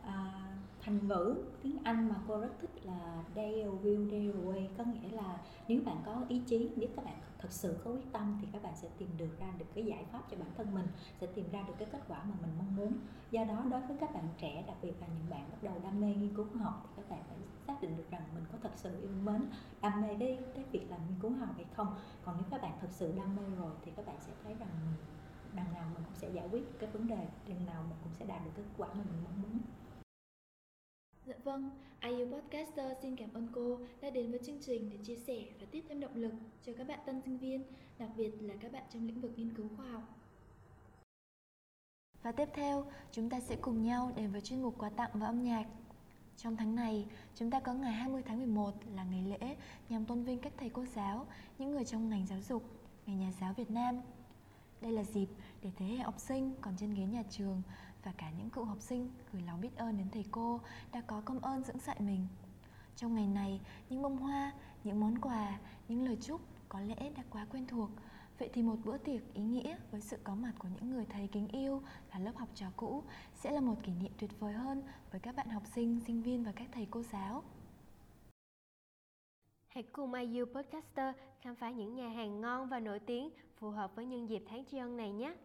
à, 0.03 0.45
thành 0.81 1.07
ngữ 1.07 1.35
tiếng 1.63 1.77
Anh 1.83 2.09
mà 2.09 2.15
cô 2.27 2.39
rất 2.39 2.59
thích 2.61 2.85
là 2.85 3.23
dare 3.35 3.65
will 3.83 4.09
dare 4.09 4.39
away 4.39 4.67
có 4.77 4.83
nghĩa 4.83 5.15
là 5.17 5.38
nếu 5.67 5.81
bạn 5.85 5.97
có 6.05 6.15
ý 6.29 6.41
chí 6.45 6.69
nếu 6.75 6.89
các 6.95 7.05
bạn 7.05 7.15
thật 7.45 7.51
sự 7.51 7.77
có 7.84 7.91
quyết 7.91 8.12
tâm 8.12 8.38
thì 8.41 8.47
các 8.53 8.63
bạn 8.63 8.73
sẽ 8.75 8.88
tìm 8.97 9.10
được 9.17 9.39
ra 9.39 9.47
được 9.58 9.65
cái 9.75 9.86
giải 9.86 10.05
pháp 10.12 10.21
cho 10.31 10.38
bản 10.38 10.49
thân 10.58 10.73
mình, 10.73 10.88
sẽ 11.21 11.27
tìm 11.27 11.45
ra 11.51 11.63
được 11.67 11.73
cái 11.79 11.88
kết 11.91 12.01
quả 12.08 12.23
mà 12.23 12.36
mình 12.41 12.51
mong 12.58 12.75
muốn. 12.75 12.93
Do 13.31 13.43
đó, 13.43 13.63
đối 13.71 13.81
với 13.81 13.97
các 13.99 14.13
bạn 14.13 14.27
trẻ, 14.38 14.63
đặc 14.67 14.77
biệt 14.81 14.93
là 15.01 15.08
những 15.08 15.29
bạn 15.29 15.49
bắt 15.51 15.63
đầu 15.63 15.73
đam 15.84 16.01
mê 16.01 16.08
nghiên 16.08 16.36
cứu 16.36 16.45
khoa 16.53 16.63
học, 16.63 16.84
thì 16.86 16.93
các 16.95 17.10
bạn 17.10 17.23
phải 17.27 17.38
xác 17.67 17.81
định 17.81 17.97
được 17.97 18.12
rằng 18.12 18.21
mình 18.36 18.43
có 18.51 18.58
thật 18.63 18.71
sự 18.75 19.01
yêu 19.01 19.12
mến, 19.23 19.41
đam 19.81 20.01
mê 20.01 20.08
cái 20.19 20.39
cái 20.55 20.63
việc 20.71 20.86
làm 20.89 20.99
nghiên 21.08 21.19
cứu 21.19 21.31
khoa 21.38 21.45
học 21.45 21.55
hay 21.55 21.65
không. 21.75 21.95
Còn 22.25 22.36
nếu 22.38 22.45
các 22.51 22.62
bạn 22.62 22.77
thật 22.81 22.91
sự 22.91 23.13
đam 23.17 23.36
mê 23.36 23.43
rồi 23.58 23.71
thì 23.86 23.91
các 23.95 24.05
bạn 24.05 24.15
sẽ 24.19 24.31
thấy 24.43 24.55
rằng 24.60 24.69
đằng 25.53 25.73
nào 25.73 25.86
mình 25.93 26.03
cũng 26.05 26.15
sẽ 26.15 26.29
giải 26.29 26.47
quyết 26.51 26.79
cái 26.79 26.89
vấn 26.89 27.08
đề, 27.08 27.27
đằng 27.47 27.65
nào 27.65 27.84
mình 27.89 27.97
cũng 28.03 28.13
sẽ 28.13 28.25
đạt 28.25 28.45
được 28.45 28.51
kết 28.55 28.63
quả 28.77 28.88
mà 28.88 29.03
mình 29.03 29.23
mong 29.23 29.41
muốn. 29.41 29.60
Dạ 31.27 31.35
vâng, 31.43 31.69
IU 32.01 32.25
Podcaster 32.31 32.97
xin 33.01 33.15
cảm 33.15 33.33
ơn 33.33 33.47
cô 33.53 33.79
đã 34.01 34.09
đến 34.09 34.31
với 34.31 34.39
chương 34.45 34.61
trình 34.61 34.89
để 34.89 34.97
chia 35.03 35.15
sẻ 35.15 35.45
và 35.59 35.65
tiếp 35.71 35.83
thêm 35.89 35.99
động 35.99 36.15
lực 36.15 36.33
cho 36.65 36.73
các 36.77 36.88
bạn 36.88 36.99
tân 37.05 37.21
sinh 37.21 37.38
viên, 37.38 37.63
đặc 37.99 38.09
biệt 38.17 38.31
là 38.41 38.53
các 38.59 38.71
bạn 38.71 38.83
trong 38.93 39.07
lĩnh 39.07 39.21
vực 39.21 39.31
nghiên 39.35 39.53
cứu 39.53 39.67
khoa 39.77 39.85
học. 39.85 40.03
Và 42.23 42.31
tiếp 42.31 42.49
theo, 42.53 42.85
chúng 43.11 43.29
ta 43.29 43.39
sẽ 43.39 43.55
cùng 43.61 43.83
nhau 43.83 44.11
đến 44.15 44.31
với 44.31 44.41
chuyên 44.41 44.61
mục 44.61 44.77
quà 44.77 44.89
tặng 44.89 45.09
và 45.13 45.27
âm 45.27 45.43
nhạc. 45.43 45.65
Trong 46.38 46.57
tháng 46.57 46.75
này, 46.75 47.05
chúng 47.35 47.51
ta 47.51 47.59
có 47.59 47.73
ngày 47.73 47.93
20 47.93 48.23
tháng 48.25 48.38
11 48.38 48.71
là 48.95 49.03
ngày 49.03 49.23
lễ 49.23 49.55
nhằm 49.89 50.05
tôn 50.05 50.23
vinh 50.23 50.39
các 50.39 50.53
thầy 50.57 50.69
cô 50.69 50.85
giáo, 50.85 51.25
những 51.57 51.71
người 51.71 51.85
trong 51.85 52.09
ngành 52.09 52.27
giáo 52.27 52.39
dục, 52.41 52.63
ngày 53.05 53.15
nhà 53.15 53.31
giáo 53.41 53.53
Việt 53.53 53.71
Nam. 53.71 54.01
Đây 54.81 54.91
là 54.91 55.03
dịp 55.03 55.27
để 55.61 55.71
thế 55.77 55.85
hệ 55.85 55.97
học 55.97 56.19
sinh 56.19 56.53
còn 56.61 56.73
trên 56.79 56.93
ghế 56.93 57.03
nhà 57.03 57.23
trường 57.29 57.61
và 58.05 58.11
cả 58.17 58.31
những 58.37 58.49
cựu 58.49 58.63
học 58.63 58.81
sinh 58.81 59.09
gửi 59.33 59.41
lòng 59.41 59.61
biết 59.61 59.75
ơn 59.75 59.97
đến 59.97 60.07
thầy 60.11 60.25
cô 60.31 60.59
đã 60.91 61.01
có 61.01 61.21
công 61.25 61.39
ơn 61.39 61.63
dưỡng 61.63 61.79
dạy 61.79 61.97
mình. 61.99 62.27
Trong 62.95 63.15
ngày 63.15 63.27
này, 63.27 63.61
những 63.89 64.01
bông 64.01 64.17
hoa, 64.17 64.53
những 64.83 64.99
món 64.99 65.17
quà, 65.17 65.59
những 65.87 66.05
lời 66.05 66.17
chúc 66.21 66.41
có 66.69 66.79
lẽ 66.79 67.11
đã 67.17 67.23
quá 67.29 67.47
quen 67.51 67.67
thuộc. 67.67 67.89
Vậy 68.39 68.49
thì 68.53 68.63
một 68.63 68.75
bữa 68.83 68.97
tiệc 68.97 69.33
ý 69.33 69.43
nghĩa 69.43 69.77
với 69.91 70.01
sự 70.01 70.17
có 70.23 70.35
mặt 70.35 70.53
của 70.59 70.67
những 70.75 70.89
người 70.89 71.05
thầy 71.05 71.27
kính 71.27 71.47
yêu 71.47 71.81
là 72.11 72.19
lớp 72.19 72.35
học 72.35 72.49
trò 72.55 72.67
cũ 72.75 73.03
sẽ 73.35 73.51
là 73.51 73.61
một 73.61 73.75
kỷ 73.83 73.91
niệm 73.93 74.11
tuyệt 74.17 74.39
vời 74.39 74.53
hơn 74.53 74.83
với 75.11 75.19
các 75.19 75.35
bạn 75.35 75.49
học 75.49 75.63
sinh, 75.75 75.99
sinh 76.07 76.21
viên 76.21 76.43
và 76.43 76.51
các 76.51 76.67
thầy 76.71 76.87
cô 76.91 77.03
giáo. 77.03 77.43
Hãy 79.67 79.83
cùng 79.83 80.13
IU 80.13 80.45
Podcaster 80.45 81.15
khám 81.41 81.55
phá 81.55 81.71
những 81.71 81.95
nhà 81.95 82.09
hàng 82.09 82.41
ngon 82.41 82.69
và 82.69 82.79
nổi 82.79 82.99
tiếng 82.99 83.29
phù 83.57 83.69
hợp 83.69 83.95
với 83.95 84.05
nhân 84.05 84.29
dịp 84.29 84.43
tháng 84.49 84.65
tri 84.65 84.77
ân 84.77 84.97
này 84.97 85.11
nhé. 85.11 85.35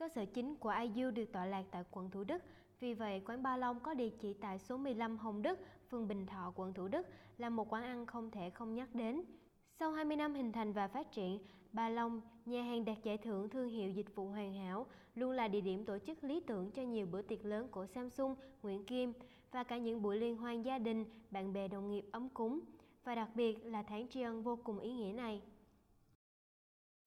Cơ 0.00 0.08
sở 0.08 0.24
chính 0.24 0.56
của 0.56 0.74
IU 0.94 1.10
được 1.10 1.32
tọa 1.32 1.46
lạc 1.46 1.64
tại 1.70 1.84
quận 1.90 2.10
Thủ 2.10 2.24
Đức, 2.24 2.42
vì 2.80 2.94
vậy 2.94 3.22
quán 3.26 3.42
Ba 3.42 3.56
Long 3.56 3.80
có 3.80 3.94
địa 3.94 4.08
chỉ 4.08 4.34
tại 4.34 4.58
số 4.58 4.76
15 4.76 5.18
Hồng 5.18 5.42
Đức, 5.42 5.58
phường 5.88 6.08
Bình 6.08 6.26
Thọ, 6.26 6.52
quận 6.56 6.74
Thủ 6.74 6.88
Đức 6.88 7.06
là 7.38 7.50
một 7.50 7.72
quán 7.72 7.84
ăn 7.84 8.06
không 8.06 8.30
thể 8.30 8.50
không 8.50 8.74
nhắc 8.74 8.94
đến. 8.94 9.22
Sau 9.78 9.92
20 9.92 10.16
năm 10.16 10.34
hình 10.34 10.52
thành 10.52 10.72
và 10.72 10.88
phát 10.88 11.12
triển, 11.12 11.38
Ba 11.72 11.88
Long, 11.88 12.20
nhà 12.46 12.62
hàng 12.62 12.84
đạt 12.84 12.96
giải 13.02 13.18
thưởng 13.18 13.48
thương 13.48 13.68
hiệu 13.68 13.90
dịch 13.90 14.14
vụ 14.14 14.28
hoàn 14.28 14.54
hảo, 14.54 14.86
luôn 15.14 15.30
là 15.30 15.48
địa 15.48 15.60
điểm 15.60 15.84
tổ 15.84 15.98
chức 15.98 16.24
lý 16.24 16.40
tưởng 16.40 16.70
cho 16.70 16.82
nhiều 16.82 17.06
bữa 17.06 17.22
tiệc 17.22 17.44
lớn 17.44 17.68
của 17.68 17.86
Samsung, 17.86 18.34
Nguyễn 18.62 18.84
Kim 18.84 19.12
và 19.50 19.64
cả 19.64 19.78
những 19.78 20.02
buổi 20.02 20.16
liên 20.16 20.36
hoan 20.36 20.62
gia 20.62 20.78
đình, 20.78 21.04
bạn 21.30 21.52
bè 21.52 21.68
đồng 21.68 21.90
nghiệp 21.90 22.04
ấm 22.12 22.28
cúng. 22.28 22.60
Và 23.04 23.14
đặc 23.14 23.28
biệt 23.34 23.64
là 23.64 23.82
tháng 23.82 24.08
tri 24.08 24.22
ân 24.22 24.42
vô 24.42 24.58
cùng 24.64 24.78
ý 24.78 24.92
nghĩa 24.92 25.12
này. 25.12 25.42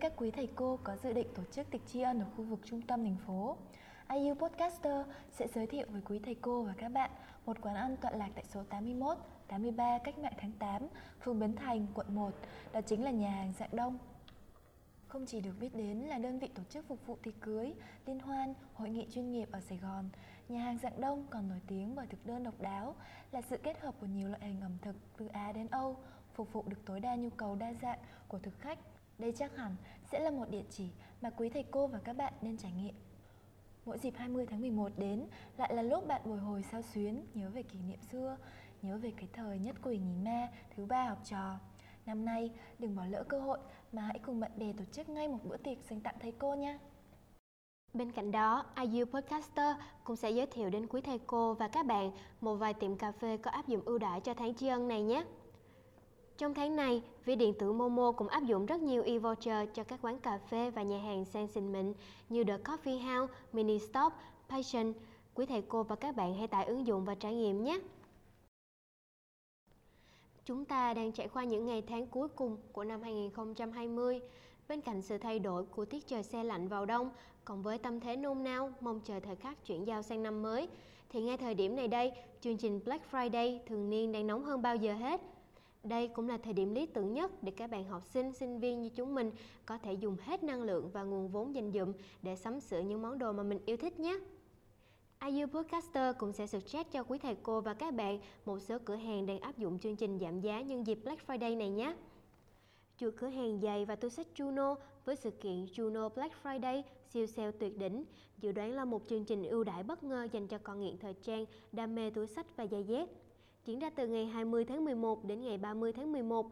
Các 0.03 0.13
quý 0.15 0.31
thầy 0.31 0.49
cô 0.55 0.79
có 0.83 0.95
dự 1.03 1.13
định 1.13 1.27
tổ 1.35 1.43
chức 1.51 1.71
tiệc 1.71 1.81
tri 1.87 2.01
ân 2.01 2.19
ở 2.19 2.25
khu 2.37 2.43
vực 2.43 2.59
trung 2.63 2.81
tâm 2.81 3.03
thành 3.03 3.17
phố. 3.27 3.57
IU 4.09 4.35
Podcaster 4.35 5.07
sẽ 5.31 5.47
giới 5.47 5.67
thiệu 5.67 5.87
với 5.89 6.01
quý 6.05 6.19
thầy 6.19 6.35
cô 6.35 6.61
và 6.61 6.73
các 6.77 6.89
bạn 6.89 7.11
một 7.45 7.57
quán 7.61 7.75
ăn 7.75 7.97
tọa 7.97 8.11
lạc 8.11 8.29
tại 8.35 8.43
số 8.53 8.63
81, 8.63 9.17
83 9.47 9.97
Cách 10.03 10.19
mạng 10.19 10.33
tháng 10.37 10.51
8, 10.51 10.87
phường 11.21 11.39
Bến 11.39 11.55
Thành, 11.55 11.87
quận 11.93 12.15
1, 12.15 12.31
đó 12.73 12.81
chính 12.81 13.03
là 13.03 13.11
nhà 13.11 13.29
hàng 13.29 13.53
Dạng 13.59 13.69
Đông. 13.75 13.97
Không 15.07 15.25
chỉ 15.25 15.41
được 15.41 15.53
biết 15.59 15.75
đến 15.75 15.97
là 15.97 16.17
đơn 16.17 16.39
vị 16.39 16.47
tổ 16.47 16.63
chức 16.69 16.87
phục 16.87 17.05
vụ 17.05 17.17
tiệc 17.23 17.41
cưới, 17.41 17.73
liên 18.05 18.19
hoan, 18.19 18.53
hội 18.73 18.89
nghị 18.89 19.07
chuyên 19.11 19.31
nghiệp 19.31 19.49
ở 19.51 19.59
Sài 19.59 19.77
Gòn, 19.77 20.09
nhà 20.49 20.59
hàng 20.59 20.77
Dạng 20.77 21.01
Đông 21.01 21.27
còn 21.29 21.49
nổi 21.49 21.59
tiếng 21.67 21.95
bởi 21.95 22.07
thực 22.07 22.25
đơn 22.25 22.43
độc 22.43 22.61
đáo 22.61 22.95
là 23.31 23.41
sự 23.41 23.57
kết 23.57 23.79
hợp 23.79 23.95
của 23.99 24.07
nhiều 24.07 24.29
loại 24.29 24.41
hình 24.41 24.61
ẩm 24.61 24.77
thực 24.81 24.95
từ 25.17 25.27
Á 25.27 25.51
đến 25.51 25.67
Âu, 25.67 25.97
phục 26.33 26.53
vụ 26.53 26.63
được 26.67 26.85
tối 26.85 26.99
đa 26.99 27.15
nhu 27.15 27.29
cầu 27.29 27.55
đa 27.55 27.73
dạng 27.81 27.99
của 28.27 28.39
thực 28.39 28.59
khách. 28.59 28.79
Đây 29.17 29.33
chắc 29.37 29.55
hẳn 29.57 29.75
sẽ 30.11 30.19
là 30.19 30.31
một 30.31 30.49
địa 30.49 30.63
chỉ 30.69 30.89
mà 31.21 31.29
quý 31.29 31.49
thầy 31.49 31.63
cô 31.71 31.87
và 31.87 31.99
các 32.03 32.13
bạn 32.13 32.33
nên 32.41 32.57
trải 32.57 32.71
nghiệm. 32.71 32.95
Mỗi 33.85 33.97
dịp 33.97 34.13
20 34.17 34.45
tháng 34.49 34.61
11 34.61 34.91
đến 34.97 35.25
lại 35.57 35.75
là 35.75 35.81
lúc 35.81 36.07
bạn 36.07 36.21
bồi 36.25 36.37
hồi 36.37 36.63
sao 36.71 36.81
xuyến, 36.81 37.25
nhớ 37.33 37.49
về 37.49 37.63
kỷ 37.63 37.79
niệm 37.79 37.99
xưa, 38.11 38.37
nhớ 38.81 38.97
về 38.97 39.11
cái 39.17 39.29
thời 39.33 39.59
nhất 39.59 39.75
quỷ 39.83 39.97
nghỉ 39.97 40.15
ma, 40.17 40.47
thứ 40.75 40.85
ba 40.85 41.09
học 41.09 41.19
trò. 41.25 41.59
Năm 42.05 42.25
nay, 42.25 42.51
đừng 42.79 42.95
bỏ 42.95 43.05
lỡ 43.05 43.23
cơ 43.23 43.39
hội 43.39 43.59
mà 43.91 44.01
hãy 44.01 44.19
cùng 44.19 44.39
bạn 44.39 44.51
bè 44.57 44.73
tổ 44.77 44.83
chức 44.91 45.09
ngay 45.09 45.27
một 45.27 45.39
bữa 45.43 45.57
tiệc 45.57 45.77
dành 45.89 46.01
tặng 46.01 46.15
thầy 46.19 46.31
cô 46.31 46.55
nha. 46.55 46.79
Bên 47.93 48.11
cạnh 48.11 48.31
đó, 48.31 48.65
IU 48.81 49.05
Podcaster 49.05 49.75
cũng 50.03 50.15
sẽ 50.15 50.31
giới 50.31 50.45
thiệu 50.45 50.69
đến 50.69 50.87
quý 50.87 51.01
thầy 51.01 51.19
cô 51.27 51.53
và 51.53 51.67
các 51.67 51.85
bạn 51.85 52.11
một 52.41 52.55
vài 52.55 52.73
tiệm 52.73 52.97
cà 52.97 53.11
phê 53.11 53.37
có 53.37 53.51
áp 53.51 53.67
dụng 53.67 53.81
ưu 53.85 53.97
đãi 53.97 54.19
cho 54.21 54.33
tháng 54.33 54.55
tri 54.55 54.67
ân 54.67 54.87
này 54.87 55.03
nhé. 55.03 55.23
Trong 56.37 56.53
tháng 56.53 56.75
này, 56.75 57.01
ví 57.25 57.35
điện 57.35 57.53
tử 57.59 57.71
Momo 57.71 58.11
cũng 58.11 58.27
áp 58.27 58.43
dụng 58.43 58.65
rất 58.65 58.81
nhiều 58.81 59.03
e-voucher 59.03 59.65
cho 59.73 59.83
các 59.83 59.99
quán 60.01 60.19
cà 60.19 60.37
phê 60.37 60.71
và 60.71 60.83
nhà 60.83 60.99
hàng 60.99 61.25
sang 61.25 61.47
xịn 61.47 61.71
mịn 61.71 61.93
như 62.29 62.43
The 62.43 62.57
Coffee 62.57 62.99
House, 62.99 63.33
Mini 63.53 63.79
Stop, 63.79 64.13
Passion. 64.49 64.93
Quý 65.33 65.45
thầy 65.45 65.61
cô 65.61 65.83
và 65.83 65.95
các 65.95 66.15
bạn 66.15 66.37
hãy 66.37 66.47
tải 66.47 66.65
ứng 66.65 66.87
dụng 66.87 67.05
và 67.05 67.15
trải 67.15 67.35
nghiệm 67.35 67.63
nhé. 67.63 67.79
Chúng 70.45 70.65
ta 70.65 70.93
đang 70.93 71.11
trải 71.11 71.27
qua 71.27 71.43
những 71.43 71.65
ngày 71.65 71.81
tháng 71.81 72.07
cuối 72.07 72.27
cùng 72.27 72.57
của 72.71 72.83
năm 72.83 73.01
2020. 73.01 74.21
Bên 74.67 74.81
cạnh 74.81 75.01
sự 75.01 75.17
thay 75.17 75.39
đổi 75.39 75.65
của 75.65 75.85
tiết 75.85 76.07
trời 76.07 76.23
xe 76.23 76.43
lạnh 76.43 76.67
vào 76.67 76.85
đông, 76.85 77.11
còn 77.45 77.61
với 77.61 77.77
tâm 77.77 77.99
thế 77.99 78.15
nôn 78.15 78.43
nao 78.43 78.71
mong 78.79 78.99
chờ 79.05 79.19
thời 79.19 79.35
khắc 79.35 79.65
chuyển 79.65 79.87
giao 79.87 80.01
sang 80.01 80.23
năm 80.23 80.41
mới, 80.41 80.67
thì 81.09 81.21
ngay 81.21 81.37
thời 81.37 81.53
điểm 81.53 81.75
này 81.75 81.87
đây, 81.87 82.11
chương 82.41 82.57
trình 82.57 82.79
Black 82.85 83.11
Friday 83.11 83.59
thường 83.67 83.89
niên 83.89 84.11
đang 84.11 84.27
nóng 84.27 84.43
hơn 84.43 84.61
bao 84.61 84.75
giờ 84.75 84.93
hết. 84.93 85.21
Đây 85.83 86.07
cũng 86.07 86.29
là 86.29 86.37
thời 86.37 86.53
điểm 86.53 86.73
lý 86.73 86.85
tưởng 86.85 87.13
nhất 87.13 87.31
để 87.43 87.51
các 87.51 87.69
bạn 87.69 87.83
học 87.85 88.03
sinh, 88.03 88.33
sinh 88.33 88.59
viên 88.59 88.81
như 88.81 88.89
chúng 88.89 89.15
mình 89.15 89.31
có 89.65 89.77
thể 89.77 89.93
dùng 89.93 90.17
hết 90.21 90.43
năng 90.43 90.61
lượng 90.61 90.89
và 90.93 91.03
nguồn 91.03 91.27
vốn 91.27 91.55
dành 91.55 91.71
dụm 91.71 91.93
để 92.21 92.35
sắm 92.35 92.59
sửa 92.59 92.79
những 92.79 93.01
món 93.01 93.17
đồ 93.17 93.31
mà 93.31 93.43
mình 93.43 93.59
yêu 93.65 93.77
thích 93.77 93.99
nhé. 93.99 94.19
IU 95.25 95.47
Podcaster 95.47 96.15
cũng 96.17 96.33
sẽ 96.33 96.47
suggest 96.47 96.87
cho 96.91 97.03
quý 97.03 97.17
thầy 97.17 97.35
cô 97.43 97.61
và 97.61 97.73
các 97.73 97.93
bạn 97.93 98.19
một 98.45 98.59
số 98.59 98.77
cửa 98.85 98.95
hàng 98.95 99.25
đang 99.25 99.39
áp 99.39 99.57
dụng 99.57 99.79
chương 99.79 99.95
trình 99.95 100.19
giảm 100.19 100.41
giá 100.41 100.61
nhân 100.61 100.87
dịp 100.87 100.99
Black 101.03 101.27
Friday 101.27 101.57
này 101.57 101.69
nhé. 101.69 101.95
Chuỗi 102.97 103.11
cửa 103.11 103.27
hàng 103.27 103.59
giày 103.61 103.85
và 103.85 103.95
túi 103.95 104.11
sách 104.11 104.27
Juno 104.35 104.75
với 105.05 105.15
sự 105.15 105.31
kiện 105.31 105.65
Juno 105.65 106.09
Black 106.09 106.35
Friday 106.43 106.81
siêu 107.09 107.25
sale 107.25 107.51
tuyệt 107.51 107.77
đỉnh 107.77 108.05
dự 108.37 108.51
đoán 108.51 108.71
là 108.71 108.85
một 108.85 109.01
chương 109.09 109.25
trình 109.25 109.43
ưu 109.43 109.63
đãi 109.63 109.83
bất 109.83 110.03
ngờ 110.03 110.27
dành 110.31 110.47
cho 110.47 110.57
con 110.57 110.79
nghiện 110.79 110.97
thời 110.97 111.13
trang, 111.13 111.45
đam 111.71 111.95
mê 111.95 112.09
túi 112.09 112.27
sách 112.27 112.57
và 112.57 112.67
giày 112.67 112.83
dép. 112.83 113.09
Diễn 113.65 113.79
ra 113.79 113.89
từ 113.89 114.07
ngày 114.07 114.25
20 114.25 114.65
tháng 114.65 114.85
11 114.85 115.25
đến 115.25 115.41
ngày 115.41 115.57
30 115.57 115.93
tháng 115.93 116.11
11. 116.11 116.51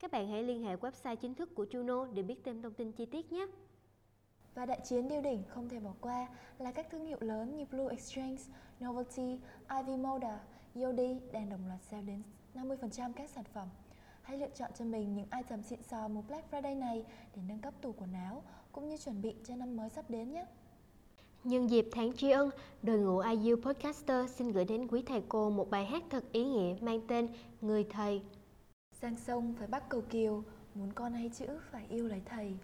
Các 0.00 0.10
bạn 0.10 0.28
hãy 0.28 0.42
liên 0.42 0.62
hệ 0.62 0.76
website 0.76 1.16
chính 1.16 1.34
thức 1.34 1.54
của 1.54 1.64
Juno 1.64 2.14
để 2.14 2.22
biết 2.22 2.40
thêm 2.44 2.62
thông 2.62 2.74
tin 2.74 2.92
chi 2.92 3.06
tiết 3.06 3.32
nhé. 3.32 3.46
Và 4.54 4.66
đại 4.66 4.80
chiến 4.84 5.08
điêu 5.08 5.20
đỉnh 5.20 5.42
không 5.48 5.68
thể 5.68 5.80
bỏ 5.80 5.92
qua 6.00 6.28
là 6.58 6.72
các 6.72 6.90
thương 6.90 7.06
hiệu 7.06 7.18
lớn 7.20 7.56
như 7.56 7.64
Blue 7.64 7.90
Exchange, 7.90 8.42
Novelty, 8.84 9.38
Ivy 9.68 9.96
Moda, 9.96 10.40
Yodi 10.74 11.20
đang 11.32 11.48
đồng 11.48 11.66
loạt 11.68 11.82
sale 11.82 12.02
đến 12.02 12.22
50% 12.54 13.12
các 13.12 13.30
sản 13.30 13.44
phẩm. 13.52 13.68
Hãy 14.22 14.38
lựa 14.38 14.50
chọn 14.54 14.70
cho 14.78 14.84
mình 14.84 15.14
những 15.14 15.28
item 15.36 15.62
xịn 15.62 15.82
sò 15.82 16.08
mùa 16.08 16.22
Black 16.22 16.50
Friday 16.50 16.78
này 16.78 17.04
để 17.36 17.42
nâng 17.48 17.60
cấp 17.60 17.74
tủ 17.80 17.92
quần 17.92 18.12
áo 18.12 18.42
cũng 18.72 18.88
như 18.88 18.96
chuẩn 18.96 19.22
bị 19.22 19.34
cho 19.44 19.56
năm 19.56 19.76
mới 19.76 19.90
sắp 19.90 20.10
đến 20.10 20.32
nhé. 20.32 20.46
Nhân 21.44 21.70
dịp 21.70 21.88
tháng 21.92 22.12
tri 22.12 22.30
ân, 22.30 22.50
đội 22.82 22.98
ngũ 22.98 23.18
IU 23.18 23.56
Podcaster 23.56 24.30
xin 24.30 24.52
gửi 24.52 24.64
đến 24.64 24.88
quý 24.88 25.02
thầy 25.06 25.22
cô 25.28 25.50
một 25.50 25.70
bài 25.70 25.86
hát 25.86 26.02
thật 26.10 26.24
ý 26.32 26.44
nghĩa 26.44 26.74
mang 26.80 27.00
tên 27.08 27.28
Người 27.60 27.84
Thầy. 27.84 28.22
Sang 29.00 29.16
sông 29.16 29.54
phải 29.58 29.66
bắt 29.66 29.88
cầu 29.88 30.00
kiều, 30.00 30.44
muốn 30.74 30.92
con 30.92 31.12
hay 31.12 31.30
chữ 31.38 31.46
phải 31.70 31.86
yêu 31.88 32.08
lấy 32.08 32.22
thầy. 32.24 32.54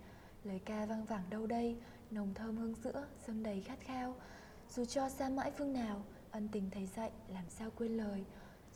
Lời 0.45 0.61
ca 0.65 0.87
vang 0.87 1.05
vẳng 1.05 1.23
đâu 1.31 1.47
đây, 1.47 1.77
nồng 2.11 2.35
thơm 2.35 2.57
hương 2.57 2.75
sữa, 2.75 3.07
dâng 3.27 3.43
đầy 3.43 3.61
khát 3.61 3.81
khao. 3.81 4.15
Dù 4.71 4.85
cho 4.85 5.09
xa 5.09 5.29
mãi 5.29 5.53
phương 5.59 5.73
nào, 5.73 6.03
ân 6.31 6.49
tình 6.53 6.71
thầy 6.71 6.87
dạy 6.87 7.11
làm 7.29 7.45
sao 7.49 7.71
quên 7.79 7.97
lời. 7.97 8.25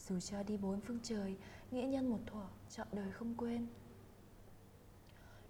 Dù 0.08 0.20
cho 0.20 0.42
đi 0.42 0.56
bốn 0.56 0.80
phương 0.80 0.98
trời, 1.02 1.36
nghĩa 1.70 1.86
nhân 1.86 2.10
một 2.10 2.20
thuở, 2.26 2.46
chọn 2.70 2.86
đời 2.92 3.10
không 3.10 3.34
quên. 3.34 3.66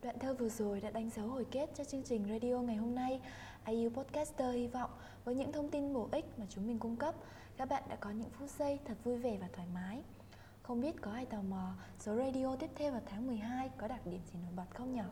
Đoạn 0.03 0.19
thơ 0.19 0.35
vừa 0.35 0.49
rồi 0.49 0.81
đã 0.81 0.91
đánh 0.91 1.11
dấu 1.11 1.27
hồi 1.27 1.47
kết 1.51 1.71
cho 1.75 1.85
chương 1.85 2.03
trình 2.03 2.25
radio 2.29 2.59
ngày 2.59 2.77
hôm 2.77 2.95
nay. 2.95 3.21
IU 3.67 3.91
Podcaster 3.91 4.55
hy 4.55 4.67
vọng 4.67 4.91
với 5.25 5.35
những 5.35 5.53
thông 5.53 5.71
tin 5.71 5.95
bổ 5.95 6.09
ích 6.13 6.39
mà 6.39 6.47
chúng 6.49 6.67
mình 6.67 6.79
cung 6.79 6.97
cấp, 6.97 7.15
các 7.57 7.69
bạn 7.69 7.83
đã 7.89 7.97
có 7.97 8.11
những 8.11 8.31
phút 8.31 8.51
giây 8.51 8.79
thật 8.85 8.95
vui 9.05 9.19
vẻ 9.19 9.39
và 9.41 9.49
thoải 9.53 9.69
mái. 9.75 10.03
Không 10.63 10.81
biết 10.81 11.01
có 11.01 11.13
ai 11.13 11.27
tò 11.27 11.43
mò 11.43 11.75
số 11.99 12.17
radio 12.17 12.57
tiếp 12.57 12.71
theo 12.75 12.93
vào 12.93 13.01
tháng 13.07 13.27
12 13.27 13.71
có 13.79 13.89
đặc 13.89 14.07
điểm 14.07 14.21
gì 14.33 14.39
nổi 14.43 14.53
bật 14.57 14.67
không 14.75 14.93
nhỉ? 14.93 15.03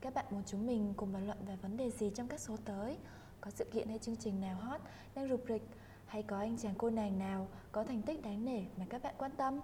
Các 0.00 0.14
bạn 0.14 0.24
muốn 0.30 0.42
chúng 0.46 0.66
mình 0.66 0.94
cùng 0.96 1.12
bàn 1.12 1.26
luận 1.26 1.38
về 1.46 1.56
vấn 1.56 1.76
đề 1.76 1.90
gì 1.90 2.10
trong 2.14 2.28
các 2.28 2.40
số 2.40 2.56
tới? 2.64 2.96
Có 3.40 3.50
sự 3.50 3.64
kiện 3.64 3.88
hay 3.88 3.98
chương 3.98 4.16
trình 4.16 4.40
nào 4.40 4.56
hot 4.56 4.80
đang 5.14 5.28
rục 5.28 5.44
rịch? 5.48 5.62
Hay 6.06 6.22
có 6.22 6.38
anh 6.38 6.58
chàng 6.58 6.74
cô 6.78 6.90
nàng 6.90 7.18
nào 7.18 7.48
có 7.72 7.84
thành 7.84 8.02
tích 8.02 8.22
đáng 8.22 8.44
nể 8.44 8.60
mà 8.76 8.86
các 8.88 9.02
bạn 9.02 9.14
quan 9.18 9.30
tâm? 9.36 9.60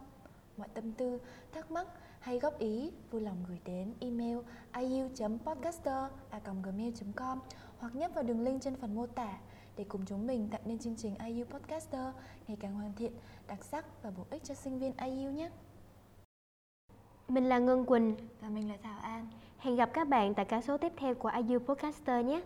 Mọi 0.56 0.68
tâm 0.74 0.92
tư, 0.92 1.20
thắc 1.52 1.70
mắc 1.70 1.86
hay 2.20 2.38
góp 2.38 2.58
ý 2.58 2.90
vui 3.10 3.22
lòng 3.22 3.44
gửi 3.48 3.60
đến 3.64 3.94
email 4.00 4.38
iu.podcaster.gmail.com 4.78 7.38
hoặc 7.78 7.96
nhấp 7.96 8.14
vào 8.14 8.24
đường 8.24 8.40
link 8.40 8.62
trên 8.62 8.76
phần 8.76 8.94
mô 8.94 9.06
tả 9.06 9.38
để 9.76 9.84
cùng 9.88 10.00
chúng 10.06 10.26
mình 10.26 10.48
tạo 10.50 10.60
nên 10.64 10.78
chương 10.78 10.96
trình 10.96 11.14
IU 11.26 11.44
Podcaster 11.44 12.14
ngày 12.48 12.56
càng 12.60 12.74
hoàn 12.74 12.92
thiện, 12.94 13.12
đặc 13.46 13.64
sắc 13.64 14.02
và 14.02 14.10
bổ 14.10 14.24
ích 14.30 14.44
cho 14.44 14.54
sinh 14.54 14.78
viên 14.78 14.92
IU 14.96 15.30
nhé. 15.30 15.50
Mình 17.28 17.48
là 17.48 17.58
Ngân 17.58 17.86
Quỳnh 17.86 18.16
Và 18.40 18.48
mình 18.48 18.68
là 18.68 18.76
Thảo 18.82 18.98
An. 18.98 19.28
Hẹn 19.58 19.76
gặp 19.76 19.90
các 19.92 20.08
bạn 20.08 20.34
tại 20.34 20.44
cả 20.44 20.60
số 20.60 20.78
tiếp 20.78 20.92
theo 20.96 21.14
của 21.14 21.30
IU 21.48 21.58
Podcaster 21.58 22.26
nhé. 22.26 22.42